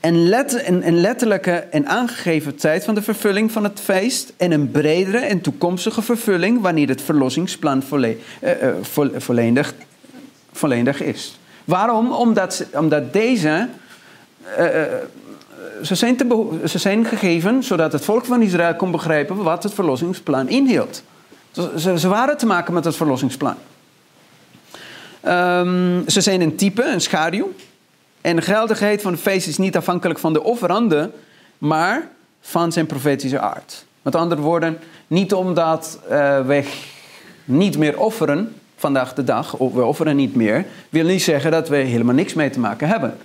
Een, 0.00 0.28
let, 0.28 0.66
een, 0.68 0.86
een 0.86 1.00
letterlijke 1.00 1.50
en 1.52 1.86
aangegeven 1.86 2.56
tijd 2.56 2.84
van 2.84 2.94
de 2.94 3.02
vervulling 3.02 3.52
van 3.52 3.64
het 3.64 3.80
feest. 3.80 4.32
En 4.36 4.52
een 4.52 4.70
bredere 4.70 5.18
en 5.18 5.40
toekomstige 5.40 6.02
vervulling 6.02 6.60
wanneer 6.60 6.88
het 6.88 7.02
verlossingsplan 7.02 7.82
eh, 7.90 8.10
eh, 8.62 8.74
vo- 8.82 9.10
volledig, 9.16 9.74
volledig 10.52 11.02
is. 11.02 11.38
Waarom? 11.64 12.12
Omdat, 12.12 12.64
omdat 12.72 13.12
deze. 13.12 13.68
eh, 14.56 14.82
ze, 15.82 15.94
zijn 15.94 16.16
te 16.16 16.58
ze 16.64 16.78
zijn 16.78 17.04
gegeven 17.04 17.62
zodat 17.62 17.92
het 17.92 18.04
volk 18.04 18.24
van 18.24 18.42
Israël 18.42 18.74
kon 18.74 18.90
begrijpen 18.90 19.36
wat 19.36 19.62
het 19.62 19.74
verlossingsplan 19.74 20.48
inhield. 20.48 21.02
Ze, 21.76 21.98
ze 21.98 22.08
waren 22.08 22.36
te 22.36 22.46
maken 22.46 22.74
met 22.74 22.84
het 22.84 22.96
verlossingsplan. 22.96 23.56
Ehm, 25.20 26.00
ze 26.06 26.20
zijn 26.20 26.40
een 26.40 26.56
type, 26.56 26.84
een 26.84 27.00
schaduw. 27.00 27.52
En 28.28 28.36
de 28.36 28.42
geldigheid 28.42 29.02
van 29.02 29.12
het 29.12 29.20
feest 29.20 29.46
is 29.46 29.58
niet 29.58 29.76
afhankelijk 29.76 30.18
van 30.18 30.32
de 30.32 30.42
offerande, 30.42 31.10
maar 31.58 32.08
van 32.40 32.72
zijn 32.72 32.86
profetische 32.86 33.40
aard. 33.40 33.84
Met 34.02 34.14
andere 34.14 34.40
woorden, 34.40 34.78
niet 35.06 35.34
omdat 35.34 35.98
eh, 36.08 36.46
we 36.46 36.64
niet 37.44 37.78
meer 37.78 37.98
offeren 37.98 38.54
vandaag 38.76 39.14
de 39.14 39.24
dag, 39.24 39.56
of 39.56 39.72
we 39.72 39.84
offeren 39.84 40.16
niet 40.16 40.34
meer, 40.34 40.64
wil 40.88 41.04
niet 41.04 41.22
zeggen 41.22 41.50
dat 41.50 41.68
we 41.68 41.76
helemaal 41.76 42.14
niks 42.14 42.34
mee 42.34 42.50
te 42.50 42.60
maken 42.60 42.88
hebben. 42.88 43.16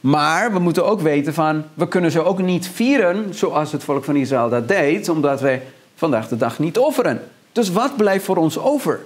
Maar 0.00 0.52
we 0.52 0.58
moeten 0.58 0.86
ook 0.86 1.00
weten 1.00 1.34
van, 1.34 1.64
we 1.74 1.88
kunnen 1.88 2.10
ze 2.10 2.24
ook 2.24 2.42
niet 2.42 2.68
vieren 2.68 3.34
zoals 3.34 3.72
het 3.72 3.84
volk 3.84 4.04
van 4.04 4.16
Israël 4.16 4.48
dat 4.48 4.68
deed, 4.68 5.08
omdat 5.08 5.40
wij 5.40 5.62
vandaag 5.94 6.28
de 6.28 6.36
dag 6.36 6.58
niet 6.58 6.78
offeren. 6.78 7.22
Dus 7.52 7.70
wat 7.70 7.96
blijft 7.96 8.24
voor 8.24 8.36
ons 8.36 8.58
over? 8.58 9.00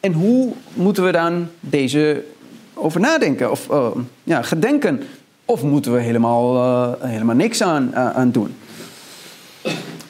En 0.00 0.12
hoe 0.12 0.52
moeten 0.72 1.04
we 1.04 1.12
dan 1.12 1.48
deze 1.60 2.24
over 2.80 3.00
nadenken 3.00 3.50
of 3.50 3.70
eh, 3.70 3.88
ja, 4.22 4.42
gedenken? 4.42 5.08
Of 5.44 5.62
moeten 5.62 5.92
we 5.92 6.00
helemaal, 6.00 6.56
eh, 6.56 7.08
helemaal 7.10 7.36
niks 7.36 7.62
aan, 7.62 7.94
eh, 7.94 8.10
aan 8.10 8.30
doen? 8.30 8.56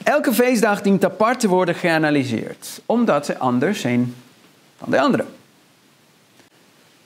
Elke 0.03 0.33
feestdag 0.33 0.81
dient 0.81 1.05
apart 1.05 1.39
te 1.39 1.47
worden 1.47 1.75
geanalyseerd, 1.75 2.81
omdat 2.85 3.25
ze 3.25 3.37
anders 3.37 3.81
zijn 3.81 4.15
dan 4.79 4.89
de 4.89 4.99
andere. 4.99 5.25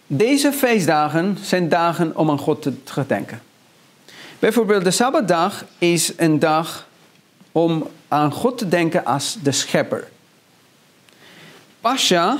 Deze 0.07 0.51
feestdagen 0.51 1.37
zijn 1.41 1.69
dagen 1.69 2.15
om 2.15 2.29
aan 2.29 2.39
God 2.39 2.61
te 2.61 2.73
gedenken. 2.85 3.41
Bijvoorbeeld 4.39 4.83
de 4.83 4.91
Sabbatdag 4.91 5.65
is 5.77 6.13
een 6.17 6.39
dag 6.39 6.87
om 7.51 7.87
aan 8.07 8.31
God 8.31 8.57
te 8.57 8.67
denken 8.67 9.05
als 9.05 9.37
de 9.43 9.51
schepper. 9.51 10.07
Pascha, 11.81 12.37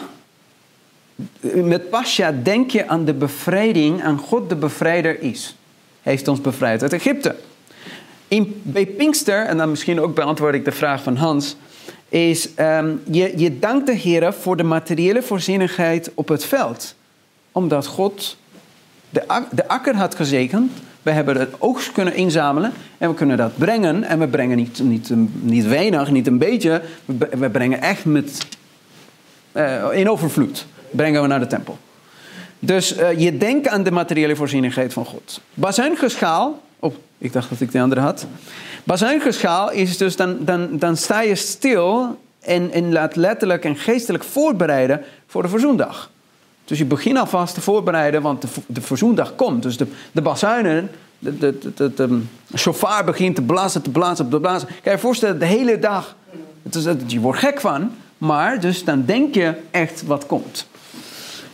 met 1.54 1.90
Pascha 1.90 2.32
denk 2.44 2.72
je 2.72 2.88
aan 2.88 3.06
de 3.06 3.14
bevrijding, 3.14 4.04
aan 4.04 4.18
God 4.18 4.50
de 4.50 4.56
bevrijder 4.56 5.22
is. 5.22 5.56
Hij 6.02 6.14
heeft 6.14 6.28
ons 6.28 6.42
bevrijd 6.42 6.82
uit 6.82 6.94
Egypte. 6.94 7.36
In, 8.28 8.62
bij 8.64 8.86
Pinkster, 8.86 9.46
en 9.46 9.58
dan 9.58 9.70
misschien 9.70 10.02
ook 10.02 10.16
beantwoord 10.16 10.56
ik 10.56 10.66
de 10.66 10.72
vraag 10.72 11.04
van 11.04 11.16
Hans, 11.16 11.56
is 12.10 12.54
ehm, 12.56 12.96
je, 13.12 13.34
je 13.38 13.60
dankt 13.60 13.86
de 13.86 13.94
Heer 13.94 14.34
voor 14.34 14.58
de 14.58 14.64
materiële 14.64 15.22
voorzienigheid 15.22 16.12
op 16.14 16.28
het 16.28 16.46
veld. 16.46 16.96
Omdat 17.52 17.86
God 17.86 18.38
de, 19.10 19.44
de 19.52 19.68
akker 19.68 19.96
had 19.96 20.16
gezegend. 20.16 20.72
We 21.02 21.12
hebben 21.12 21.40
het 21.40 21.54
oogst 21.60 21.92
kunnen 21.92 22.16
inzamelen 22.16 22.74
en 22.98 23.10
we 23.10 23.16
kunnen 23.16 23.38
dat 23.38 23.58
brengen. 23.58 24.04
En 24.04 24.20
we 24.20 24.28
brengen 24.28 24.58
niet, 24.58 24.80
niet, 24.84 25.10
niet 25.42 25.66
weinig, 25.66 26.12
niet 26.12 26.28
een 26.28 26.38
beetje. 26.38 26.82
We 27.40 27.50
brengen 27.50 27.82
echt 27.82 28.06
met, 28.06 28.48
eh, 29.52 29.86
in 29.94 30.10
overvloed. 30.10 30.66
Brengen 30.96 31.22
we 31.22 31.28
naar 31.28 31.40
de 31.40 31.48
tempel. 31.48 31.78
Dus 32.60 32.96
eh, 32.96 33.20
je 33.20 33.38
denkt 33.38 33.68
aan 33.68 33.84
de 33.84 33.92
materiële 33.92 34.36
voorzienigheid 34.36 34.94
van 34.94 35.06
God. 35.06 35.42
Bazuingeschaal. 35.54 36.62
Oh, 36.80 36.96
ik 37.18 37.34
dacht 37.34 37.50
dat 37.50 37.62
ik 37.62 37.72
de 37.72 37.82
andere 37.82 38.02
had. 38.02 38.26
Bazuingeschaal 38.84 39.72
is 39.72 39.98
dus 39.98 40.16
dan, 40.16 40.38
dan, 40.40 40.78
dan 40.78 40.98
sta 40.98 41.22
je 41.22 41.36
stil 41.36 42.20
en, 42.40 42.72
en 42.72 42.92
laat 42.92 43.16
letterlijk 43.16 43.66
en 43.66 43.76
geestelijk 43.76 44.24
voorbereiden 44.24 45.04
voor 45.28 45.42
de 45.42 45.50
verzoendag. 45.50 46.10
Dus 46.66 46.78
je 46.78 46.86
begint 46.86 47.18
alvast 47.18 47.54
te 47.54 47.62
voorbereiden, 47.62 48.22
want 48.22 48.46
de, 48.68 48.82
verzoendag 48.82 49.36
komt. 49.36 49.64
Dus 49.64 49.78
de, 49.78 49.88
de 50.12 50.22
bazuinen, 50.22 50.90
de, 51.20 51.38
de, 51.38 51.94
de 51.94 52.22
shofar 52.56 53.04
begint 53.04 53.36
te 53.36 53.42
blazen, 53.42 53.82
te 53.82 53.90
blazen, 53.90 54.30
te 54.30 54.40
blazen. 54.40 54.68
Kan 54.68 54.78
je 54.84 54.90
je 54.90 54.98
voorstellen, 54.98 55.40
de 55.40 55.46
hele 55.46 55.80
dag. 55.80 56.16
Het 56.64 56.76
is, 56.76 56.86
je 57.08 57.20
wordt 57.20 57.40
gek 57.40 57.60
van, 57.60 57.92
maar 58.18 58.60
dus 58.60 58.84
dan 58.84 59.04
denk 59.06 59.36
je 59.36 59.54
echt 59.72 60.04
wat 60.06 60.26
komt. 60.26 60.68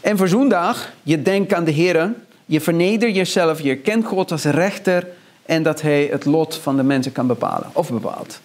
En 0.01 0.17
verzoendag, 0.17 0.91
je 1.03 1.21
denkt 1.21 1.53
aan 1.53 1.63
de 1.63 1.71
Heer, 1.71 2.13
je 2.45 2.61
vernedert 2.61 3.15
jezelf, 3.15 3.61
je 3.61 3.75
kent 3.75 4.05
God 4.05 4.31
als 4.31 4.43
rechter 4.43 5.07
en 5.45 5.63
dat 5.63 5.81
Hij 5.81 6.07
het 6.11 6.25
lot 6.25 6.55
van 6.55 6.77
de 6.77 6.83
mensen 6.83 7.11
kan 7.11 7.27
bepalen 7.27 7.69
of 7.73 7.89
bepaalt. 7.89 8.39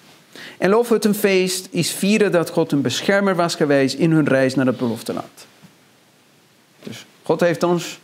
En 0.59 0.71
Loofhuttenfeest 0.71 1.69
is 1.71 1.91
vieren 1.91 2.33
dat 2.33 2.51
God 2.51 2.73
een 2.73 2.83
beschermer 2.83 3.35
was 3.35 3.55
geweest 3.55 3.95
in 3.95 4.11
hun 4.11 4.27
reis 4.27 4.55
naar 4.55 4.67
het 4.67 4.77
beloofde 4.77 5.13
land. 5.13 5.47
Dus 6.83 7.07
God 7.23 7.41
heeft 7.41 7.63
ons 7.63 7.99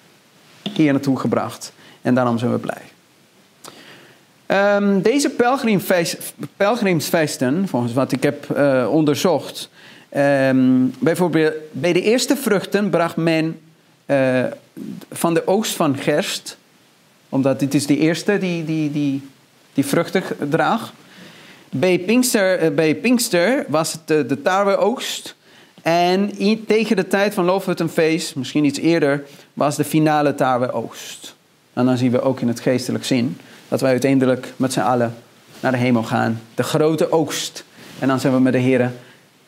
hier 0.72 0.92
naartoe 0.92 1.18
gebracht 1.18 1.72
en 2.02 2.14
daarom 2.14 2.38
zijn 2.38 2.52
we 2.52 2.58
blij. 2.58 2.82
Ehm, 4.46 5.00
deze 5.00 5.30
pelgrimsfeesten, 6.56 7.68
volgens 7.68 7.92
wat 7.92 8.12
ik 8.12 8.22
heb 8.22 8.50
eh, 8.50 8.88
onderzocht, 8.90 9.70
ehm, 10.12 10.86
bijvoorbeeld 10.98 11.54
bij 11.72 11.92
de 11.92 12.02
eerste 12.02 12.36
vruchten 12.36 12.90
bracht 12.90 13.16
men 13.16 13.60
eh, 14.06 14.44
van 15.10 15.34
de 15.34 15.46
oogst 15.46 15.74
van 15.74 15.96
gerst, 15.96 16.56
omdat 17.28 17.60
dit 17.60 17.74
is 17.74 17.86
de 17.86 17.98
eerste 17.98 18.38
die, 18.38 18.64
die, 18.64 18.90
die, 18.90 19.28
die 19.72 19.86
vruchten 19.86 20.22
draagt. 20.48 20.92
Bij 21.70 21.98
Pinkster, 21.98 22.58
eh, 22.58 22.70
bij 22.70 22.94
Pinkster 22.94 23.64
was 23.68 23.92
het 23.92 24.06
de, 24.06 24.26
de 24.26 24.42
tarweoogst. 24.42 25.36
En 25.82 26.30
tegen 26.66 26.96
de 26.96 27.08
tijd 27.08 27.34
van 27.34 27.44
Loofhuttenfeest, 27.44 28.36
misschien 28.36 28.64
iets 28.64 28.78
eerder, 28.78 29.24
was 29.54 29.76
de 29.76 29.84
finale 29.84 30.34
tarweoogst. 30.34 31.34
En 31.72 31.86
dan 31.86 31.96
zien 31.96 32.10
we 32.10 32.20
ook 32.20 32.40
in 32.40 32.48
het 32.48 32.60
geestelijk 32.60 33.04
zin 33.04 33.36
dat 33.68 33.80
wij 33.80 33.90
uiteindelijk 33.90 34.52
met 34.56 34.72
z'n 34.72 34.80
allen 34.80 35.14
naar 35.60 35.72
de 35.72 35.78
hemel 35.78 36.02
gaan. 36.02 36.40
De 36.54 36.62
grote 36.62 37.12
oogst. 37.12 37.64
En 37.98 38.08
dan 38.08 38.20
zijn 38.20 38.32
we 38.32 38.40
met 38.40 38.52
de 38.52 38.58
Heer 38.58 38.92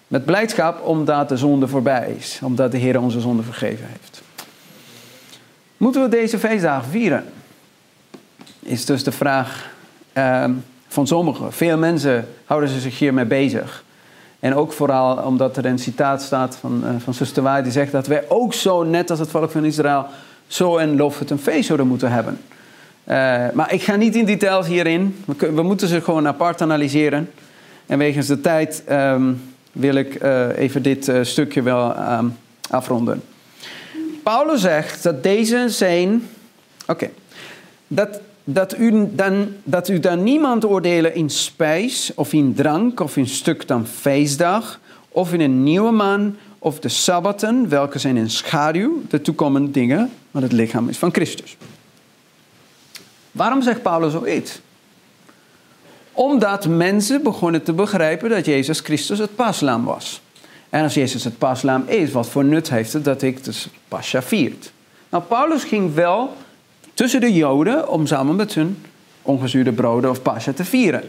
met 0.08 0.24
blijdschap 0.24 0.86
omdat 0.86 1.28
de 1.28 1.36
zonde 1.36 1.68
voorbij 1.68 2.14
is. 2.18 2.40
Omdat 2.42 2.72
de 2.72 2.78
Heer 2.78 3.00
onze 3.00 3.20
zonde 3.20 3.42
vergeven 3.42 3.86
heeft. 3.88 4.22
Moeten 5.76 6.02
we 6.02 6.08
deze 6.08 6.38
feestdagen 6.38 6.90
vieren? 6.90 7.24
Is 8.60 8.84
dus 8.84 9.04
de 9.04 9.12
vraag 9.12 9.70
ehm, 10.12 10.52
van 10.88 11.06
sommigen. 11.06 11.52
Veel 11.52 11.78
mensen 11.78 12.28
houden 12.44 12.68
ze 12.68 12.80
zich 12.80 12.98
hiermee 12.98 13.24
bezig. 13.24 13.84
En 14.40 14.54
ook 14.54 14.72
vooral 14.72 15.16
omdat 15.16 15.56
er 15.56 15.64
een 15.64 15.78
citaat 15.78 16.22
staat 16.22 16.56
van, 16.56 16.82
eh, 16.84 16.90
van 16.98 17.14
Zuster 17.14 17.42
Waai 17.42 17.62
die 17.62 17.72
zegt 17.72 17.92
dat 17.92 18.06
wij 18.06 18.24
ook 18.28 18.54
zo, 18.54 18.82
net 18.82 19.10
als 19.10 19.18
het 19.18 19.30
volk 19.30 19.50
van 19.50 19.64
Israël, 19.64 20.06
zo 20.46 20.78
een 20.78 20.96
lof 20.96 21.18
het 21.18 21.30
een 21.30 21.38
feest 21.38 21.66
zouden 21.66 21.86
moeten 21.86 22.12
hebben. 22.12 22.40
Eh, 23.04 23.16
maar 23.52 23.72
ik 23.72 23.82
ga 23.82 23.96
niet 23.96 24.16
in 24.16 24.24
details 24.24 24.66
hierin. 24.66 25.24
We, 25.24 25.52
we 25.52 25.62
moeten 25.62 25.88
ze 25.88 26.00
gewoon 26.00 26.26
apart 26.26 26.62
analyseren. 26.62 27.30
En 27.86 27.98
wegens 27.98 28.26
de 28.26 28.40
tijd 28.40 28.82
ehm, 28.86 29.32
wil 29.74 29.94
ik 29.94 30.14
eh, 30.14 30.58
even 30.58 30.82
dit 30.82 31.08
eh, 31.08 31.22
stukje 31.22 31.62
wel 31.62 31.94
ehm, 31.94 32.26
afronden. 32.70 33.22
Paulus 34.22 34.60
zegt 34.60 35.02
dat 35.02 35.22
deze 35.22 35.64
zijn. 35.68 36.28
Oké. 36.86 37.10
Dat, 37.86 38.20
dat, 38.44 38.78
u 38.78 39.08
dan, 39.14 39.48
dat 39.64 39.88
u 39.88 40.00
dan 40.00 40.22
niemand 40.22 40.64
oordelen 40.64 41.14
in 41.14 41.30
spijs 41.30 42.12
of 42.14 42.32
in 42.32 42.54
drank 42.54 43.00
of 43.00 43.16
in 43.16 43.26
stuk 43.26 43.68
dan 43.68 43.86
feestdag 43.86 44.80
of 45.08 45.32
in 45.32 45.40
een 45.40 45.62
nieuwe 45.62 45.90
maan 45.90 46.36
of 46.58 46.78
de 46.80 46.88
sabbaten, 46.88 47.68
welke 47.68 47.98
zijn 47.98 48.16
in 48.16 48.30
schaduw, 48.30 49.02
de 49.08 49.20
toekomende 49.20 49.70
dingen, 49.70 50.10
want 50.30 50.44
het 50.44 50.52
lichaam 50.52 50.88
is 50.88 50.98
van 50.98 51.12
Christus. 51.12 51.56
Waarom 53.32 53.62
zegt 53.62 53.82
Paulus 53.82 54.12
zoiets? 54.12 54.60
Omdat 56.14 56.66
mensen 56.68 57.22
begonnen 57.22 57.62
te 57.62 57.72
begrijpen 57.72 58.30
dat 58.30 58.46
Jezus 58.46 58.80
Christus 58.80 59.18
het 59.18 59.34
paslaam 59.34 59.84
was. 59.84 60.20
En 60.70 60.82
als 60.82 60.94
Jezus 60.94 61.24
het 61.24 61.38
paslaam 61.38 61.82
is, 61.86 62.12
wat 62.12 62.28
voor 62.28 62.44
nut 62.44 62.70
heeft 62.70 62.92
het 62.92 63.04
dat 63.04 63.22
ik 63.22 63.44
dus 63.44 63.68
Pascha 63.88 64.22
viert? 64.22 64.72
Nou, 65.08 65.22
Paulus 65.22 65.64
ging 65.64 65.94
wel 65.94 66.36
tussen 66.94 67.20
de 67.20 67.32
Joden 67.32 67.88
om 67.88 68.06
samen 68.06 68.36
met 68.36 68.54
hun 68.54 68.76
ongezuurde 69.22 69.72
broden 69.72 70.10
of 70.10 70.22
Pascha 70.22 70.52
te 70.52 70.64
vieren. 70.64 71.02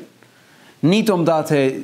Niet 0.80 1.12
omdat 1.12 1.50
hij 1.50 1.80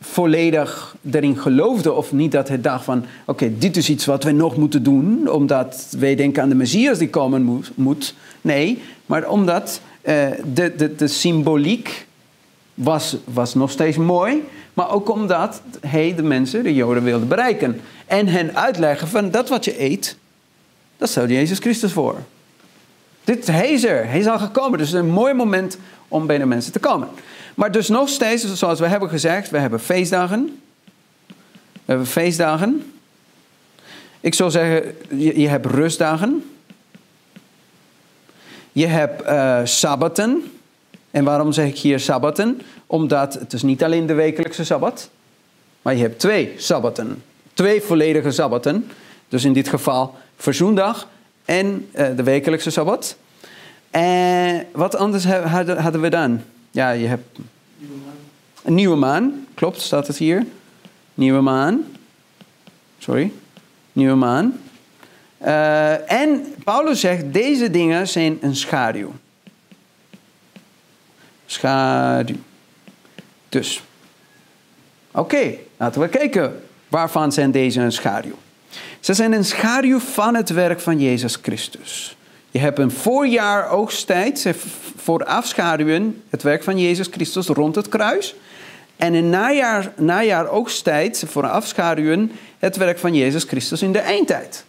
volledig 0.00 0.96
erin 1.10 1.38
geloofde 1.38 1.92
of 1.92 2.12
niet 2.12 2.32
dat 2.32 2.48
hij 2.48 2.60
dacht 2.60 2.84
van... 2.84 3.04
oké, 3.26 3.58
dit 3.58 3.76
is 3.76 3.88
iets 3.88 4.04
wat 4.04 4.24
wij 4.24 4.32
nog 4.32 4.56
moeten 4.56 4.82
doen... 4.82 5.30
omdat 5.30 5.96
wij 5.98 6.14
denken 6.14 6.42
aan 6.42 6.48
de 6.48 6.54
Messias 6.54 6.98
die 6.98 7.10
komen 7.10 7.64
moet. 7.74 8.14
Nee, 8.40 8.82
maar 9.06 9.28
omdat 9.28 9.80
eh, 10.00 10.26
de, 10.52 10.74
de, 10.76 10.94
de 10.94 11.08
symboliek 11.08 12.06
was, 12.82 13.16
was 13.24 13.54
nog 13.54 13.70
steeds 13.70 13.96
mooi. 13.96 14.42
Maar 14.74 14.90
ook 14.90 15.10
omdat 15.10 15.62
hij 15.80 16.14
de 16.14 16.22
mensen, 16.22 16.62
de 16.62 16.74
Joden, 16.74 17.02
wilde 17.02 17.26
bereiken. 17.26 17.80
En 18.06 18.26
hen 18.26 18.56
uitleggen 18.56 19.08
van 19.08 19.30
dat 19.30 19.48
wat 19.48 19.64
je 19.64 19.82
eet, 19.82 20.16
dat 20.96 21.08
stelt 21.08 21.30
Jezus 21.30 21.58
Christus 21.58 21.92
voor. 21.92 22.16
Dit, 23.24 23.48
is 23.48 23.84
er, 23.84 24.06
hij 24.06 24.18
is 24.18 24.26
al 24.26 24.38
gekomen. 24.38 24.78
Dus 24.78 24.90
het 24.90 24.96
is 24.96 25.02
een 25.02 25.14
mooi 25.14 25.34
moment 25.34 25.78
om 26.08 26.26
bij 26.26 26.38
de 26.38 26.46
mensen 26.46 26.72
te 26.72 26.78
komen. 26.78 27.08
Maar 27.54 27.72
dus 27.72 27.88
nog 27.88 28.08
steeds, 28.08 28.54
zoals 28.54 28.78
we 28.78 28.86
hebben 28.86 29.08
gezegd, 29.08 29.50
we 29.50 29.58
hebben 29.58 29.80
feestdagen. 29.80 30.60
We 31.72 31.82
hebben 31.84 32.06
feestdagen. 32.06 32.92
Ik 34.20 34.34
zou 34.34 34.50
zeggen, 34.50 34.94
je, 35.18 35.48
hebt 35.48 35.66
rustdagen. 35.66 36.50
Je 38.72 38.86
hebt 38.86 39.22
eh 39.22 39.60
sabbaten. 39.64 40.52
En 41.12 41.24
waarom 41.24 41.52
zeg 41.52 41.68
ik 41.68 41.78
hier 41.78 42.00
sabbaten? 42.00 42.60
Omdat 42.86 43.34
het 43.34 43.52
is 43.52 43.62
niet 43.62 43.84
alleen 43.84 44.06
de 44.06 44.14
wekelijkse 44.14 44.64
sabbat. 44.64 45.10
Maar 45.82 45.94
je 45.94 46.02
hebt 46.02 46.18
twee 46.18 46.54
sabbaten. 46.56 47.22
Twee 47.54 47.80
volledige 47.82 48.30
sabbaten. 48.30 48.90
Dus 49.28 49.44
in 49.44 49.52
dit 49.52 49.68
geval 49.68 50.14
verzoendag 50.36 51.08
en 51.44 51.88
eh, 51.92 52.06
de 52.16 52.22
wekelijkse 52.22 52.70
sabbat. 52.70 53.16
En 53.90 54.66
wat 54.72 54.96
anders 54.96 55.24
hadden 55.24 56.00
we 56.00 56.08
dan? 56.08 56.40
Ja, 56.70 56.90
je 56.90 57.06
hebt 57.06 57.38
Nieuwe 57.78 57.96
maan. 58.04 58.14
een 58.62 58.74
nieuwe 58.74 58.96
maan. 58.96 59.46
Klopt, 59.54 59.80
staat 59.80 60.06
het 60.06 60.16
hier. 60.16 60.46
Nieuwe 61.14 61.40
maan. 61.40 61.84
Sorry. 62.98 63.32
Nieuwe 63.92 64.14
maan. 64.14 64.60
Eh, 65.38 66.12
en 66.12 66.54
Paulus 66.64 67.00
zegt, 67.00 67.32
deze 67.32 67.70
dingen 67.70 68.08
zijn 68.08 68.38
een 68.40 68.56
schaduw. 68.56 69.12
Schaduw. 71.52 72.36
Dus. 73.48 73.82
Oké, 75.10 75.54
laten 75.76 76.00
we 76.00 76.08
kijken. 76.08 76.62
Waarvan 76.88 77.32
zijn 77.32 77.50
deze 77.50 77.80
een 77.80 77.92
schaduw? 77.92 78.34
Ze 79.00 79.14
zijn 79.14 79.32
een 79.32 79.44
schaduw 79.44 79.98
van 79.98 80.34
het 80.34 80.50
werk 80.50 80.80
van 80.80 81.00
Jezus 81.00 81.38
Christus. 81.42 82.16
Je 82.50 82.58
hebt 82.58 82.78
een 82.78 82.90
voorjaar 82.90 83.70
oogsttijd, 83.70 84.38
ze 84.38 84.54
voor 84.96 85.24
afschaduwen 85.24 86.22
het 86.30 86.42
werk 86.42 86.62
van 86.62 86.78
Jezus 86.78 87.06
Christus 87.10 87.46
rond 87.46 87.74
het 87.74 87.88
kruis. 87.88 88.34
En 88.96 89.14
een 89.14 89.30
najaar, 89.30 89.92
najaar 89.96 90.48
oogsttijd 90.48 91.24
voor 91.26 91.46
afschaduwen 91.46 92.32
het 92.58 92.76
werk 92.76 92.98
van 92.98 93.14
Jezus 93.14 93.44
Christus 93.44 93.82
in 93.82 93.92
de 93.92 93.98
eindtijd. 93.98 94.64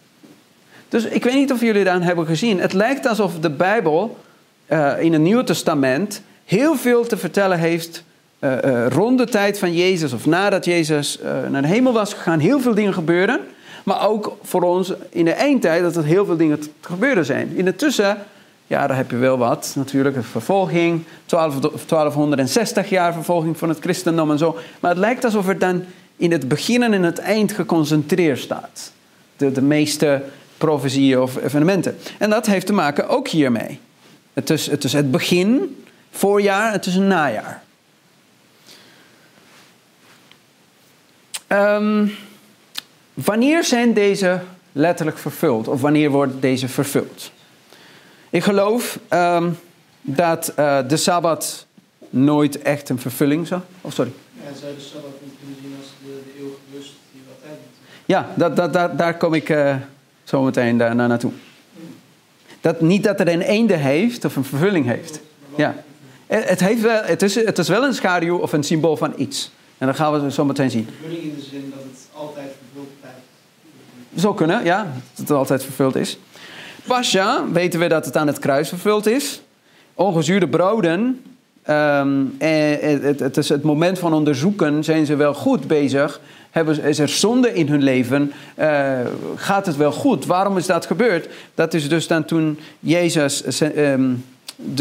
Dus 0.88 1.04
ik 1.04 1.24
weet 1.24 1.34
niet 1.34 1.52
of 1.52 1.60
jullie 1.60 1.84
dat 1.84 2.02
hebben 2.02 2.26
gezien. 2.26 2.60
Het 2.60 2.72
lijkt 2.72 3.06
alsof 3.06 3.38
de 3.38 3.50
Bijbel 3.50 4.18
eh, 4.66 4.92
in 5.00 5.12
het 5.12 5.22
Nieuwe 5.22 5.44
Testament 5.44 6.22
heel 6.44 6.76
veel 6.76 7.06
te 7.06 7.16
vertellen 7.16 7.58
heeft 7.58 8.04
eh, 8.38 8.64
eh, 8.64 8.92
rond 8.92 9.18
de 9.18 9.26
tijd 9.26 9.58
van 9.58 9.74
Jezus 9.74 10.12
of 10.12 10.26
nadat 10.26 10.64
Jezus 10.64 11.20
eh, 11.20 11.32
naar 11.48 11.62
de 11.62 11.68
hemel 11.68 11.92
was 11.92 12.14
gegaan. 12.14 12.38
Heel 12.38 12.60
veel 12.60 12.74
dingen 12.74 12.94
gebeuren. 12.94 13.40
Maar 13.84 14.08
ook 14.08 14.36
voor 14.42 14.62
ons 14.62 14.92
in 15.10 15.24
de 15.24 15.32
eindtijd 15.32 15.82
dat 15.82 15.96
er 15.96 16.04
heel 16.04 16.24
veel 16.24 16.36
dingen 16.36 16.60
te 16.60 16.68
gebeuren 16.80 17.24
zijn. 17.24 17.56
In 17.56 17.64
de 17.64 17.76
tussen, 17.76 18.18
ja, 18.66 18.86
daar 18.86 18.96
heb 18.96 19.10
je 19.10 19.16
wel 19.16 19.38
wat. 19.38 19.72
Natuurlijk, 19.76 20.14
de 20.14 20.22
vervolging, 20.22 21.04
12, 21.26 21.58
1260 21.60 22.88
jaar 22.88 23.12
vervolging 23.12 23.58
van 23.58 23.68
het 23.68 23.78
christendom 23.78 24.30
en 24.30 24.38
zo. 24.38 24.56
Maar 24.80 24.90
het 24.90 25.00
lijkt 25.00 25.24
alsof 25.24 25.46
het 25.46 25.60
dan 25.60 25.84
in 26.16 26.32
het 26.32 26.48
begin 26.48 26.82
en 26.82 26.92
in 26.92 27.02
het 27.02 27.18
eind 27.18 27.52
geconcentreerd 27.52 28.38
staat. 28.38 28.92
De, 29.36 29.52
de 29.52 29.62
meeste 29.62 30.22
profetieën 30.58 31.20
of 31.20 31.42
evenementen. 31.42 31.96
En 32.18 32.30
dat 32.30 32.46
heeft 32.46 32.66
te 32.66 32.72
maken 32.72 33.08
ook 33.08 33.28
hiermee. 33.28 33.78
Het 34.32 34.48
het, 34.48 34.84
is 34.84 34.92
het 34.92 35.10
begin, 35.10 35.76
voorjaar, 36.14 36.72
het 36.72 36.86
is 36.86 36.94
een 36.94 37.06
najaar. 37.06 37.62
Ehm, 41.46 42.06
wanneer 43.14 43.64
zijn 43.64 43.92
deze 43.92 44.40
letterlijk 44.72 45.18
vervuld? 45.18 45.68
Of 45.68 45.80
wanneer 45.80 46.10
wordt 46.10 46.40
deze 46.40 46.68
vervuld? 46.68 47.30
Ik 48.30 48.42
geloof 48.42 48.98
ehm, 49.08 49.50
dat 50.00 50.48
eh, 50.48 50.78
de 50.88 50.96
Sabbat 50.96 51.66
nooit 52.10 52.62
echt 52.62 52.88
een 52.88 52.98
vervulling 52.98 53.46
zou... 53.46 53.60
Oh, 53.80 53.92
sorry. 53.92 54.12
Ja, 54.32 54.48
en 54.48 54.56
zou 54.56 54.74
de 54.74 54.80
Sabbat 54.80 55.10
niet 55.22 55.34
kunnen 55.38 55.56
zien 55.62 55.74
als 55.80 55.88
de, 56.04 56.22
de 56.24 56.38
eeuwige 56.38 56.60
rust 56.74 56.92
die 57.12 57.22
we 57.26 57.32
altijd. 57.34 57.58
Ja, 58.04 58.28
dat, 58.34 58.56
dat, 58.56 58.72
dat, 58.72 58.98
daar 58.98 59.16
kom 59.16 59.34
ik 59.34 59.48
eh, 59.48 59.76
zo 60.24 60.42
meteen 60.42 60.78
daar, 60.78 60.94
naar 60.94 61.08
naartoe. 61.08 61.32
Dat, 62.60 62.80
niet 62.80 63.04
dat 63.04 63.18
het 63.18 63.28
een 63.28 63.42
einde 63.42 63.74
heeft 63.74 64.24
of 64.24 64.36
een 64.36 64.44
vervulling 64.44 64.86
heeft. 64.86 65.20
Ja. 65.56 65.74
Het, 66.26 66.60
heeft 66.60 66.80
wel, 66.80 67.02
het, 67.02 67.22
is, 67.22 67.34
het 67.34 67.58
is 67.58 67.68
wel 67.68 67.84
een 67.84 67.94
schaduw 67.94 68.38
of 68.38 68.52
een 68.52 68.62
symbool 68.62 68.96
van 68.96 69.12
iets. 69.16 69.50
En 69.78 69.86
dat 69.86 69.96
gaan 69.96 70.22
we 70.22 70.30
zo 70.30 70.44
meteen 70.44 70.70
zien. 70.70 70.88
Vervulling 70.98 71.22
in 71.22 71.34
de 71.34 71.42
zin 71.42 71.72
dat 71.74 71.84
het 71.84 72.08
altijd 72.12 72.50
vervuld 72.62 73.00
blijft. 73.00 73.18
Zo 74.16 74.34
kunnen, 74.34 74.64
ja, 74.64 74.82
dat 75.14 75.28
het 75.28 75.30
altijd 75.30 75.64
vervuld 75.64 75.96
is. 75.96 76.18
Pascha 76.86 77.44
weten 77.52 77.80
we 77.80 77.86
dat 77.86 78.04
het 78.04 78.16
aan 78.16 78.26
het 78.26 78.38
kruis 78.38 78.68
vervuld 78.68 79.06
is. 79.06 79.42
Ongezuurde 79.94 80.48
broden. 80.48 81.22
ehm, 81.62 82.22
en 82.38 83.00
het, 83.02 83.20
het 83.20 83.36
is 83.36 83.48
het 83.48 83.62
moment 83.62 83.98
van 83.98 84.12
onderzoeken. 84.12 84.84
Zijn 84.84 85.06
ze 85.06 85.16
wel 85.16 85.34
goed 85.34 85.66
bezig? 85.66 86.20
Hebben, 86.50 86.82
is 86.82 86.98
er 86.98 87.08
zonde 87.08 87.54
in 87.54 87.68
hun 87.68 87.82
leven? 87.82 88.32
Eh, 88.54 88.98
gaat 89.36 89.66
het 89.66 89.76
wel 89.76 89.92
goed? 89.92 90.26
Waarom 90.26 90.56
is 90.56 90.66
dat 90.66 90.86
gebeurd? 90.86 91.28
Dat 91.54 91.74
is 91.74 91.88
dus 91.88 92.06
dan 92.06 92.24
toen 92.24 92.58
Jezus 92.80 93.44
zijn, 93.44 93.74
ehm, 93.74 94.10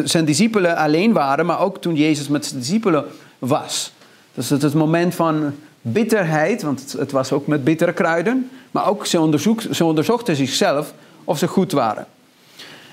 zijn 0.03 0.25
discipelen 0.25 0.77
alleen 0.77 1.13
waren, 1.13 1.45
maar 1.45 1.59
ook 1.59 1.81
toen 1.81 1.95
Jezus 1.95 2.27
met 2.27 2.45
zijn 2.45 2.59
discipelen 2.59 3.05
was. 3.39 3.93
Dus 4.33 4.49
het 4.49 4.61
het 4.61 4.73
moment 4.73 5.15
van 5.15 5.53
bitterheid, 5.81 6.61
want 6.61 6.95
het, 6.97 7.11
was 7.11 7.31
ook 7.31 7.47
met 7.47 7.63
bittere 7.63 7.93
kruiden. 7.93 8.49
Maar 8.71 8.87
ook 8.87 9.05
ze, 9.05 9.19
onderzoek, 9.19 9.61
onderzochten 9.81 10.35
zichzelf 10.35 10.93
of 11.23 11.37
ze 11.37 11.47
goed 11.47 11.71
waren. 11.71 12.07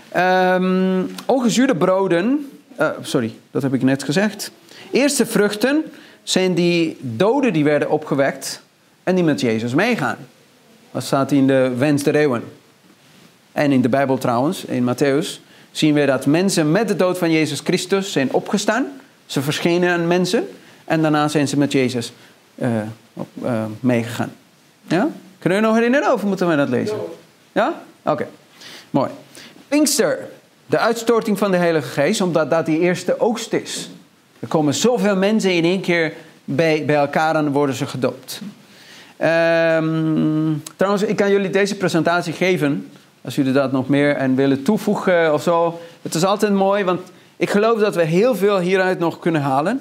Ehm 0.09 1.03
ongezuurde 1.26 1.76
broden, 1.76 2.51
eh, 2.76 2.89
sorry, 3.03 3.35
dat 3.51 3.62
heb 3.62 3.74
ik 3.74 3.83
net 3.83 4.03
gezegd. 4.03 4.51
Eerste 4.91 5.26
vruchten 5.26 5.85
zijn 6.22 6.55
die 6.55 6.97
doden 7.01 7.53
die 7.53 7.64
werden 7.64 7.91
opgewekt 7.91 8.62
en 9.03 9.14
die 9.14 9.24
met 9.24 9.41
Jezus 9.41 9.74
meegaan. 9.74 10.16
Dat 10.91 11.03
staat 11.03 11.33
in 11.33 11.47
de 11.47 11.72
Wens 11.76 12.03
der 12.03 12.14
Eeuwen. 12.14 12.43
En 13.53 13.72
in 13.72 13.81
de 13.81 13.89
Bijbel 13.89 14.18
trouwens, 14.18 14.64
in 14.64 14.95
Matthäus, 14.95 15.41
zien 15.70 15.94
we 15.94 16.06
dat 16.06 16.26
mensen 16.26 16.70
met 16.70 16.88
de 16.88 16.96
dood 16.96 17.18
van 17.18 17.30
Jezus 17.30 17.60
Christus 17.60 18.12
zijn 18.12 18.32
opgestaan. 18.32 18.86
Ze 19.26 19.42
verschenen 19.42 19.90
aan 19.90 20.06
mensen 20.06 20.48
en 20.84 21.02
daarna 21.02 21.28
zijn 21.28 21.48
ze 21.48 21.58
met 21.58 21.72
Jezus 21.72 22.12
eh, 22.54 22.80
eh, 23.42 23.64
meegegaan. 23.80 24.32
Ja? 24.86 25.08
Kunnen 25.38 25.60
we 25.60 25.66
nog 25.66 25.74
herinneren 25.74 26.12
of 26.12 26.22
moeten 26.22 26.48
we 26.48 26.56
dat 26.56 26.68
lezen? 26.68 26.96
Ja? 27.52 27.82
Oké, 28.02 28.26
mooi. 28.90 29.10
Pinkster, 29.68 30.28
de 30.66 30.78
uitstorting 30.78 31.38
van 31.38 31.50
de 31.50 31.56
Heilige 31.56 31.88
Geest, 31.88 32.20
omdat 32.20 32.50
dat 32.50 32.66
die 32.66 32.78
eerste 32.78 33.20
oogst 33.20 33.52
is. 33.52 33.90
Er 34.40 34.48
komen 34.48 34.74
zoveel 34.74 35.16
mensen 35.16 35.52
in 35.52 35.64
één 35.64 35.80
keer 35.80 36.12
bij, 36.44 36.84
bij 36.84 36.96
elkaar 36.96 37.36
en 37.36 37.52
worden 37.52 37.74
ze 37.74 37.86
gedoopt. 37.86 38.40
Ehm, 39.16 40.52
trouwens, 40.76 41.04
ik 41.04 41.16
kan 41.16 41.30
jullie 41.30 41.50
deze 41.50 41.76
presentatie 41.76 42.32
geven. 42.32 42.90
Als 43.24 43.34
jullie 43.34 43.52
dat 43.52 43.72
nog 43.72 43.88
meer 43.88 44.16
en 44.16 44.34
willen 44.34 44.62
toevoegen 44.62 45.32
of 45.34 45.42
zo. 45.42 45.80
Het 46.02 46.14
is 46.14 46.24
altijd 46.24 46.52
mooi, 46.52 46.84
want 46.84 47.00
ik 47.36 47.50
geloof 47.50 47.80
dat 47.80 47.94
we 47.94 48.04
heel 48.04 48.34
veel 48.34 48.58
hieruit 48.58 48.98
nog 48.98 49.18
kunnen 49.18 49.40
halen. 49.42 49.80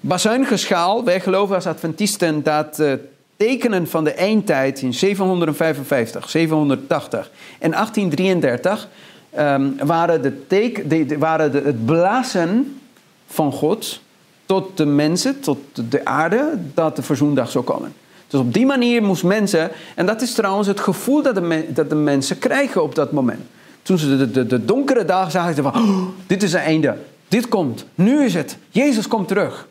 Bazuingeschaal, 0.00 1.04
wij 1.04 1.20
geloven 1.20 1.54
als 1.54 1.66
Adventisten 1.66 2.42
dat 2.42 2.74
de 2.76 3.08
tekenen 3.36 3.88
van 3.88 4.04
de 4.04 4.12
eindtijd 4.12 4.82
in 4.82 4.94
755, 4.94 6.30
780 6.30 7.30
en 7.58 7.70
1833 7.70 8.88
ehm, 9.30 9.70
waren, 9.86 10.22
de 10.22 10.46
teken, 10.46 10.88
de- 10.88 11.18
waren 11.18 11.52
de, 11.52 11.60
het 11.64 11.84
blazen 11.86 12.80
van 13.26 13.52
God 13.52 14.00
tot 14.46 14.76
de 14.76 14.86
mensen, 14.86 15.40
tot 15.40 15.58
de 15.90 16.04
aarde, 16.04 16.52
dat 16.74 16.96
de 16.96 17.02
verzoendag 17.02 17.50
zou 17.50 17.64
komen. 17.64 17.92
Dus 18.30 18.40
op 18.40 18.54
die 18.54 18.66
manier 18.66 19.02
moest 19.02 19.24
mensen, 19.24 19.70
en 19.94 20.06
dat 20.06 20.22
is 20.22 20.32
trouwens 20.32 20.68
het 20.68 20.80
gevoel 20.80 21.22
dat 21.22 21.34
de, 21.34 21.66
dat 21.68 21.88
de 21.88 21.94
mensen 21.94 22.38
krijgen 22.38 22.82
op 22.82 22.94
dat 22.94 23.12
moment. 23.12 23.40
Toen 23.82 23.98
ze 23.98 24.16
de, 24.16 24.30
de, 24.30 24.46
de 24.46 24.64
donkere 24.64 25.04
dag 25.04 25.30
zagen, 25.30 25.54
ze 25.54 25.62
van, 25.62 25.74
"Oh, 25.74 26.06
dit 26.26 26.42
is 26.42 26.52
het 26.52 26.62
einde, 26.62 26.96
dit 27.28 27.48
komt, 27.48 27.86
nu 27.94 28.24
is 28.24 28.34
het, 28.34 28.56
Jezus 28.68 29.08
komt 29.08 29.28
terug. 29.28 29.68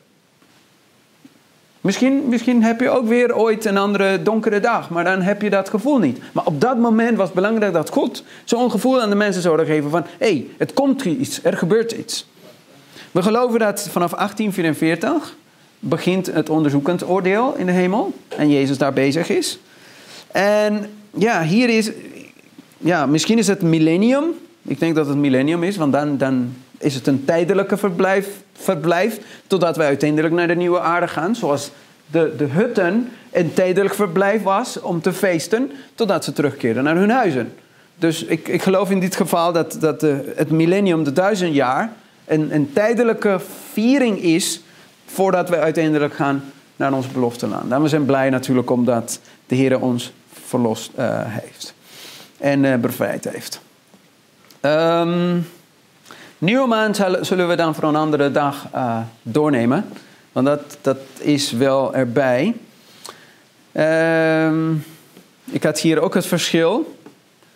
Misschien, 1.81 2.23
misschien 2.29 2.63
heb 2.63 2.79
je 2.79 2.89
ook 2.89 3.07
weer 3.07 3.35
ooit 3.35 3.65
een 3.65 3.77
andere 3.77 4.23
donkere 4.23 4.59
dag, 4.59 4.89
maar 4.89 5.03
dan 5.03 5.21
heb 5.21 5.41
je 5.41 5.49
dat 5.49 5.69
gevoel 5.69 5.97
niet. 5.97 6.19
Maar 6.31 6.45
op 6.45 6.61
dat 6.61 6.77
moment 6.77 7.17
was 7.17 7.25
het 7.25 7.35
belangrijk 7.35 7.73
dat 7.73 7.89
God 7.89 8.23
zo'n 8.43 8.71
gevoel 8.71 9.01
aan 9.01 9.09
de 9.09 9.15
mensen 9.15 9.41
zou 9.41 9.65
geven 9.65 9.89
van... 9.89 10.05
hé, 10.17 10.27
hey, 10.27 10.47
het 10.57 10.73
komt 10.73 11.05
iets, 11.05 11.43
er 11.43 11.57
gebeurt 11.57 11.91
iets. 11.91 12.27
We 13.11 13.21
geloven 13.21 13.59
dat 13.59 13.87
vanaf 13.91 14.11
1844 14.11 15.35
begint 15.79 16.25
het 16.25 16.49
onderzoekend 16.49 17.07
oordeel 17.07 17.55
in 17.55 17.65
de 17.65 17.71
hemel 17.71 18.13
en 18.27 18.49
Jezus 18.49 18.77
daar 18.77 18.93
bezig 18.93 19.29
is. 19.29 19.59
En 20.31 20.89
ja, 21.17 21.43
hier 21.43 21.69
is, 21.69 21.91
ja, 22.77 23.05
misschien 23.05 23.37
is 23.37 23.47
het 23.47 23.61
millennium. 23.61 24.23
Ik 24.61 24.79
denk 24.79 24.95
dat 24.95 25.07
het 25.07 25.17
millennium 25.17 25.63
is, 25.63 25.77
want 25.77 25.93
dan, 25.93 26.17
dan 26.17 26.53
is 26.77 26.95
het 26.95 27.07
een 27.07 27.25
tijdelijke 27.25 27.77
verblijf, 27.77 28.27
verblijf 28.53 29.19
totdat 29.47 29.77
wij 29.77 29.87
uiteindelijk 29.87 30.33
naar 30.33 30.47
de 30.47 30.55
nieuwe 30.55 30.79
aarde 30.79 31.07
gaan. 31.07 31.35
Zoals 31.35 31.71
de, 32.05 32.33
de 32.37 32.45
hutten 32.45 33.09
een 33.31 33.53
tijdelijk 33.53 33.95
verblijf 33.95 34.43
was 34.43 34.81
om 34.81 35.01
te 35.01 35.13
feesten 35.13 35.71
totdat 35.95 36.23
ze 36.23 36.33
terugkeerden 36.33 36.83
naar 36.83 36.95
hun 36.95 37.09
huizen. 37.09 37.53
Dus 37.95 38.23
ik, 38.23 38.47
ik 38.47 38.61
geloof 38.61 38.91
in 38.91 38.99
dit 38.99 39.15
geval 39.15 39.53
dat, 39.53 39.77
dat 39.79 39.99
de, 39.99 40.33
het 40.35 40.49
millennium, 40.51 41.03
de 41.03 41.13
duizend 41.13 41.53
jaar, 41.53 41.93
een, 42.25 42.53
een 42.53 42.73
tijdelijke 42.73 43.39
viering 43.71 44.21
is 44.21 44.61
voordat 45.09 45.49
we 45.49 45.57
uiteindelijk 45.57 46.13
gaan 46.13 46.43
naar 46.75 46.93
ons 46.93 47.07
belofte 47.07 47.47
land. 47.47 47.71
En 47.71 47.81
we 47.81 47.87
zijn 47.87 48.05
blij 48.05 48.29
natuurlijk 48.29 48.69
omdat 48.69 49.19
de 49.45 49.55
Heer 49.55 49.79
ons 49.79 50.13
verlost 50.31 50.91
eh, 50.95 51.21
heeft 51.25 51.73
en 52.37 52.65
eh, 52.65 52.75
bevrijd 52.75 53.29
heeft. 53.29 53.61
Ehm, 54.59 55.37
nieuwe 56.37 56.67
maand 56.67 57.05
zullen 57.21 57.47
we 57.47 57.55
dan 57.55 57.75
voor 57.75 57.83
een 57.83 57.95
andere 57.95 58.31
dag 58.31 58.67
eh, 58.71 58.99
doornemen. 59.21 59.85
Want 60.31 60.47
dat, 60.47 60.77
dat 60.81 60.97
is 61.17 61.51
wel 61.51 61.95
erbij. 61.95 62.55
Ehm, 63.71 64.73
ik 65.45 65.63
had 65.63 65.79
hier 65.79 66.01
ook 66.01 66.13
het 66.13 66.25
verschil. 66.25 66.97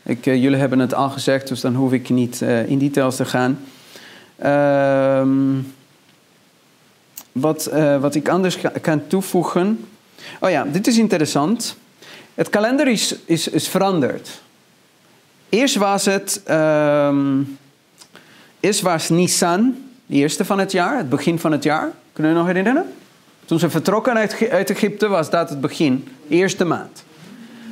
Ik, 0.03 0.25
jullie 0.25 0.55
hebben 0.55 0.79
het 0.79 0.93
al 0.93 1.09
gezegd, 1.09 1.47
dus 1.47 1.61
dan 1.61 1.75
hoef 1.75 1.91
ik 1.91 2.09
niet 2.09 2.41
in 2.41 2.77
details 2.77 3.15
te 3.15 3.25
gaan. 3.25 3.59
Ehm, 4.35 5.59
wat, 7.33 7.65
eh, 7.65 8.01
wat 8.01 8.15
ik 8.15 8.29
anders 8.29 8.57
kan 8.81 9.07
toevoegen. 9.07 9.85
Oh 10.39 10.49
ja, 10.49 10.63
dit 10.63 10.87
is 10.87 10.97
interessant. 10.97 11.75
Het 12.33 12.49
kalender 12.49 12.87
is, 12.87 13.15
is, 13.25 13.47
is 13.47 13.67
veranderd. 13.67 14.41
Eerst 15.49 15.75
was 15.75 16.05
het, 16.05 16.41
ehm, 16.45 17.41
eerst 18.59 18.81
was 18.81 19.09
Nisan, 19.09 19.75
de 20.05 20.15
eerste 20.15 20.45
van 20.45 20.59
het 20.59 20.71
jaar, 20.71 20.97
het 20.97 21.09
begin 21.09 21.39
van 21.39 21.51
het 21.51 21.63
jaar. 21.63 21.91
Kunnen 22.13 22.31
jullie 22.31 22.47
nog 22.47 22.55
herinneren? 22.55 22.93
Toen 23.45 23.59
ze 23.59 23.69
vertrokken 23.69 24.17
uit, 24.17 24.49
uit 24.49 24.69
Egypte 24.69 25.07
was 25.07 25.29
dat 25.29 25.49
het 25.49 25.61
begin, 25.61 26.07
eerste 26.29 26.65
maand. 26.65 27.03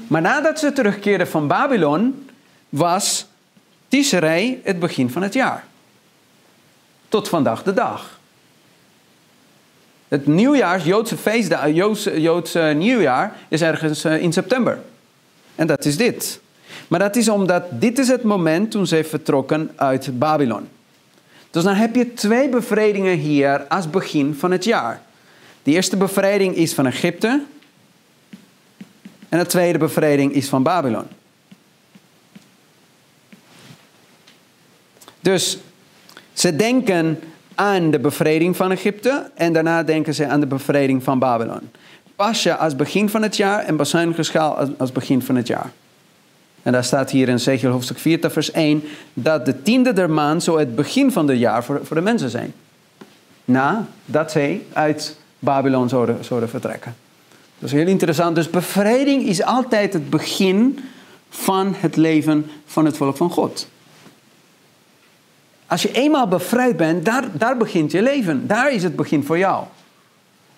Maar 0.07 0.22
nadat 0.22 0.59
ze 0.59 0.74
terugkeerden 0.74 1.28
van 1.28 1.47
Babylon, 1.47 2.30
was 2.70 3.26
Tisserij 3.88 4.62
het 4.64 4.80
begin 4.80 5.09
van 5.09 5.22
het 5.22 5.34
jaar. 5.34 5.66
Tot 7.09 7.30
vandaag 7.30 7.64
de 7.64 7.74
dag. 7.74 8.20
Het 10.12 10.28
nieuwjaar, 10.28 10.82
Joodse 10.82 11.18
feestdag, 11.18 11.70
Joodse, 11.70 12.22
Joodse 12.22 12.59
nieuwjaar, 12.59 13.36
is 13.47 13.62
ergens 13.62 14.03
eh, 14.03 14.22
in 14.22 14.34
september. 14.34 14.80
En 15.55 15.68
dat 15.68 15.86
is 15.86 15.97
dit. 15.97 16.39
Maar 16.88 16.99
dat 16.99 17.16
is 17.16 17.30
omdat 17.30 17.64
dit 17.72 17.99
is 17.99 18.07
het 18.07 18.24
moment 18.24 18.72
toen 18.72 18.88
zij 18.88 19.05
vertrokken 19.05 19.72
uit 19.76 20.20
Babylon. 20.20 20.68
Dus 21.51 21.64
dan 21.64 21.74
heb 21.74 21.95
je 21.95 22.14
twee 22.14 22.49
bevrijdingen 22.49 23.18
hier 23.18 23.68
als 23.68 23.89
begin 23.89 24.36
van 24.36 24.51
het 24.51 24.64
jaar. 24.64 25.01
De 25.64 25.72
eerste 25.72 25.97
bevrijding 25.97 26.55
is 26.55 26.74
van 26.74 26.86
Egypte. 26.86 27.43
En 29.30 29.39
de 29.39 29.45
tweede 29.45 29.78
bevrijding 29.78 30.34
is 30.34 30.49
van 30.49 30.64
Babylon. 30.64 31.05
Dus 35.20 35.57
ze 36.34 36.55
denken 36.55 37.20
aan 37.62 37.91
de 37.91 37.99
bevrijding 37.99 38.55
van 38.55 38.72
Egypte 38.72 39.32
en 39.36 39.53
daarna 39.53 39.84
denken 39.84 40.14
ze 40.14 40.28
aan 40.28 40.39
de 40.39 40.45
bevrijding 40.45 41.03
van 41.03 41.20
Babylon. 41.20 41.70
Pasja 42.16 42.55
als 42.55 42.76
begin 42.76 43.09
van 43.09 43.22
het 43.22 43.38
jaar 43.38 43.64
en 43.64 43.76
Bazuingeschaal 43.76 44.57
als, 44.57 44.70
als 44.78 44.91
begin 44.91 45.22
van 45.22 45.36
het 45.36 45.47
jaar. 45.47 45.72
En 46.64 46.72
daar 46.72 46.84
staat 46.84 47.12
hier 47.12 47.30
in 47.30 47.39
Zegel 47.39 47.72
hoofdstuk 47.72 47.97
4, 47.97 48.20
vers 48.30 48.51
1, 48.51 48.84
dat 49.14 49.45
de 49.45 49.62
tiende 49.62 49.93
der 49.93 50.09
maand 50.09 50.43
zo 50.43 50.57
het 50.57 50.76
begin 50.76 51.12
van 51.12 51.28
het 51.28 51.39
jaar 51.39 51.64
voor, 51.64 51.80
voor 51.84 51.95
de 51.95 52.01
mensen 52.01 52.30
zijn. 52.30 52.53
Nadat 53.45 54.32
zij 54.32 54.62
uit 54.74 55.18
Babylon 55.39 55.89
zouden, 55.89 56.24
zouden 56.24 56.49
vertrekken. 56.49 56.95
Dat 57.59 57.70
is 57.70 57.76
heel 57.76 57.88
interessant. 57.88 58.36
Dus 58.36 58.49
bevrijding 58.49 59.24
is 59.24 59.43
altijd 59.43 59.93
het 59.93 60.09
begin 60.09 60.80
van 61.30 61.76
het 61.78 61.95
leven 61.95 62.45
van 62.66 62.86
het 62.86 62.97
volk 62.97 63.18
van 63.18 63.30
God. 63.30 63.68
Als 65.72 65.82
je 65.82 65.91
eenmaal 65.91 66.28
bevrijd 66.28 66.78
bent, 66.78 67.05
daar, 67.05 67.24
daar 67.34 67.57
begint 67.57 67.91
je 67.91 68.01
leven. 68.01 68.47
Daar 68.47 68.72
is 68.72 68.84
het 68.84 68.95
begin 68.95 69.24
voor 69.24 69.38
jou. 69.38 69.63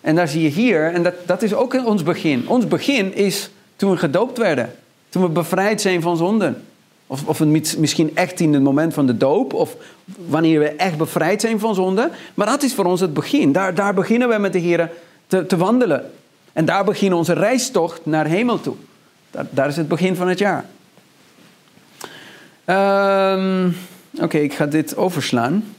En 0.02 0.16
daar 0.16 0.28
zie 0.28 0.42
je 0.42 0.50
hier, 0.50 0.94
en 0.94 1.04
dat, 1.04 1.14
dat 1.26 1.42
is 1.42 1.54
ook 1.54 1.86
ons 1.86 2.04
begin. 2.04 2.48
Ons 2.48 2.68
begin 2.68 3.16
is 3.16 3.50
toen 3.76 3.92
we 3.92 3.98
gedoopt 3.98 4.38
werden. 4.38 4.76
Toen 5.10 5.22
we 5.22 5.30
bevrijd 5.30 5.82
zijn 5.82 6.02
van 6.02 6.18
zonden. 6.18 6.64
Of, 7.08 7.28
of 7.28 7.40
misschien 7.78 8.12
echt 8.16 8.40
in 8.40 8.54
het 8.54 8.64
moment 8.64 8.94
van 8.94 9.06
de 9.06 9.18
doop. 9.18 9.54
Of 9.54 9.76
wanneer 10.28 10.60
we 10.60 10.70
echt 10.70 10.98
bevrijd 10.98 11.42
zijn 11.42 11.60
van 11.60 11.76
zonde. 11.76 12.10
Maar 12.34 12.48
dat 12.48 12.64
is 12.64 12.74
voor 12.74 12.86
ons 12.86 13.00
het 13.00 13.14
begin. 13.14 13.52
Daar, 13.52 13.74
daar 13.74 13.94
beginnen 13.94 14.30
we 14.30 14.38
met 14.38 14.54
de 14.54 14.60
Heer 14.60 14.92
te, 15.28 15.46
te 15.46 15.58
wandelen. 15.58 16.12
En 16.54 16.66
daar 16.66 16.84
begint 16.84 17.14
onze 17.14 17.34
reistocht 17.34 18.06
naar 18.06 18.26
hemel 18.26 18.62
toe. 18.62 18.76
Daar, 19.32 19.46
daar 19.50 19.68
is 19.68 19.78
het 19.78 19.88
begin 19.88 20.16
van 20.16 20.28
het 20.28 20.40
jaar. 20.40 20.66
Ehm, 22.66 23.70
Oké, 24.20 24.38
ik 24.38 24.54
ga 24.54 24.66
dit 24.66 24.96
overslaan. 24.96 25.76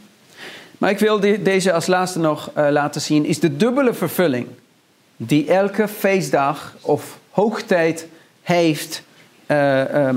Maar 0.79 0.91
ik 0.91 0.99
wil 0.99 1.21
deze 1.21 1.73
als 1.73 1.87
laatste 1.87 2.19
nog 2.19 2.51
eh, 2.55 2.67
laten 2.71 3.01
zien. 3.01 3.25
Is 3.25 3.41
de 3.41 3.57
dubbele 3.57 3.95
vervulling. 3.95 4.47
Die 5.17 5.49
elke 5.49 5.89
feestdag 5.89 6.77
of 6.81 7.19
hoogtijd 7.31 8.07
heeft 8.43 9.03
eh, 9.47 10.07
ehm, 10.07 10.17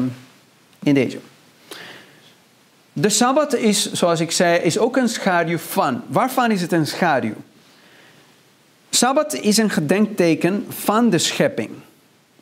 in 0.83 0.93
deze. 0.93 1.17
De 2.93 3.09
Sabbat 3.09 3.55
is, 3.55 3.91
zoals 3.91 4.19
ik 4.19 4.31
zei, 4.31 4.59
is 4.59 4.77
ook 4.77 4.97
een 4.97 5.09
schaduw 5.09 5.57
van. 5.57 6.03
Waarvan 6.07 6.51
is 6.51 6.61
het 6.61 6.71
een 6.71 6.87
schaduw? 6.87 7.35
Sabbat 8.89 9.33
is 9.33 9.57
een 9.57 9.69
gedenkteken 9.69 10.65
van 10.69 11.09
de 11.09 11.17
schepping. 11.17 11.69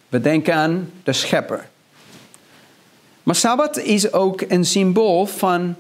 We 0.10 0.22
denken 0.22 0.54
aan 0.56 0.92
de 1.04 1.14
schepper. 1.14 1.68
Maar 3.26 3.36
Sabbat 3.36 3.78
is 3.78 4.14
ook 4.14 4.42
een 4.48 4.66
symbool 4.66 5.26
van 5.26 5.76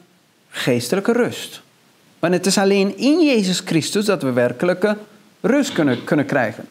geestelijke 0.50 1.12
rust. 1.12 1.62
Want 2.20 2.34
het 2.34 2.46
is 2.46 2.58
alleen 2.58 2.98
in 2.98 3.22
Jezus 3.22 3.60
Christus 3.60 4.06
dat 4.06 4.22
we 4.22 4.32
werkelijke 4.32 4.98
rust 5.42 5.74
kunnen, 5.74 6.04
kunnen 6.04 6.26
krijgen. 6.26 6.68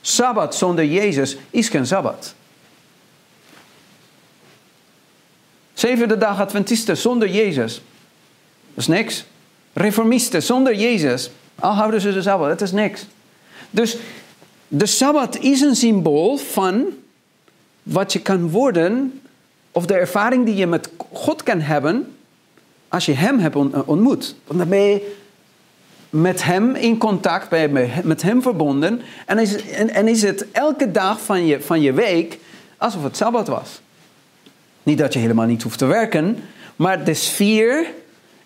Sabbat 0.00 0.54
zonder 0.54 0.84
Jezus 0.84 1.36
is 1.50 1.68
geen 1.68 1.86
Sabbat. 1.86 2.34
Zevende 5.74 6.18
dag 6.18 6.40
Adventisten 6.40 6.96
zonder 6.96 7.28
Jezus. 7.28 7.74
Dat 8.74 8.84
is 8.84 8.86
niks. 8.86 9.24
Reformisten 9.72 10.42
zonder 10.42 10.74
Jezus. 10.74 11.30
Al 11.54 11.72
houden 11.72 12.00
ze 12.00 12.12
de 12.12 12.22
Sabbat, 12.22 12.48
dat 12.48 12.60
is 12.60 12.72
niks. 12.72 13.06
Dus 13.70 13.96
de 14.68 14.86
Sabbat 14.86 15.38
is 15.38 15.60
een 15.60 15.76
symbool 15.76 16.36
van 16.36 16.84
wat 17.82 18.12
je 18.12 18.20
kan 18.20 18.50
worden, 18.50 19.20
of 19.76 19.86
de 19.86 19.94
ervaring 19.94 20.44
die 20.44 20.54
je 20.54 20.66
met 20.66 20.88
God 21.12 21.42
kan 21.42 21.60
hebben, 21.60 22.16
als 22.88 23.06
je 23.06 23.12
Hem 23.12 23.38
hebt 23.38 23.56
on- 23.56 23.84
ontmoet. 23.86 24.34
Want 24.46 24.58
dan 24.58 24.68
ben 24.68 24.80
je 24.80 25.14
met 26.10 26.44
Hem 26.44 26.74
in 26.74 26.98
contact, 26.98 27.48
ben 27.48 27.60
je 27.70 27.88
met 28.02 28.22
Hem 28.22 28.42
verbonden. 28.42 29.00
En 29.26 29.38
is, 29.38 29.70
en, 29.70 30.08
is 30.08 30.22
het 30.22 30.46
elke 30.52 30.90
dag 30.90 31.20
van 31.20 31.46
je, 31.46 31.60
van 31.60 31.80
je 31.80 31.92
week 31.92 32.38
alsof 32.76 33.02
het 33.02 33.16
Sabbat 33.16 33.48
was. 33.48 33.80
Niet 34.82 34.98
dat 34.98 35.12
je 35.12 35.18
helemaal 35.18 35.46
niet 35.46 35.62
hoeft 35.62 35.78
te 35.78 35.86
werken, 35.86 36.38
maar 36.76 37.04
de 37.04 37.14
sfeer 37.14 37.86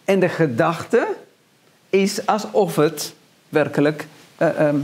en 0.05 0.21
de 0.21 0.29
gedachte 0.29 1.07
is 1.91 2.27
alsof 2.27 2.77
het 2.77 3.15
werkelijk 3.49 4.07
eh, 4.37 4.69
ehm, 4.69 4.79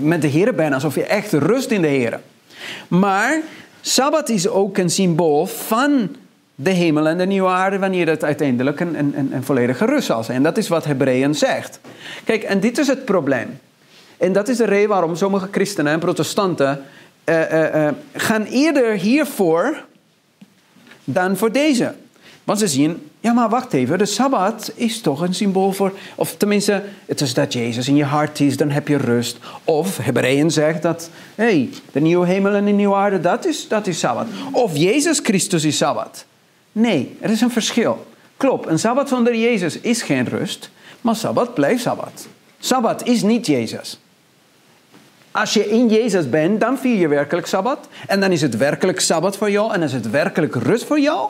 met 0.00 0.22
de 0.22 0.28
Heer 0.28 0.54
bent, 0.54 0.74
alsof 0.74 0.94
je 0.94 1.04
echt 1.04 1.32
rust 1.32 1.70
in 1.70 1.82
de 1.82 1.88
Heer. 1.88 2.20
Maar 2.88 3.42
Sabbat 3.86 4.28
is 4.28 4.48
ook 4.48 4.78
een 4.78 4.90
symbool 4.90 5.46
van 5.46 6.16
de 6.54 6.70
hemel 6.70 7.06
en 7.06 7.18
de 7.18 7.26
nieuwe 7.26 7.48
aarde, 7.48 7.78
wanneer 7.78 8.08
het 8.08 8.24
uiteindelijk 8.24 8.80
een, 8.80 8.98
een, 8.98 9.32
een- 9.32 9.44
volledige 9.44 9.84
rust 9.84 10.06
zal 10.06 10.24
zijn. 10.24 10.42
Dat 10.42 10.56
is 10.56 10.68
wat 10.68 10.84
Hebreeën 10.84 11.34
zegt. 11.34 11.80
Kijk, 12.24 12.42
en 12.42 12.60
dit 12.60 12.78
is 12.78 12.86
het 12.86 13.04
probleem. 13.04 13.58
En 14.16 14.32
dat 14.32 14.48
is 14.48 14.56
de 14.56 14.64
reden 14.64 14.88
waarom 14.88 15.16
sommige 15.16 15.48
christenen 15.50 15.92
en 15.92 15.98
protestanten 15.98 16.82
eh, 17.24 17.42
eh, 17.42 17.86
eh, 17.86 17.94
gaan 18.14 18.44
eerder 18.44 18.92
hiervoor 18.92 19.84
dan 21.04 21.36
voor 21.36 21.52
deze. 21.52 21.94
Want 22.44 22.58
ze 22.58 22.68
zien, 22.68 23.10
ja 23.20 23.32
maar 23.32 23.48
wacht 23.48 23.72
even, 23.72 23.98
de 23.98 24.06
Sabbat 24.06 24.72
is 24.74 25.00
toch 25.00 25.20
een 25.20 25.34
symbool 25.34 25.72
voor, 25.72 25.92
of 26.14 26.36
tenminste, 26.36 26.82
het 27.06 27.20
is 27.20 27.34
dat 27.34 27.52
Jezus 27.52 27.88
in 27.88 27.96
je 27.96 28.04
hart 28.04 28.40
is, 28.40 28.56
dan 28.56 28.70
heb 28.70 28.88
je 28.88 28.96
rust. 28.96 29.38
Of 29.64 29.96
Hebreeën 29.96 30.50
zegt 30.50 30.82
dat, 30.82 31.10
hé, 31.34 31.44
hey, 31.44 31.68
de 31.92 32.00
nieuwe 32.00 32.26
hemel 32.26 32.52
en 32.54 32.64
de 32.64 32.70
nieuwe 32.70 32.94
aarde, 32.94 33.20
dat 33.20 33.46
is, 33.46 33.68
dat 33.68 33.86
is 33.86 33.98
Sabbat. 33.98 34.26
Of 34.52 34.76
Jezus 34.76 35.18
Christus 35.22 35.64
is 35.64 35.76
Sabbat. 35.76 36.24
Nee, 36.72 37.16
er 37.20 37.30
is 37.30 37.40
een 37.40 37.50
verschil. 37.50 38.06
Klopt, 38.36 38.66
een 38.68 38.78
Sabbat 38.78 39.08
zonder 39.08 39.36
Jezus 39.36 39.80
is 39.80 40.02
geen 40.02 40.24
rust, 40.24 40.70
maar 41.00 41.16
Sabbat 41.16 41.54
blijft 41.54 41.82
Sabbat. 41.82 42.26
Sabbat 42.58 43.06
is 43.06 43.22
niet 43.22 43.46
Jezus. 43.46 43.98
Als 45.30 45.52
je 45.52 45.68
in 45.68 45.88
Jezus 45.88 46.30
bent, 46.30 46.60
dan 46.60 46.78
vier 46.78 46.96
je 46.96 47.08
werkelijk 47.08 47.46
Sabbat. 47.46 47.88
En 48.06 48.20
dan 48.20 48.32
is 48.32 48.40
het 48.42 48.56
werkelijk 48.56 49.00
Sabbat 49.00 49.36
voor 49.36 49.50
jou. 49.50 49.72
En 49.72 49.82
is 49.82 49.92
het 49.92 50.10
werkelijk 50.10 50.54
rust 50.54 50.84
voor 50.84 51.00
jou. 51.00 51.28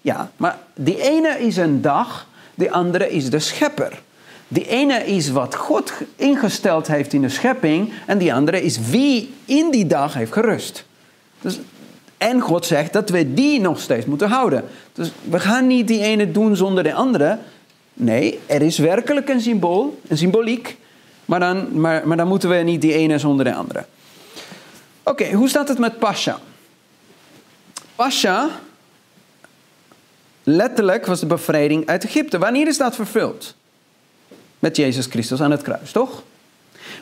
Ja, 0.00 0.30
maar 0.36 0.58
die 0.74 1.02
ene 1.02 1.38
is 1.38 1.56
een 1.56 1.82
dag 1.82 2.26
de 2.54 2.70
andere 2.70 3.10
is 3.10 3.30
de 3.30 3.38
schepper. 3.38 4.02
De 4.48 4.68
ene 4.68 5.06
is 5.06 5.30
wat 5.30 5.54
God 5.54 5.92
ingesteld 6.16 6.86
heeft 6.86 7.12
in 7.12 7.20
de 7.20 7.28
schepping 7.28 7.92
en 8.06 8.18
die 8.18 8.34
andere 8.34 8.62
is 8.62 8.78
wie 8.90 9.34
in 9.44 9.70
die 9.70 9.86
dag 9.86 10.14
heeft 10.14 10.32
gerust. 10.32 10.84
Dus, 11.40 11.58
en 12.18 12.40
God 12.40 12.66
zegt 12.66 12.92
dat 12.92 13.10
we 13.10 13.34
die 13.34 13.60
nog 13.60 13.80
steeds 13.80 14.06
moeten 14.06 14.28
houden. 14.28 14.64
Dus 14.92 15.12
we 15.30 15.40
gaan 15.40 15.66
niet 15.66 15.88
die 15.88 16.00
ene 16.00 16.30
doen 16.30 16.56
zonder 16.56 16.82
de 16.82 16.94
andere. 16.94 17.38
Nee, 17.92 18.38
er 18.46 18.62
is 18.62 18.78
werkelijk 18.78 19.28
een 19.28 19.40
symbool, 19.40 20.00
een 20.08 20.18
symboliek, 20.18 20.76
maar 21.24 21.40
dan, 21.40 21.80
maar, 21.80 22.08
maar 22.08 22.16
dan 22.16 22.28
moeten 22.28 22.48
we 22.48 22.56
niet 22.56 22.80
die 22.80 22.94
ene 22.94 23.18
zonder 23.18 23.44
de 23.44 23.54
andere. 23.54 23.84
Oké, 25.02 25.32
hoe 25.32 25.48
staat 25.48 25.68
het 25.68 25.78
met 25.78 25.98
Pascha? 25.98 26.38
Pascha, 27.94 28.48
letterlijk 30.56 31.06
was 31.06 31.20
de 31.20 31.26
bevrijding 31.26 31.86
uit 31.86 32.04
Egypte. 32.04 32.38
Wanneer 32.38 32.66
is 32.66 32.78
dat 32.78 32.94
vervuld? 32.94 33.54
Met 34.58 34.76
Jezus 34.76 35.06
Christus 35.06 35.40
aan 35.42 35.50
het 35.50 35.62
kruis, 35.62 35.92
toch? 35.92 36.22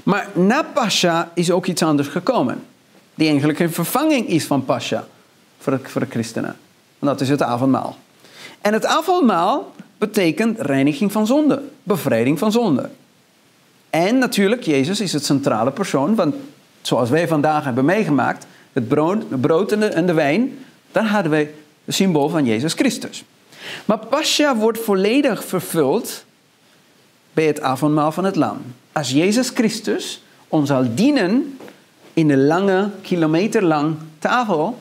Maar 0.03 0.29
na 0.35 0.63
Pascha 0.63 1.31
is 1.35 1.51
ook 1.51 1.67
iets 1.67 1.83
anders 1.83 2.09
gekomen. 2.09 2.65
Die 3.15 3.29
eigenlijk 3.29 3.59
een 3.59 3.73
vervanging 3.73 4.29
is 4.29 4.45
van 4.45 4.65
Pascha 4.65 5.07
voor 5.59 6.01
de, 6.01 6.07
christenen. 6.11 6.57
En 6.99 7.07
dat 7.07 7.21
is 7.21 7.29
het 7.29 7.43
avondmaal. 7.43 7.97
En 8.61 8.73
het 8.73 8.87
avondmaal 8.87 9.73
betekent 9.99 10.61
reiniging 10.61 11.13
van 11.13 11.27
zonde, 11.27 11.63
bevrijding 11.83 12.39
van 12.39 12.53
zonde. 12.53 12.91
En 13.91 14.19
natuurlijk, 14.19 14.63
Jezus 14.63 15.01
is 15.01 15.13
het 15.13 15.25
centrale 15.25 15.71
persoon, 15.71 16.15
want 16.15 16.35
zoals 16.83 17.11
wij 17.11 17.29
vandaag 17.29 17.65
hebben 17.65 17.85
meegemaakt, 17.85 18.47
het 18.73 18.89
brood, 18.89 19.23
het 19.31 19.41
brood 19.41 19.73
en, 19.73 19.81
de, 19.81 19.87
en 19.87 20.07
de 20.07 20.13
wijn, 20.13 20.59
daar 20.93 21.07
hadden 21.07 21.31
wij 21.31 21.51
het 21.85 21.95
symbool 21.95 22.29
van 22.29 22.45
Jezus 22.45 22.73
Christus. 22.73 23.25
Maar 23.85 23.99
Pascha 23.99 24.57
wordt 24.57 24.79
volledig 24.79 25.45
vervuld 25.45 26.25
bij 27.33 27.47
het 27.47 27.61
avondmaal 27.61 28.13
van 28.13 28.25
het 28.25 28.37
lam. 28.37 28.59
Als 28.93 29.11
Jezus 29.11 29.49
Christus 29.49 30.23
ons 30.49 30.69
zal 30.69 30.95
dienen 30.95 31.59
in 32.13 32.29
de 32.29 32.37
lange, 32.37 32.91
kilometerlang 33.03 33.97
tafel, 34.19 34.79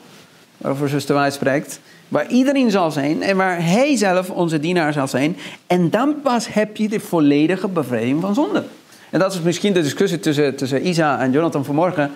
waarover 0.56 0.88
zuster 0.88 1.14
Waai 1.14 1.30
spreekt, 1.30 1.80
waar 2.08 2.28
iedereen 2.28 2.70
zal 2.70 2.90
zijn 2.90 3.22
en 3.22 3.36
waar 3.36 3.64
hij 3.64 3.96
zelf 3.96 4.30
onze 4.30 4.60
dienaar 4.60 4.92
zal 4.92 5.08
zijn. 5.08 5.36
En 5.66 5.90
dan 5.90 6.20
pas 6.22 6.52
heb 6.52 6.76
je 6.76 6.88
de 6.88 7.00
volledige 7.00 7.68
bevrijding 7.68 8.20
van 8.20 8.34
zonde. 8.34 8.64
En 9.10 9.18
dat 9.18 9.34
is 9.34 9.40
misschien 9.40 9.72
de 9.72 9.82
discussie 9.82 10.20
tussen, 10.20 10.56
tussen 10.56 10.86
Isa 10.86 11.20
en 11.20 11.32
Jonathan 11.32 11.64
vanmorgen. 11.64 12.10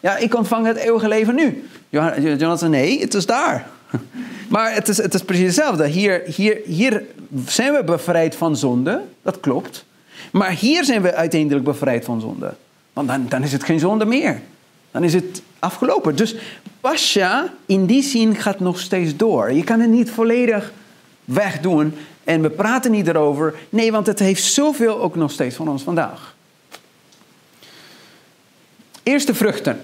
Ja, 0.00 0.16
ik 0.16 0.34
ontvang 0.34 0.66
het 0.66 0.76
eeuwige 0.76 1.08
leven 1.08 1.34
nu. 1.34 1.68
Jonathan, 1.88 2.70
nee, 2.70 3.00
het 3.00 3.14
is 3.14 3.26
daar. 3.26 3.68
Maar 4.48 4.74
het 4.74 4.88
is, 4.88 4.96
het 4.96 5.14
is 5.14 5.22
precies 5.22 5.44
hetzelfde. 5.44 5.86
Hier, 5.86 6.22
hier, 6.26 6.60
hier 6.64 7.02
zijn 7.46 7.72
we 7.72 7.84
bevrijd 7.84 8.34
van 8.34 8.56
zonde, 8.56 9.02
dat 9.22 9.40
klopt. 9.40 9.84
Maar 10.30 10.50
hier 10.50 10.84
zijn 10.84 11.02
we 11.02 11.14
uiteindelijk 11.14 11.64
bevrijd 11.64 12.04
van 12.04 12.20
zonde. 12.20 12.54
Want 12.92 13.08
dan, 13.08 13.26
dan 13.28 13.42
is 13.42 13.52
het 13.52 13.64
geen 13.64 13.78
zonde 13.78 14.04
meer. 14.04 14.40
Dan 14.90 15.04
is 15.04 15.14
het 15.14 15.42
afgelopen. 15.58 16.16
Dus 16.16 16.34
Pascha 16.80 17.52
in 17.66 17.86
die 17.86 18.02
zin 18.02 18.36
gaat 18.36 18.60
nog 18.60 18.80
steeds 18.80 19.16
door. 19.16 19.52
Je 19.52 19.64
kan 19.64 19.80
het 19.80 19.90
niet 19.90 20.10
volledig 20.10 20.72
wegdoen 21.24 21.94
en 22.24 22.42
we 22.42 22.50
praten 22.50 22.90
niet 22.90 23.06
erover. 23.06 23.54
Nee, 23.68 23.92
want 23.92 24.06
het 24.06 24.18
heeft 24.18 24.44
zoveel 24.44 25.00
ook 25.00 25.14
nog 25.14 25.30
steeds 25.30 25.56
van 25.56 25.68
ons 25.68 25.82
vandaag. 25.82 26.34
Eerste 29.02 29.34
vruchten. 29.34 29.80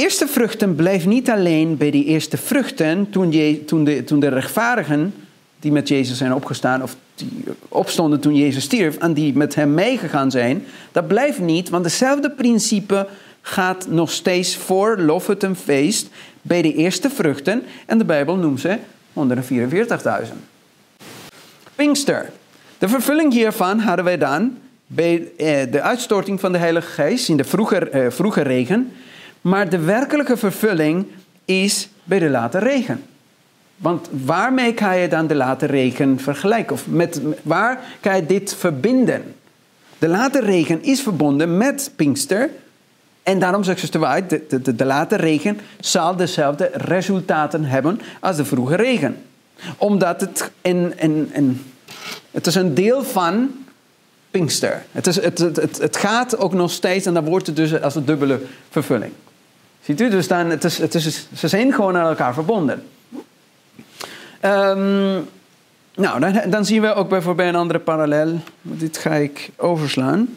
Eerste 0.00 0.26
vruchten 0.26 0.74
blijft 0.74 1.06
niet 1.06 1.30
alleen 1.30 1.76
bij 1.76 1.90
die 1.90 2.04
eerste 2.04 2.36
vruchten 2.36 3.10
toen, 3.10 3.32
je, 3.32 3.64
toen, 3.64 3.84
de, 3.84 4.04
toen 4.04 4.20
de 4.20 4.28
rechtvaardigen 4.28 5.14
die 5.58 5.72
met 5.72 5.88
Jezus 5.88 6.18
zijn 6.18 6.34
opgestaan, 6.34 6.82
of 6.82 6.96
die 7.14 7.44
opstonden 7.68 8.20
toen 8.20 8.34
Jezus 8.34 8.64
stierf, 8.64 8.96
en 8.96 9.12
die 9.12 9.36
met 9.36 9.54
hem 9.54 9.74
meegegaan 9.74 10.30
zijn, 10.30 10.64
dat 10.92 11.08
blijft 11.08 11.38
niet, 11.38 11.68
want 11.68 11.84
hetzelfde 11.84 12.30
principe 12.30 13.06
gaat 13.42 13.86
nog 13.88 14.10
steeds 14.10 14.56
voor 14.56 14.98
lof 14.98 15.28
feest 15.56 16.08
bij 16.42 16.62
de 16.62 16.74
eerste 16.74 17.10
vruchten, 17.10 17.62
en 17.86 17.98
de 17.98 18.04
Bijbel 18.04 18.36
noemt 18.36 18.60
ze 18.60 18.78
144.000. 19.12 20.32
Pinkster. 21.74 22.30
De 22.78 22.88
vervulling 22.88 23.32
hiervan 23.32 23.78
hadden 23.78 24.04
wij 24.04 24.18
dan 24.18 24.58
bij 24.86 25.28
eh, 25.36 25.72
de 25.72 25.80
uitstorting 25.80 26.40
van 26.40 26.52
de 26.52 26.58
Heilige 26.58 26.90
Geest 26.90 27.28
in 27.28 27.36
de 27.36 27.44
vroege, 27.44 27.76
eh, 27.76 28.10
vroege 28.10 28.42
regen, 28.42 28.92
maar 29.40 29.68
de 29.68 29.78
werkelijke 29.78 30.36
vervulling 30.36 31.06
is 31.44 31.88
bij 32.04 32.18
de 32.18 32.28
late 32.28 32.58
regen. 32.58 33.02
Want 33.76 34.08
waarmee 34.24 34.74
kan 34.74 34.98
je 34.98 35.08
dan 35.08 35.26
de 35.26 35.34
late 35.34 35.66
regen 35.66 36.18
vergelijken? 36.18 36.74
Of 36.74 36.86
met, 36.86 37.20
waar 37.42 37.80
kan 38.00 38.16
je 38.16 38.26
dit 38.26 38.54
verbinden? 38.54 39.34
De 39.98 40.08
late 40.08 40.40
regen 40.40 40.82
is 40.82 41.00
verbonden 41.00 41.56
met 41.56 41.92
Pinkster. 41.96 42.50
En 43.22 43.38
daarom 43.38 43.64
zegt 43.64 43.80
ze 43.80 43.90
de, 43.90 44.42
de, 44.48 44.62
de, 44.62 44.74
de 44.74 44.84
late 44.84 45.16
regen 45.16 45.60
zal 45.80 46.16
dezelfde 46.16 46.70
resultaten 46.72 47.64
hebben 47.64 48.00
als 48.20 48.36
de 48.36 48.44
vroege 48.44 48.76
regen. 48.76 49.16
Omdat 49.76 50.20
het, 50.20 50.50
het 52.30 52.46
is 52.46 52.54
een 52.54 52.74
deel 52.74 53.02
van 53.04 53.50
Pinkster. 54.30 54.82
Het, 54.92 55.06
is, 55.06 55.20
het, 55.20 55.38
het, 55.38 55.78
het 55.78 55.96
gaat 55.96 56.38
ook 56.38 56.52
nog 56.52 56.70
steeds 56.70 57.06
en 57.06 57.14
dan 57.14 57.24
wordt 57.24 57.46
het 57.46 57.56
dus 57.56 57.80
als 57.80 57.94
een 57.94 58.04
dubbele 58.04 58.40
vervulling. 58.70 59.12
Ziet 59.82 60.00
u? 60.00 60.08
Dus 60.08 60.28
dan, 60.28 60.50
het 60.50 60.64
is, 60.64 60.78
het 60.78 60.94
is, 60.94 61.28
ze 61.34 61.48
zijn 61.48 61.72
gewoon 61.72 61.96
aan 61.96 62.08
elkaar 62.08 62.34
verbonden. 62.34 62.86
Um, 64.44 65.28
nou, 65.94 66.20
dan, 66.20 66.50
dan, 66.50 66.64
zien 66.64 66.82
we 66.82 66.94
ook 66.94 67.08
bijvoorbeeld 67.08 67.48
een 67.48 67.60
andere 67.60 67.78
parallel. 67.78 68.40
Dit 68.62 68.98
ga 68.98 69.10
ik 69.10 69.50
overslaan. 69.56 70.36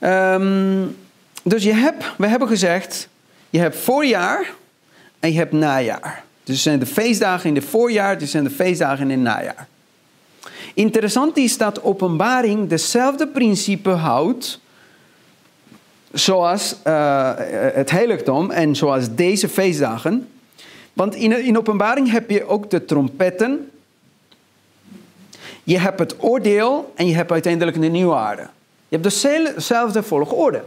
Um, 0.00 0.96
dus 1.42 1.62
je 1.62 1.72
hebt, 1.72 2.04
we 2.16 2.26
hebben 2.26 2.48
gezegd, 2.48 3.08
je 3.50 3.58
hebt 3.58 3.76
voorjaar 3.76 4.52
en 5.20 5.32
je 5.32 5.38
hebt 5.38 5.52
najaar. 5.52 6.24
Dus 6.44 6.62
zijn 6.62 6.78
de 6.78 6.86
feestdagen 6.86 7.48
in 7.48 7.54
het 7.54 7.64
voorjaar, 7.64 8.18
dus 8.18 8.30
zijn 8.30 8.44
de 8.44 8.50
feestdagen 8.50 9.10
in 9.10 9.26
het 9.26 9.34
najaar. 9.34 9.68
Interessant 10.74 11.36
is 11.36 11.56
dat 11.56 11.82
openbaring 11.82 12.68
dezelfde 12.68 13.26
principe 13.26 13.90
houdt 13.90 14.60
zoals 16.12 16.76
uh, 16.86 17.32
het 17.72 17.90
heiligdom 17.90 18.50
en 18.50 18.76
zoals 18.76 19.14
deze 19.14 19.48
feestdagen. 19.48 20.28
Want 20.92 21.14
in, 21.14 21.44
in 21.44 21.58
openbaring 21.58 22.10
heb 22.10 22.30
je 22.30 22.48
ook 22.48 22.70
de 22.70 22.84
trompetten. 22.84 23.70
Je 25.62 25.78
hebt 25.78 25.98
het 25.98 26.14
oordeel 26.18 26.92
en 26.94 27.06
je 27.06 27.14
hebt 27.14 27.32
uiteindelijk 27.32 27.80
de 27.80 27.86
nieuwe 27.86 28.14
aarde. 28.14 28.46
Je 28.88 28.98
hebt 28.98 29.22
dezelfde 29.22 30.02
volgorde. 30.02 30.62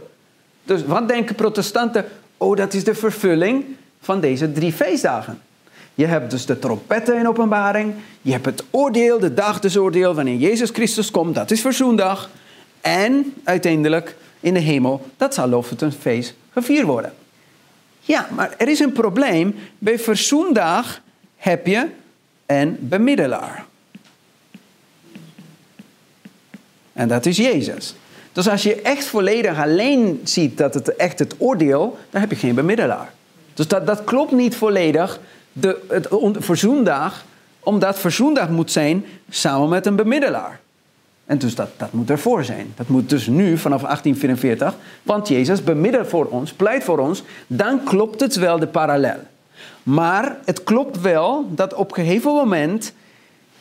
Dus 0.64 0.84
wat 0.84 1.08
denken 1.08 1.34
protestanten? 1.34 2.04
Oh, 2.36 2.56
dat 2.56 2.74
is 2.74 2.84
de 2.84 2.94
vervulling 2.94 3.64
van 4.00 4.20
deze 4.20 4.52
drie 4.52 4.72
feestdagen. 4.72 5.40
Je 5.94 6.06
hebt 6.06 6.30
dus 6.30 6.46
de 6.46 6.58
trompetten 6.58 7.18
in 7.18 7.28
openbaring. 7.28 7.94
Je 8.22 8.32
hebt 8.32 8.46
het 8.46 8.64
oordeel, 8.70 9.18
de 9.18 9.34
dag 9.34 9.60
des 9.60 9.76
oordeel, 9.76 10.14
wanneer 10.14 10.36
Jezus 10.36 10.70
Christus 10.70 11.10
komt. 11.10 11.34
Dat 11.34 11.50
is 11.50 11.60
verzoendag. 11.60 12.30
En 12.80 13.34
uiteindelijk 13.44 14.16
in 14.44 14.54
de 14.54 14.60
hemel, 14.60 15.06
dat 15.16 15.34
zal 15.34 15.48
lofend 15.48 15.80
een 15.80 15.92
feest 15.92 16.34
gevierd 16.52 16.86
worden. 16.86 17.12
Ja, 18.00 18.28
maar 18.34 18.54
er 18.58 18.68
is 18.68 18.80
een 18.80 18.92
probleem. 18.92 19.54
Bij 19.78 19.98
verzoendag 19.98 21.00
heb 21.36 21.66
je 21.66 21.86
een 22.46 22.76
bemiddelaar. 22.80 23.64
En 26.92 27.08
dat 27.08 27.26
is 27.26 27.36
Jezus. 27.36 27.94
Dus 28.32 28.48
als 28.48 28.62
je 28.62 28.82
echt 28.82 29.04
volledig 29.04 29.58
alleen 29.58 30.20
ziet 30.24 30.58
dat 30.58 30.74
het 30.74 30.96
echt 30.96 31.18
het 31.18 31.34
oordeel, 31.38 31.98
dan 32.10 32.20
heb 32.20 32.30
je 32.30 32.36
geen 32.36 32.54
bemiddelaar. 32.54 33.12
Dus 33.54 33.68
dat, 33.68 33.86
dat 33.86 34.04
klopt 34.04 34.32
niet 34.32 34.56
volledig, 34.56 35.20
de, 35.52 35.80
het 35.88 36.08
verzoendag, 36.38 37.24
omdat 37.60 37.98
verzoendag 37.98 38.48
moet 38.48 38.70
zijn 38.70 39.04
samen 39.30 39.68
met 39.68 39.86
een 39.86 39.96
bemiddelaar. 39.96 40.60
En 41.26 41.38
dus 41.38 41.54
dat, 41.54 41.68
dat 41.76 41.92
moet 41.92 42.10
ervoor 42.10 42.44
zijn. 42.44 42.72
Dat 42.76 42.88
moet 42.88 43.10
dus 43.10 43.26
nu, 43.26 43.58
vanaf 43.58 43.82
1844, 43.82 44.74
want 45.02 45.28
Jezus 45.28 45.64
bemiddelt 45.64 46.08
voor 46.08 46.26
ons, 46.26 46.52
pleit 46.52 46.84
voor 46.84 46.98
ons, 46.98 47.22
dan 47.46 47.82
klopt 47.84 48.20
het 48.20 48.34
wel 48.34 48.58
de 48.58 48.66
parallel. 48.66 49.18
Maar 49.82 50.36
het 50.44 50.64
klopt 50.64 51.00
wel 51.00 51.48
dat 51.54 51.74
op 51.74 51.88
een 51.88 52.04
gegeven 52.04 52.32
moment 52.32 52.92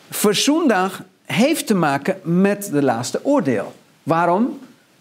verzoendag 0.09 1.03
heeft 1.25 1.67
te 1.67 1.75
maken 1.75 2.19
met 2.23 2.69
de 2.71 2.83
laatste 2.83 3.19
oordeel. 3.25 3.73
Waarom? 4.03 4.59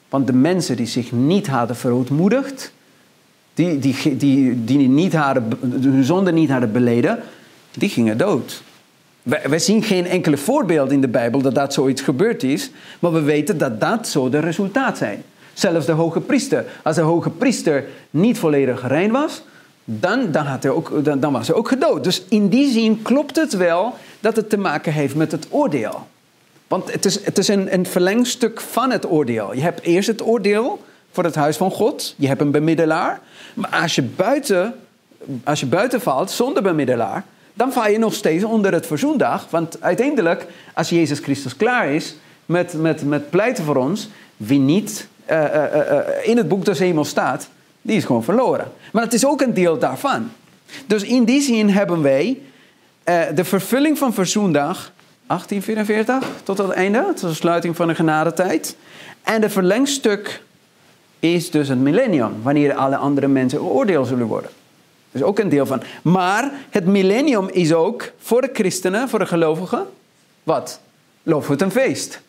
Want 0.08 0.26
de 0.26 0.32
mensen 0.32 0.76
die 0.76 0.86
zich 0.86 1.12
niet 1.12 1.46
hadden 1.46 1.76
verootmoedigd, 1.76 2.72
die, 3.54 3.78
die, 3.78 4.16
die, 4.16 4.64
die 4.64 4.88
niet 4.88 5.12
hadden, 5.12 5.58
hun 5.60 6.04
zonde 6.04 6.32
niet 6.32 6.50
hadden 6.50 6.72
beleden, 6.72 7.18
die 7.70 7.88
gingen 7.88 8.18
dood. 8.18 8.62
Wij, 9.22 9.58
zien 9.58 9.82
geen 9.82 10.06
enkele 10.06 10.36
voorbeeld 10.36 10.90
in 10.90 11.00
de 11.00 11.08
Bijbel 11.08 11.42
dat 11.42 11.54
dat 11.54 11.72
zoiets 11.72 12.02
gebeurd 12.02 12.42
is, 12.42 12.70
maar 12.98 13.12
we 13.12 13.20
weten 13.20 13.58
dat 13.58 13.80
dat 13.80 14.08
zo 14.08 14.28
de 14.28 14.38
resultaat 14.38 14.98
zijn. 14.98 15.22
Zelfs 15.52 15.86
de 15.86 15.92
hoge 15.92 16.20
priester. 16.20 16.64
Als 16.82 16.96
de 16.96 17.02
hoge 17.02 17.30
priester 17.30 17.84
niet 18.10 18.38
volledig 18.38 18.88
rein 18.88 19.10
was, 19.10 19.42
dan, 19.84 20.30
dan, 20.30 20.46
had 20.46 20.62
hij 20.62 20.72
ook, 20.72 21.04
dan, 21.04 21.32
was 21.32 21.46
hij 21.46 21.56
ook 21.56 21.68
gedood. 21.68 22.04
Dus 22.04 22.22
in 22.28 22.48
die 22.48 22.72
zin 22.72 23.02
klopt 23.02 23.36
het 23.36 23.56
wel 23.56 23.94
dat 24.20 24.36
het 24.36 24.50
te 24.50 24.58
maken 24.58 24.92
heeft 24.92 25.14
met 25.14 25.32
het 25.32 25.46
oordeel. 25.50 26.06
Want 26.68 26.92
het 26.92 27.04
is, 27.04 27.24
het 27.24 27.38
is 27.38 27.48
een, 27.48 27.74
een 27.74 27.86
verlengstuk 27.86 28.60
van 28.60 28.90
het 28.90 29.10
oordeel. 29.10 29.54
Je 29.54 29.60
hebt 29.60 29.82
eerst 29.82 30.08
het 30.08 30.26
oordeel 30.26 30.82
voor 31.10 31.24
het 31.24 31.34
huis 31.34 31.56
van 31.56 31.70
God. 31.70 32.14
Je 32.16 32.26
hebt 32.26 32.40
een 32.40 32.50
bemiddelaar. 32.50 33.20
Maar 33.54 33.70
als 33.82 33.94
je 33.94 34.02
buiten, 34.02 34.74
als 35.44 35.60
je 35.60 35.66
buiten 35.66 36.00
valt 36.00 36.30
zonder 36.30 36.62
bemiddelaar, 36.62 37.24
dan 37.54 37.72
val 37.72 37.88
je 37.88 37.98
nog 37.98 38.14
steeds 38.14 38.44
onder 38.44 38.72
het 38.72 38.86
verzoendag. 38.86 39.46
Want 39.50 39.80
uiteindelijk, 39.80 40.46
als 40.74 40.88
Jezus 40.88 41.18
Christus 41.18 41.56
klaar 41.56 41.88
is 41.88 42.14
met, 42.46 42.74
met, 42.74 43.04
met 43.04 43.30
pleiten 43.30 43.64
voor 43.64 43.76
ons, 43.76 44.08
wie 44.36 44.58
niet 44.58 45.06
eh, 45.24 45.44
eh, 45.44 45.98
eh, 45.98 46.28
in 46.28 46.36
het 46.36 46.48
boek 46.48 46.64
des 46.64 46.78
hemels 46.78 47.08
staat, 47.08 47.48
die 47.82 47.96
is 47.96 48.04
gewoon 48.04 48.24
verloren. 48.24 48.72
Maar 48.92 49.02
het 49.02 49.12
is 49.12 49.26
ook 49.26 49.40
een 49.40 49.54
deel 49.54 49.78
daarvan. 49.78 50.30
Dus 50.86 51.02
in 51.02 51.24
die 51.24 51.40
zin 51.40 51.68
hebben 51.68 52.02
wij 52.02 52.40
de 53.34 53.44
vervulling 53.44 53.98
van 53.98 54.14
verzoendag 54.14 54.92
1844 55.26 56.30
tot 56.42 56.58
het 56.58 56.70
einde, 56.70 57.04
tot 57.06 57.28
de 57.28 57.34
sluiting 57.34 57.76
van 57.76 57.86
de 57.88 57.94
genadetijd. 57.94 58.76
En 59.22 59.40
de 59.40 59.50
verlengstuk 59.50 60.42
is 61.18 61.50
dus 61.50 61.68
het 61.68 61.78
millennium, 61.78 62.32
wanneer 62.42 62.74
alle 62.74 62.96
andere 62.96 63.28
mensen 63.28 63.58
geoordeeld 63.58 64.06
zullen 64.06 64.26
worden. 64.26 64.50
Dus 65.12 65.22
ook 65.22 65.38
een 65.38 65.48
deel 65.48 65.66
van. 65.66 65.82
Maar 66.02 66.52
het 66.70 66.86
millennium 66.86 67.48
is 67.48 67.72
ook 67.72 68.10
voor 68.18 68.40
de 68.40 68.50
christenen, 68.52 69.08
voor 69.08 69.18
de 69.18 69.26
gelovigen, 69.26 69.86
wat? 70.42 70.80
Loofhut 71.22 71.62
een 71.62 71.70
feest. 71.70 72.20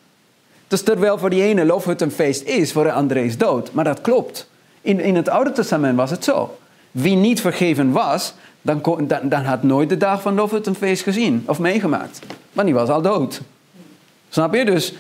Dus 0.68 0.82
terwijl 0.84 1.18
voor 1.18 1.30
die 1.30 1.44
ene 1.44 1.66
loofhut 1.66 2.02
een 2.02 2.12
feest 2.12 2.44
is, 2.44 2.72
voor 2.72 2.84
de 2.84 2.92
andere 2.92 3.26
is 3.26 3.38
dood. 3.38 3.72
Maar 3.74 3.84
dat 3.84 4.02
klopt. 4.02 4.50
In, 4.82 5.00
in 5.00 5.16
het 5.16 5.30
Oude 5.30 5.52
Testament 5.52 5.98
was 5.98 6.10
het 6.12 6.24
zo. 6.24 6.58
Wie 6.92 7.16
niet 7.16 7.42
vergeven 7.42 7.92
was, 7.92 8.34
dan, 8.62 8.82
kon- 8.82 9.08
dan, 9.08 9.30
dan 9.30 9.44
had 9.44 9.64
nooit 9.64 9.90
de 9.90 9.98
dag 9.98 10.22
van 10.22 10.34
loofhut 10.36 10.68
een 10.68 10.76
feest 10.76 11.04
gezien 11.04 11.44
of 11.48 11.60
meegemaakt. 11.60 12.20
Want 12.54 12.68
die 12.68 12.76
was 12.76 12.90
al 12.90 13.02
dood. 13.02 13.42
Snap 14.30 14.54
je? 14.54 14.66
Dus 14.66 14.94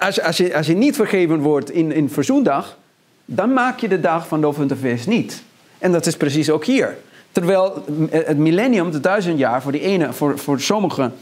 als, 0.00 0.20
als, 0.20 0.36
je, 0.36 0.56
als 0.56 0.66
je 0.66 0.74
niet 0.74 0.96
vergeven 0.96 1.40
wordt 1.40 1.70
in, 1.70 1.92
in 1.92 2.10
verzoendag, 2.10 2.76
dan 3.24 3.52
maak 3.52 3.78
je 3.78 3.88
de 3.88 4.00
dag 4.00 4.28
van 4.28 4.40
loofhut 4.40 4.70
een 4.70 4.76
feest 4.76 5.06
niet. 5.06 5.42
En 5.78 5.92
dat 5.92 6.06
is 6.06 6.16
precies 6.16 6.50
ook 6.50 6.64
hier. 6.64 6.96
Terwijl 7.32 7.84
het 8.10 8.38
millennium, 8.38 8.90
de 8.90 9.00
duizend 9.00 9.38
jaar, 9.38 9.62
voor 9.62 9.72
die 9.72 9.80
ene, 9.80 10.12
voor, 10.12 10.38
voor 10.38 10.60
sommigen 10.60 11.14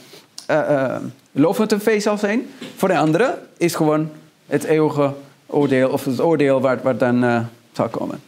uh, 0.51 0.59
uh, 0.71 0.97
loofhut 1.33 1.73
een 1.73 1.81
feest 1.81 2.03
zal 2.03 2.19
zijn. 2.19 2.47
Voor 2.77 2.89
de 2.89 2.97
andere 2.97 3.39
is 3.57 3.75
gewoon 3.75 4.11
het 4.47 4.65
eeuwige 4.65 5.13
oordeel, 5.47 5.89
of 5.89 6.05
het 6.05 6.21
oordeel 6.21 6.61
waar, 6.61 6.79
waar 6.83 6.97
dan 6.97 7.25
uh, 7.25 7.41
zal 7.73 7.89
komen. 7.89 8.21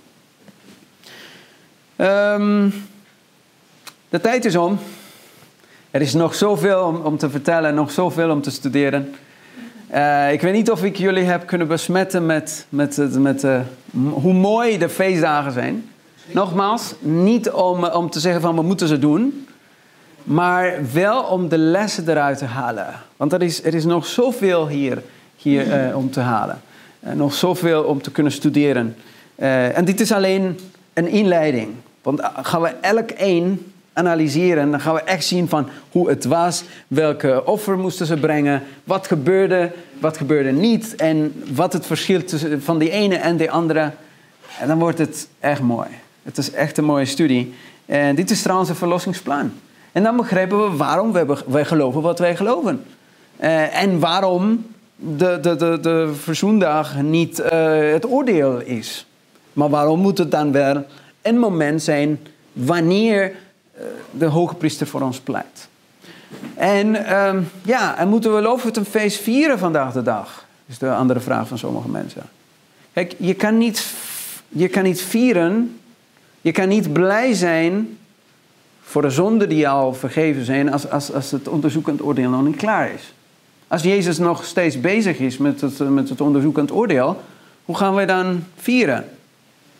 Um, 1.96 2.74
de 4.08 4.20
tijd 4.20 4.44
is 4.44 4.56
om. 4.56 4.78
Er 5.90 6.00
is 6.00 6.14
nog 6.14 6.34
zoveel 6.34 6.80
om, 6.80 6.96
om 6.96 7.16
te 7.16 7.30
vertellen, 7.30 7.74
nog 7.74 7.90
zoveel 7.90 8.30
om 8.30 8.42
te 8.42 8.50
studeren. 8.50 9.14
Ik 10.32 10.40
weet 10.40 10.52
niet 10.52 10.70
of 10.70 10.84
ik 10.84 10.96
jullie 10.96 11.24
heb 11.24 11.46
kunnen 11.46 11.68
besmetten 11.68 12.26
met, 12.26 12.66
met, 12.68 13.18
met, 13.18 13.46
hoe 14.10 14.32
mooi 14.32 14.78
de 14.78 14.88
feestdagen 14.88 15.52
zijn. 15.52 15.88
Nogmaals, 16.32 16.94
niet 17.00 17.50
om, 17.50 17.84
om 17.84 18.10
te 18.10 18.20
zeggen 18.20 18.40
van 18.40 18.54
we 18.54 18.62
moeten 18.62 18.88
ze 18.88 18.98
doen, 18.98 19.46
maar 20.24 20.74
wel 20.92 21.22
om 21.22 21.48
de 21.48 21.58
lessen 21.58 22.08
eruit 22.08 22.38
te 22.38 22.44
halen. 22.44 22.86
Want 23.16 23.32
er 23.32 23.42
is, 23.42 23.64
er 23.64 23.74
is 23.74 23.84
nog 23.84 24.06
zoveel 24.06 24.68
hier, 24.68 25.02
hier 25.36 25.88
uh, 25.88 25.96
om 25.96 26.10
te 26.10 26.20
halen. 26.20 26.60
nog 27.00 27.34
zoveel 27.34 27.82
om 27.82 28.02
te 28.02 28.10
kunnen 28.10 28.32
studeren. 28.32 28.96
en 29.74 29.84
dit 29.84 30.00
is 30.00 30.12
alleen 30.12 30.58
een 30.92 31.08
inleiding. 31.08 31.68
Want 32.02 32.20
gaan 32.42 32.62
we 32.62 32.68
elk 32.68 33.10
één 33.10 33.72
analyseren, 33.92 34.70
dan 34.70 34.80
gaan 34.80 34.94
we 34.94 35.02
echt 35.02 35.24
zien 35.24 35.48
van 35.48 35.68
hoe 35.90 36.08
het 36.08 36.24
was, 36.24 36.64
welke 36.88 37.42
offer 37.44 37.78
moesten 37.78 38.06
ze 38.06 38.16
brengen, 38.16 38.62
wat 38.84 39.06
gebeurde, 39.06 39.72
wat 40.00 40.16
gebeurde 40.16 40.50
niet 40.50 40.94
en 40.96 41.42
wat 41.54 41.72
het 41.72 41.86
verschil 41.86 42.24
tussen 42.24 42.62
van 42.62 42.78
die 42.78 42.90
ene 42.90 43.16
en 43.16 43.36
de 43.36 43.50
andere. 43.50 43.90
En 44.60 44.68
dan 44.68 44.78
wordt 44.78 44.98
het 44.98 45.28
echt 45.40 45.60
mooi. 45.60 45.88
Het 46.26 46.38
is 46.38 46.50
echt 46.50 46.78
een 46.78 46.84
mooie 46.84 47.04
studie. 47.04 47.54
En 47.86 48.14
dit 48.14 48.30
is 48.30 48.42
trouwens 48.42 48.70
een 48.70 48.76
verlossingsplan. 48.76 49.52
En 49.92 50.02
dan 50.02 50.16
begrijpen 50.16 50.70
we 50.70 50.76
waarom 50.76 51.12
wij, 51.46 51.64
geloven 51.64 52.02
wat 52.02 52.18
wij 52.18 52.36
geloven. 52.36 52.84
Uh, 53.40 53.82
en 53.82 53.98
waarom 53.98 54.66
de, 54.96 55.38
de, 55.40 55.56
de, 55.56 55.78
de 55.80 56.12
verzoendag 56.22 57.02
niet 57.02 57.38
uh, 57.40 57.92
het 57.92 58.06
oordeel 58.06 58.60
is. 58.60 59.06
Maar 59.52 59.68
waarom 59.68 60.00
moet 60.00 60.18
het 60.18 60.30
dan 60.30 60.52
wel 60.52 60.86
een 61.22 61.38
moment 61.38 61.82
zijn 61.82 62.18
wanneer 62.52 63.32
de 64.10 64.26
hoge 64.26 64.54
priester 64.54 64.86
voor 64.86 65.00
ons 65.00 65.20
pleit. 65.20 65.68
En 66.54 67.16
um, 67.26 67.48
ja, 67.62 67.98
en 67.98 68.08
moeten 68.08 68.34
we 68.34 68.84
feest 68.84 69.20
vieren 69.20 69.58
vandaag 69.58 69.92
de 69.92 70.02
dag? 70.02 70.44
Is 70.66 70.78
de 70.78 70.90
andere 70.90 71.20
vraag 71.20 71.48
van 71.48 71.58
sommige 71.58 71.88
mensen. 71.88 72.22
Kijk, 72.92 73.14
je 73.18 73.34
kan 73.34 73.58
niet, 73.58 73.92
je 74.48 74.68
kan 74.68 74.82
niet 74.82 75.02
vieren, 75.02 75.78
je 76.46 76.52
kan 76.52 76.68
niet 76.68 76.92
blij 76.92 77.32
zijn 77.32 77.98
voor 78.82 79.02
de 79.02 79.10
zonden 79.10 79.48
die 79.48 79.68
al 79.68 79.94
vergeven 79.94 80.44
zijn 80.44 80.72
als, 80.72 80.90
als, 80.90 81.12
als 81.12 81.30
het 81.30 81.48
onderzoekend 81.48 82.02
oordeel 82.02 82.30
nog 82.30 82.44
niet 82.44 82.56
klaar 82.56 82.90
is. 82.94 83.12
Als 83.66 83.82
Jezus 83.82 84.18
nog 84.18 84.44
steeds 84.44 84.80
bezig 84.80 85.18
is 85.18 85.36
met 85.36 85.60
het, 85.60 85.78
met 85.90 86.08
het 86.08 86.20
onderzoekend 86.20 86.72
oordeel, 86.72 87.20
hoe 87.64 87.76
gaan 87.76 87.94
wij 87.94 88.06
dan 88.06 88.44
vieren? 88.56 89.08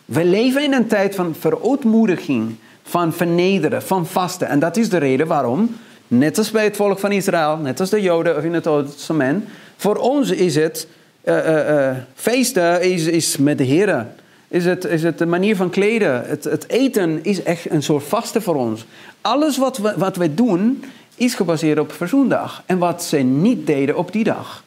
We 0.05 0.25
leven 0.25 0.63
in 0.63 0.73
een 0.73 0.87
tijd 0.87 1.15
van 1.15 1.35
verootmoediging, 1.39 2.55
van 2.83 3.13
vernederen, 3.13 3.81
van 3.83 4.07
vasten. 4.07 4.47
En 4.47 4.59
dat 4.59 4.77
is 4.77 4.89
de 4.89 4.97
reden 4.97 5.27
waarom, 5.27 5.75
net 6.07 6.37
als 6.37 6.51
bij 6.51 6.63
het 6.63 6.75
volk 6.75 6.99
van 6.99 7.11
Israël, 7.11 7.57
net 7.57 7.79
als 7.79 7.89
de 7.89 8.01
Joden 8.01 8.37
of 8.37 8.43
in 8.43 8.53
het 8.53 8.67
Oude 8.67 8.89
Testament, 8.89 9.45
voor 9.77 9.95
ons 9.95 10.29
is 10.29 10.55
het 10.55 10.87
uh, 11.23 11.35
uh, 11.35 11.69
uh, 11.69 11.97
feesten 12.15 12.81
is, 12.81 13.05
is 13.05 13.37
met 13.37 13.57
de 13.57 13.63
Heer. 13.63 14.07
Is 14.47 14.65
het, 14.65 14.85
is 14.85 15.03
het 15.03 15.17
de 15.17 15.25
manier 15.25 15.55
van 15.55 15.69
kleden. 15.69 16.27
Het, 16.27 16.43
het 16.43 16.69
eten 16.69 17.23
is 17.23 17.43
echt 17.43 17.69
een 17.69 17.83
soort 17.83 18.03
vasten 18.03 18.41
voor 18.41 18.55
ons. 18.55 18.85
Alles 19.21 19.57
wat 19.57 19.77
we, 19.77 19.93
wat 19.97 20.15
wij 20.15 20.33
doen 20.35 20.83
is 21.15 21.35
gebaseerd 21.35 21.79
op 21.79 21.91
verzoendag. 21.91 22.63
En 22.65 22.77
wat 22.77 23.03
ze 23.03 23.17
niet 23.17 23.67
deden 23.67 23.97
op 23.97 24.11
die 24.11 24.23
dag. 24.23 24.63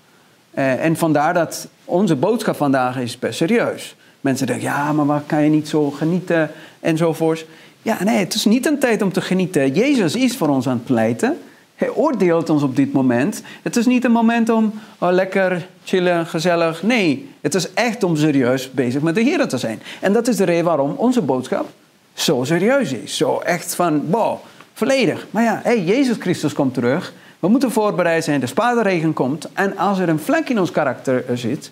en 0.55 0.97
vandaar 0.97 1.35
dat 1.35 1.69
onze 1.85 2.17
boodschap 2.17 2.57
vandaag 2.57 2.99
is 2.99 3.19
best 3.19 3.37
serieus. 3.37 3.97
Mensen 4.21 4.47
denken, 4.47 4.65
ja, 4.65 4.93
maar 4.93 5.07
waar 5.07 5.23
kan 5.27 5.43
je 5.43 5.51
niet 5.51 5.69
zo 5.69 5.91
genieten 5.91 6.51
enzovoort. 6.81 7.47
Ja, 7.83 8.05
nee, 8.05 8.19
het 8.19 8.35
is 8.35 8.45
niet 8.45 8.67
een 8.67 8.79
tijd 8.79 9.03
om 9.03 9.13
te 9.13 9.21
genieten. 9.21 9.73
Jezus 9.73 10.15
is 10.15 10.37
voor 10.37 10.49
ons 10.49 10.69
aan 10.69 10.77
het 10.77 10.85
pleiten. 10.85 11.39
Hij 11.81 11.91
oordeelt 11.91 12.51
ons 12.51 12.63
op 12.63 12.77
dit 12.77 12.93
moment. 12.93 13.43
Het 13.63 13.77
is 13.77 13.87
niet 13.87 14.05
een 14.05 14.13
moment 14.13 14.49
om 14.49 14.73
oh, 14.99 15.13
lekker 15.13 15.67
chillen, 15.85 16.27
gezellig. 16.27 16.83
Nee, 16.83 17.29
het 17.41 17.55
is 17.55 17.73
echt 17.73 18.03
om 18.03 18.17
serieus 18.17 18.71
bezig 18.71 19.03
met 19.03 19.15
de 19.15 19.21
Heer 19.21 19.49
te 19.49 19.59
zijn. 19.59 19.83
En 20.01 20.13
dat 20.13 20.29
is 20.29 20.37
de 20.37 20.45
reden 20.45 20.65
waarom 20.65 20.95
onze 20.97 21.23
boodschap 21.23 21.69
zo 22.13 22.45
serieus 22.45 22.93
is. 22.93 23.17
Zo 23.17 23.39
echt 23.39 23.75
van, 23.75 24.11
wow, 24.11 24.39
volledig. 24.73 25.27
Maar 25.31 25.43
ja, 25.43 25.61
hey, 25.63 25.85
Jezus 25.85 26.17
Christus 26.19 26.53
komt 26.53 26.75
terug. 26.75 27.13
We 27.39 27.49
moeten 27.49 27.71
voorbereid 27.71 28.25
zijn. 28.25 28.41
De 28.41 28.47
spaderregen 28.47 29.13
komt. 29.13 29.49
En 29.53 29.77
als 29.77 29.99
er 29.99 30.09
een 30.09 30.21
vlek 30.21 30.49
in 30.49 30.61
ons 30.61 30.71
karakter 30.71 31.25
zit, 31.35 31.71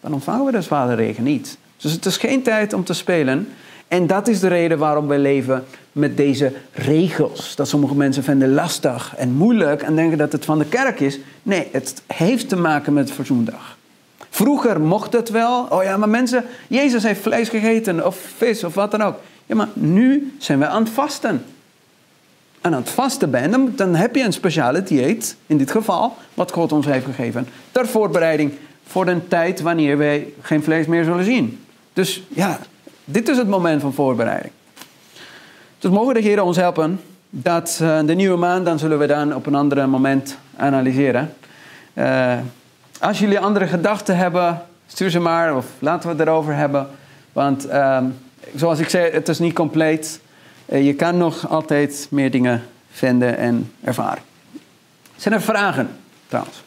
dan 0.00 0.12
ontvangen 0.12 0.44
we 0.44 0.52
de 0.52 0.62
spaderregen 0.62 1.24
niet. 1.24 1.58
Dus 1.76 1.92
het 1.92 2.04
is 2.06 2.16
geen 2.16 2.42
tijd 2.42 2.72
om 2.72 2.84
te 2.84 2.94
spelen. 2.94 3.48
En 3.88 4.06
dat 4.06 4.28
is 4.28 4.40
de 4.40 4.48
reden 4.48 4.78
waarom 4.78 5.08
we 5.08 5.18
leven 5.18 5.64
met 5.92 6.16
deze 6.16 6.52
regels. 6.72 7.56
Dat 7.56 7.68
sommige 7.68 7.94
mensen 7.94 8.22
vinden 8.22 8.52
lastig 8.52 9.14
en 9.16 9.32
moeilijk 9.32 9.82
en 9.82 9.96
denken 9.96 10.18
dat 10.18 10.32
het 10.32 10.44
van 10.44 10.58
de 10.58 10.64
kerk 10.64 11.00
is. 11.00 11.18
Nee, 11.42 11.68
het 11.72 12.02
heeft 12.06 12.48
te 12.48 12.56
maken 12.56 12.92
met 12.92 13.10
verzoendag. 13.10 13.76
Vroeger 14.30 14.80
mocht 14.80 15.12
het 15.12 15.30
wel. 15.30 15.66
Oh 15.70 15.82
ja, 15.82 15.96
maar 15.96 16.08
mensen, 16.08 16.44
Jezus 16.68 17.02
heeft 17.02 17.20
vlees 17.20 17.48
gegeten 17.48 18.06
of 18.06 18.18
vis 18.36 18.64
of 18.64 18.74
wat 18.74 18.90
dan 18.90 19.02
ook. 19.02 19.16
Ja, 19.46 19.54
maar 19.54 19.68
nu 19.72 20.34
zijn 20.38 20.58
we 20.58 20.66
aan 20.66 20.82
het 20.82 20.92
vasten. 20.92 21.44
En 22.60 22.74
aan 22.74 22.80
het 22.80 22.90
vasten 22.90 23.30
ben, 23.30 23.50
dan, 23.50 23.72
dan 23.76 23.94
heb 23.94 24.14
je 24.14 24.22
een 24.22 24.32
speciale 24.32 24.82
dieet, 24.82 25.36
in 25.46 25.56
dit 25.56 25.70
geval, 25.70 26.16
wat 26.34 26.52
God 26.52 26.72
ons 26.72 26.86
heeft 26.86 27.04
gegeven. 27.04 27.48
Ter 27.72 27.86
voorbereiding 27.86 28.52
voor 28.86 29.06
een 29.06 29.28
tijd 29.28 29.60
wanneer 29.60 29.98
wij 29.98 30.32
geen 30.40 30.62
vlees 30.62 30.86
meer 30.86 31.04
zullen 31.04 31.24
zien. 31.24 31.64
Dus 31.92 32.22
ja, 32.28 32.58
dit 33.10 33.28
is 33.28 33.36
het 33.36 33.48
moment 33.48 33.80
van 33.80 33.92
voorbereiding. 33.92 34.52
Dus 35.78 35.90
mogen 35.90 36.14
de 36.14 36.20
Heer 36.20 36.42
ons 36.42 36.56
helpen 36.56 37.00
dat 37.30 37.78
uh, 37.82 37.98
de 38.04 38.14
nieuwe 38.14 38.36
maand, 38.36 38.64
dan 38.64 38.78
zullen 38.78 38.98
we 38.98 39.06
dan 39.06 39.34
op 39.34 39.46
een 39.46 39.54
ander 39.54 39.88
moment 39.88 40.38
analyseren. 40.56 41.34
Uh, 41.94 42.38
als 43.00 43.18
jullie 43.18 43.38
andere 43.38 43.66
gedachten 43.66 44.16
hebben, 44.16 44.62
stuur 44.86 45.10
ze 45.10 45.18
maar 45.18 45.56
of 45.56 45.66
laten 45.78 46.10
we 46.10 46.16
het 46.16 46.26
erover 46.26 46.54
hebben. 46.54 46.86
Want 47.32 47.68
uh, 47.68 47.98
zoals 48.54 48.78
ik 48.78 48.88
zei, 48.88 49.12
het 49.12 49.28
is 49.28 49.38
niet 49.38 49.54
compleet. 49.54 50.20
Uh, 50.66 50.86
je 50.86 50.94
kan 50.94 51.16
nog 51.16 51.48
altijd 51.48 52.06
meer 52.10 52.30
dingen 52.30 52.62
vinden 52.90 53.36
en 53.36 53.72
ervaren. 53.84 54.22
Zijn 55.16 55.34
er 55.34 55.42
vragen 55.42 55.88
trouwens? 56.26 56.62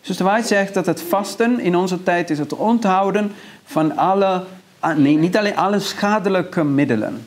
Zuster 0.00 0.26
White 0.26 0.46
zegt 0.46 0.74
dat 0.74 0.86
het 0.86 1.02
vasten 1.02 1.60
in 1.60 1.76
onze 1.76 2.02
tijd 2.02 2.30
is 2.30 2.38
het 2.38 2.54
onthouden 2.54 3.32
van 3.64 3.96
alle, 3.96 4.44
nee, 4.96 5.16
niet 5.16 5.36
alleen 5.36 5.56
alle 5.56 5.78
schadelijke 5.78 6.64
middelen. 6.64 7.26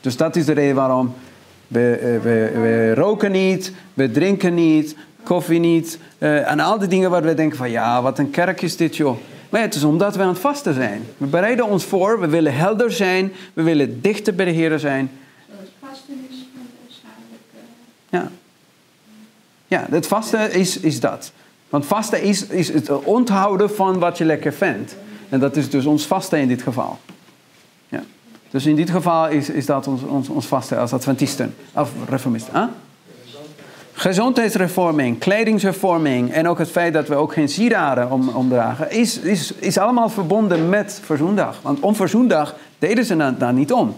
Dus 0.00 0.16
dat 0.16 0.36
is 0.36 0.44
de 0.44 0.52
reden 0.52 0.74
waarom 0.74 1.14
We, 1.68 1.96
eh, 1.96 2.22
we, 2.22 2.60
we 2.60 2.94
roken 2.94 3.32
niet, 3.32 3.72
we 3.94 4.10
drinken 4.10 4.54
niet, 4.54 4.96
koffie 5.22 5.60
niet. 5.60 5.98
eh, 6.18 6.50
en 6.50 6.60
al 6.60 6.78
die 6.78 6.88
dingen 6.88 7.10
waar 7.10 7.22
we 7.22 7.34
denken 7.34 7.58
van 7.58 7.70
ja, 7.70 8.02
wat 8.02 8.18
een 8.18 8.30
kerk 8.30 8.62
is 8.62 8.76
dit 8.76 8.96
joh. 8.96 9.16
Maar 9.48 9.60
ja, 9.60 9.66
het 9.66 9.74
is 9.74 9.84
omdat 9.84 10.16
we 10.16 10.22
aan 10.22 10.28
het 10.28 10.38
vasten 10.38 10.74
zijn. 10.74 11.02
We 11.16 11.26
bereiden 11.26 11.66
ons 11.66 11.84
voor, 11.84 12.20
we 12.20 12.26
willen 12.26 12.54
helder 12.54 12.92
zijn, 12.92 13.32
we 13.52 13.62
willen 13.62 14.00
dichter 14.00 14.34
bij 14.34 14.44
de 14.44 14.50
Heer 14.50 14.78
zijn. 14.78 15.10
Zoals 15.48 15.70
vasten 15.80 16.14
is. 16.30 16.46
Ja, 18.08 18.28
ja 19.66 19.86
het 19.90 20.06
vasten 20.06 20.52
is, 20.52 20.80
is 20.80 21.00
dat. 21.00 21.32
Want 21.68 21.86
vasten 21.86 22.22
is, 22.22 22.46
is 22.46 22.68
het 22.68 22.90
onthouden 22.90 23.70
van 23.70 23.98
wat 23.98 24.18
je 24.18 24.24
lekker 24.24 24.52
vindt. 24.52 24.96
En 25.30 25.40
dat 25.40 25.56
is 25.56 25.70
dus 25.70 25.86
ons 25.86 26.06
vasten 26.06 26.38
in 26.38 26.48
dit 26.48 26.62
geval. 26.62 26.98
Ja. 27.88 28.02
Dus 28.50 28.66
in 28.66 28.76
dit 28.76 28.90
geval 28.90 29.28
is, 29.28 29.50
is 29.50 29.66
dat 29.66 29.86
ons, 29.86 30.02
ons, 30.02 30.28
ons 30.28 30.46
vasten 30.46 30.78
als 30.78 30.92
Adventisten 30.92 31.54
of 31.72 31.90
reformisten. 32.08 32.54
Huh? 32.54 32.64
Gezondheidshervorming, 33.92 35.18
kledingshervorming 35.18 36.32
en 36.32 36.48
ook 36.48 36.58
het 36.58 36.70
feit 36.70 36.92
dat 36.92 37.08
we 37.08 37.14
ook 37.14 37.32
geen 37.32 37.48
sieraden 37.48 38.10
om, 38.10 38.28
omdragen, 38.28 38.90
is, 38.90 39.18
is, 39.18 39.52
is 39.52 39.78
allemaal 39.78 40.08
verbonden 40.08 40.68
met 40.68 41.00
Verzoendag. 41.04 41.58
Want 41.62 41.80
om 41.80 41.94
Verzoendag 41.94 42.54
deden 42.78 43.04
ze 43.04 43.34
daar 43.38 43.52
niet 43.52 43.72
om. 43.72 43.96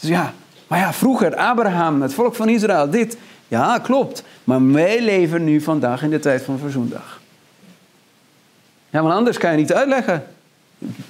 Dus 0.00 0.08
ja, 0.08 0.32
maar 0.66 0.78
ja, 0.78 0.92
vroeger, 0.92 1.36
Abraham, 1.36 2.02
het 2.02 2.14
volk 2.14 2.34
van 2.34 2.48
Israël, 2.48 2.90
dit. 2.90 3.16
Ja, 3.48 3.78
klopt. 3.78 4.22
Maar 4.44 4.72
wij 4.72 5.02
leven 5.02 5.44
nu 5.44 5.60
vandaag 5.60 6.02
in 6.02 6.10
de 6.10 6.18
tijd 6.18 6.42
van 6.42 6.58
Verzoendag. 6.58 7.20
Ja, 8.90 9.02
want 9.02 9.14
anders 9.14 9.38
kan 9.38 9.50
je 9.50 9.56
niet 9.56 9.72
uitleggen. 9.72 10.24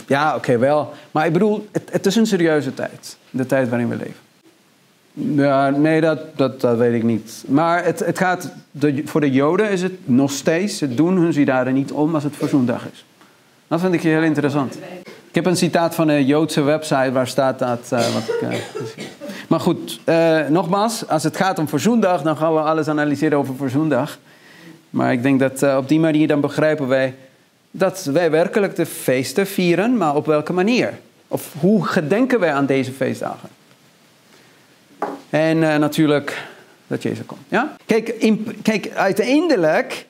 Ja, 0.06 0.36
oké, 0.36 0.58
wel. 0.58 0.92
Maar 1.10 1.26
ik 1.26 1.32
bedoel, 1.32 1.68
het, 1.72 1.88
het 1.92 2.06
is 2.06 2.16
een 2.16 2.26
serieuze 2.26 2.74
tijd. 2.74 3.16
De 3.30 3.46
tijd 3.46 3.68
waarin 3.68 3.88
we 3.88 3.96
leven. 3.96 4.28
Ja, 5.12 5.70
nee, 5.70 6.00
dat, 6.00 6.18
dat, 6.36 6.76
weet 6.76 6.94
ik 6.94 7.02
niet. 7.02 7.44
Maar 7.48 7.84
het, 7.84 7.98
het 7.98 8.18
gaat, 8.18 8.52
voor 9.04 9.20
de 9.20 9.30
Joden 9.30 9.70
is 9.70 9.82
het 9.82 9.92
nog 10.04 10.30
steeds, 10.30 10.78
ze 10.78 10.94
doen 10.94 11.16
hun 11.16 11.32
zidaden 11.32 11.74
niet 11.74 11.92
om 11.92 12.14
als 12.14 12.24
het 12.24 12.36
verzoendag 12.36 12.86
is. 12.92 13.04
Dat 13.68 13.80
vind 13.80 13.94
ik 13.94 14.02
heel 14.02 14.22
interessant. 14.22 14.78
Ik 15.04 15.34
heb 15.36 15.46
een 15.46 15.56
citaat 15.56 15.94
van 15.94 16.08
een 16.08 16.26
Joodse 16.26 16.62
website 16.62 17.12
waar 17.12 17.26
staat 17.26 17.58
dat. 17.58 17.88
eh, 17.90 18.14
wat 18.14 18.22
ik, 18.28 18.48
eh, 18.50 18.58
maar 19.48 19.60
goed, 19.60 20.00
eh, 20.04 20.38
nogmaals, 20.48 21.08
als 21.08 21.22
het 21.22 21.36
gaat 21.36 21.58
om 21.58 21.68
verzoendag, 21.68 22.22
dan 22.22 22.36
gaan 22.36 22.54
we 22.54 22.60
alles 22.60 22.88
analyseren 22.88 23.38
over 23.38 23.56
verzoendag. 23.56 24.18
Maar 24.90 25.12
ik 25.12 25.22
denk 25.22 25.40
dat 25.40 25.76
op 25.76 25.88
die 25.88 26.00
manier 26.00 26.28
dan 26.28 26.40
begrijpen 26.40 26.88
wij 26.88 27.14
dat 27.70 28.04
wij 28.04 28.30
werkelijk 28.30 28.76
de 28.76 28.86
feesten 28.86 29.46
vieren, 29.46 29.96
maar 29.96 30.14
op 30.14 30.26
welke 30.26 30.52
manier? 30.52 30.98
Of 31.28 31.54
hoe 31.60 31.86
gedenken 31.86 32.40
wij 32.40 32.52
aan 32.52 32.66
deze 32.66 32.92
feestdagen? 32.92 33.48
En 35.30 35.72
eh, 35.72 35.78
natuurlijk 35.78 36.46
dat 36.86 37.02
Jezus 37.02 37.26
komt. 37.26 37.40
Ja? 37.48 37.74
Kijk, 37.86 38.34
kijk, 38.62 38.90
uiteindelijk, 38.94 40.06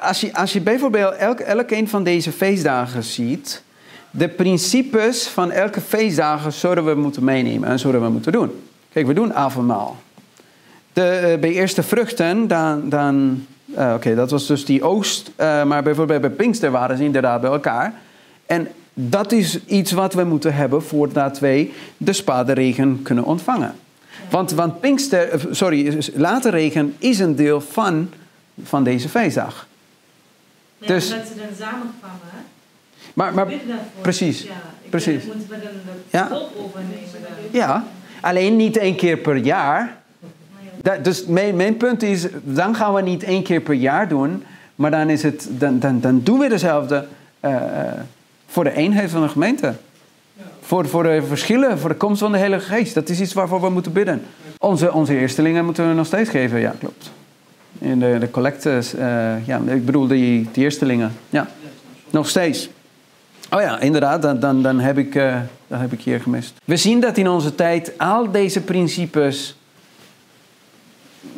als 0.00 0.20
je, 0.20 0.34
als 0.34 0.52
je 0.52 0.60
bijvoorbeeld 0.60 1.14
elk, 1.14 1.40
elk 1.40 1.70
een 1.70 1.88
van 1.88 2.04
deze 2.04 2.32
feestdagen 2.32 3.02
ziet, 3.02 3.62
de 4.10 4.28
principes 4.28 5.26
van 5.26 5.50
elke 5.50 5.80
feestdagen 5.80 6.52
zouden 6.52 6.84
we 6.84 6.94
moeten 6.94 7.24
meenemen 7.24 7.68
en 7.68 7.78
zouden 7.78 8.02
we 8.02 8.08
moeten 8.08 8.32
doen. 8.32 8.50
Kijk, 8.92 9.06
we 9.06 9.12
doen 9.12 9.34
avondmaal. 9.34 9.96
De, 10.92 11.08
eh, 11.08 11.38
bij 11.38 11.50
eerste 11.50 11.82
vruchten, 11.82 12.48
dan, 12.48 12.88
dan 12.88 13.46
eh, 13.74 13.92
oké, 13.94 14.14
dat 14.14 14.30
was 14.30 14.46
dus 14.46 14.64
die 14.64 14.82
oogst, 14.82 15.30
eh, 15.36 15.64
maar 15.64 15.82
bijvoorbeeld 15.82 16.20
bij 16.20 16.30
Pinkster 16.30 16.70
waren 16.70 16.96
ze 16.96 17.04
inderdaad 17.04 17.40
bij 17.40 17.50
elkaar. 17.50 17.94
En 18.46 18.68
dat 18.94 19.32
is 19.32 19.64
iets 19.66 19.92
wat 19.92 20.14
we 20.14 20.24
moeten 20.24 20.54
hebben 20.54 20.82
voordat 20.82 21.38
wij 21.38 21.70
de 21.96 22.12
spaderegen 22.12 23.00
kunnen 23.02 23.24
ontvangen. 23.24 23.74
Want, 24.30 24.50
want 24.52 24.80
Pinkster, 24.80 25.28
eh, 25.28 25.40
sorry, 25.50 25.98
laterregen 26.14 26.94
is 26.98 27.18
een 27.18 27.36
deel 27.36 27.60
van, 27.60 28.10
van 28.62 28.84
deze 28.84 29.08
feestdag. 29.08 29.66
Ja, 30.78 30.86
Dus- 30.86 31.10
dat 31.10 31.26
ze 31.26 31.34
dan 31.36 31.46
samenkwamen. 31.58 32.18
hè? 32.30 32.38
Maar, 33.14 33.34
maar 33.34 33.46
precies, 34.00 34.42
Ja, 34.42 34.50
precies. 34.90 35.24
moeten 35.24 35.46
we 35.48 35.54
dan 35.54 35.72
de 35.84 36.16
Ja. 36.18 36.28
overnemen 36.56 37.08
dan. 37.12 37.60
ja, 37.60 37.84
alleen 38.20 38.56
niet 38.56 38.76
één 38.76 38.96
keer 38.96 39.16
per 39.16 39.36
jaar. 39.36 40.01
Dat, 40.82 41.04
dus 41.04 41.26
mijn, 41.26 41.56
mijn 41.56 41.76
punt 41.76 42.02
is, 42.02 42.26
dan 42.42 42.74
gaan 42.74 42.94
we 42.94 43.02
niet 43.02 43.22
één 43.22 43.42
keer 43.42 43.60
per 43.60 43.74
jaar 43.74 44.08
doen, 44.08 44.44
maar 44.74 44.90
dan, 44.90 45.10
is 45.10 45.22
het, 45.22 45.48
dan, 45.50 45.78
dan, 45.78 46.00
dan 46.00 46.20
doen 46.22 46.38
we 46.38 46.48
dezelfde 46.48 47.06
eh, 47.40 47.54
eh, 47.54 47.92
voor 48.46 48.64
de 48.64 48.72
eenheid 48.72 49.10
van 49.10 49.22
de 49.22 49.28
gemeente. 49.28 49.74
Voor, 50.60 50.88
voor 50.88 51.02
de 51.02 51.22
verschillen, 51.22 51.78
voor 51.78 51.88
de 51.90 51.96
komst 51.96 52.20
van 52.20 52.32
de 52.32 52.38
Heilige 52.38 52.74
Geest. 52.74 52.94
Dat 52.94 53.08
is 53.08 53.20
iets 53.20 53.32
waarvoor 53.32 53.60
we 53.60 53.70
moeten 53.70 53.92
bidden. 53.92 54.22
Onze, 54.58 54.92
onze 54.92 55.18
eerstelingen 55.18 55.64
moeten 55.64 55.88
we 55.88 55.94
nog 55.94 56.06
steeds 56.06 56.30
geven, 56.30 56.60
ja, 56.60 56.74
klopt. 56.78 57.10
In 57.78 57.98
de, 57.98 58.18
de 58.18 58.70
eh, 58.70 59.46
ja, 59.46 59.60
ik 59.66 59.86
bedoel 59.86 60.06
die, 60.06 60.48
die 60.52 60.64
eerstelingen, 60.64 61.12
ja, 61.30 61.48
nog 62.10 62.28
steeds. 62.28 62.70
Oh 63.50 63.60
ja, 63.60 63.80
inderdaad, 63.80 64.22
dan, 64.22 64.40
dan, 64.40 64.62
dan, 64.62 64.80
heb 64.80 64.98
ik, 64.98 65.12
dat 65.66 65.80
heb 65.80 65.92
ik 65.92 66.00
hier 66.00 66.20
gemist. 66.20 66.54
We 66.64 66.76
zien 66.76 67.00
dat 67.00 67.16
in 67.16 67.28
onze 67.28 67.54
tijd 67.54 67.92
al 67.98 68.30
deze 68.30 68.60
principes 68.60 69.56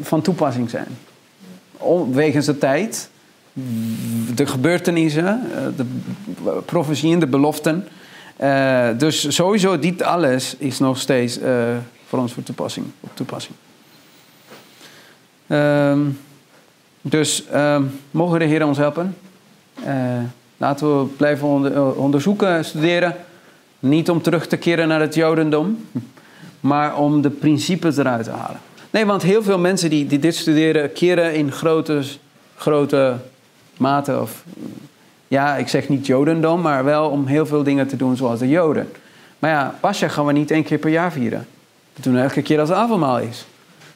van 0.00 0.22
toepassing 0.22 0.70
zijn. 0.70 0.88
Wegens 2.12 2.46
de 2.46 2.58
tijd, 2.58 3.10
de 4.34 4.46
gebeurtenissen, 4.46 5.26
eh, 5.26 5.66
de 5.76 5.84
profetieën, 6.64 7.18
de 7.18 7.26
beloften. 7.26 7.88
Eh, 8.36 8.88
dus 8.98 9.34
sowieso, 9.34 9.78
dit 9.78 10.02
alles 10.02 10.56
is 10.58 10.78
nog 10.78 10.98
steeds 10.98 11.38
eh, 11.38 11.76
voor 12.06 12.18
ons 12.18 12.32
voor 12.32 12.42
toepassing, 12.42 12.86
toepassing. 13.14 13.54
Ehm, 15.46 16.00
dus 17.00 17.46
ehm, 17.46 17.82
mogen 18.10 18.38
de 18.38 18.44
Heer 18.44 18.66
ons 18.66 18.78
helpen. 18.78 19.16
Laten 20.56 20.98
we 20.98 21.06
blijven 21.06 21.48
onder- 21.48 21.94
onderzoeken, 21.94 22.64
studeren. 22.64 23.16
Niet 23.78 24.10
om 24.10 24.22
terug 24.22 24.46
te 24.46 24.56
keren 24.56 24.88
naar 24.88 25.00
het 25.00 25.14
Jodendom, 25.14 25.86
maar 26.60 26.96
om 26.96 27.22
de 27.22 27.30
principes 27.30 27.96
eruit 27.96 28.24
te 28.24 28.30
halen. 28.30 28.60
Nee, 28.94 29.06
want 29.06 29.22
heel 29.22 29.42
veel 29.42 29.58
mensen 29.58 29.90
die, 29.90 30.06
die 30.06 30.18
dit 30.18 30.34
studeren, 30.36 30.92
keren 30.92 31.34
in 31.34 31.52
grote, 31.52 32.02
grote 32.56 33.14
mate. 33.76 34.20
Of, 34.20 34.44
ja, 35.28 35.56
ik 35.56 35.68
zeg 35.68 35.88
niet 35.88 36.06
Jodendom, 36.06 36.60
maar 36.60 36.84
wel 36.84 37.08
om 37.10 37.26
heel 37.26 37.46
veel 37.46 37.62
dingen 37.62 37.86
te 37.86 37.96
doen 37.96 38.16
zoals 38.16 38.38
de 38.38 38.48
Joden. 38.48 38.90
Maar 39.38 39.50
ja, 39.50 39.74
Pascha 39.80 40.08
gaan 40.08 40.26
we 40.26 40.32
niet 40.32 40.50
één 40.50 40.64
keer 40.64 40.78
per 40.78 40.90
jaar 40.90 41.12
vieren. 41.12 41.46
We 41.94 42.02
doen 42.02 42.14
het 42.14 42.24
elke 42.24 42.42
keer 42.42 42.60
als 42.60 42.68
het 42.68 42.78
avondmaal 42.78 43.18
is. 43.18 43.46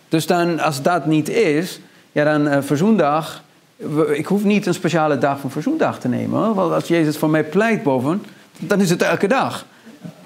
Dus 0.09 0.26
dan, 0.26 0.61
als 0.61 0.82
dat 0.82 1.07
niet 1.07 1.28
is, 1.28 1.80
ja, 2.12 2.24
dan 2.24 2.49
eh, 2.49 2.62
verzoendag. 2.62 3.42
we- 3.76 4.16
Ik 4.16 4.26
hoef 4.26 4.44
niet 4.44 4.66
een 4.66 4.74
speciale 4.74 5.18
dag 5.18 5.40
van 5.40 5.51
verzoendag 5.51 5.99
te 6.01 6.09
nemen. 6.09 6.55
Want 6.55 6.72
als 6.72 6.88
Jezus 6.88 7.16
voor 7.16 7.30
mij 7.30 7.44
pleit 7.44 7.82
boven, 7.82 8.22
dan 8.59 8.80
is 8.80 8.90
het 8.90 9.03
elke 9.03 9.26
dag. 9.28 9.66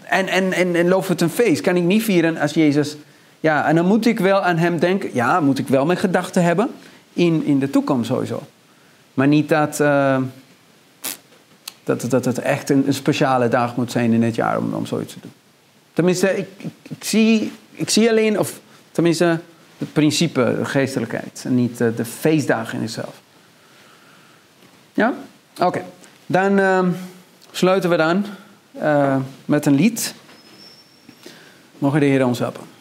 En, 0.03 0.27
en, 0.29 0.53
en, 0.53 0.75
en 0.75 0.93
het 0.93 1.21
een 1.21 1.31
feest. 1.31 1.61
Kan 1.61 1.77
ik 1.77 1.83
niet 1.83 2.03
vieren 2.03 2.37
als 2.39 2.53
Jezus. 2.53 2.97
Ja, 3.43 3.67
en 3.67 3.75
dan 3.75 3.87
moet 3.87 4.07
ik 4.07 4.19
wel 4.19 4.41
aan 4.41 4.57
hem 4.57 4.79
denken. 4.79 5.11
Ja, 5.13 5.41
moet 5.41 5.59
ik 5.59 5.69
wel 5.69 5.87
mijn 5.87 5.99
gedachten 5.99 6.43
hebben. 6.43 6.71
In, 7.13 7.45
in 7.45 7.59
de 7.59 7.71
toekomst 7.71 8.09
sowieso. 8.09 8.43
Maar 9.15 9.27
niet 9.27 9.49
dat, 9.49 9.81
eh, 9.81 10.19
dat, 11.85 12.11
dat 12.11 12.25
het 12.25 12.39
echt 12.39 12.71
een, 12.71 12.87
een 12.87 12.95
speciale 12.95 13.49
dag 13.49 13.77
moet 13.77 13.91
zijn 13.91 14.13
in 14.13 14.23
het 14.23 14.35
jaar 14.35 14.59
om, 14.59 14.75
om 14.75 14.87
zoiets 14.87 15.13
te 15.13 15.19
doen. 15.21 15.33
Tenminste, 15.93 16.37
ik, 16.37 16.47
zie, 17.05 17.53
ik 17.71 17.91
zie 17.91 18.11
alleen, 18.11 18.39
of 18.39 18.61
tenminste, 18.93 19.41
het 19.79 19.93
principe, 19.93 20.55
de 20.59 20.65
geestelijkheid. 20.65 21.43
En 21.45 21.55
niet 21.55 21.81
eh, 21.81 21.89
de 21.97 22.05
feestdagen 22.05 22.81
in 22.81 22.89
zichzelf. 22.89 23.21
Ja? 24.93 25.15
Oké. 25.61 25.85
Dan 26.27 26.59
ehm, 26.59 26.91
sluiten 27.51 27.91
we 27.91 27.97
dan 27.97 28.25
eh, 28.73 29.17
met 29.45 29.67
een 29.67 29.75
lied. 29.75 30.15
Mogen 31.79 32.01
de 32.01 32.07
Heer 32.07 32.27
ons 32.27 32.39
helpen. 32.39 32.72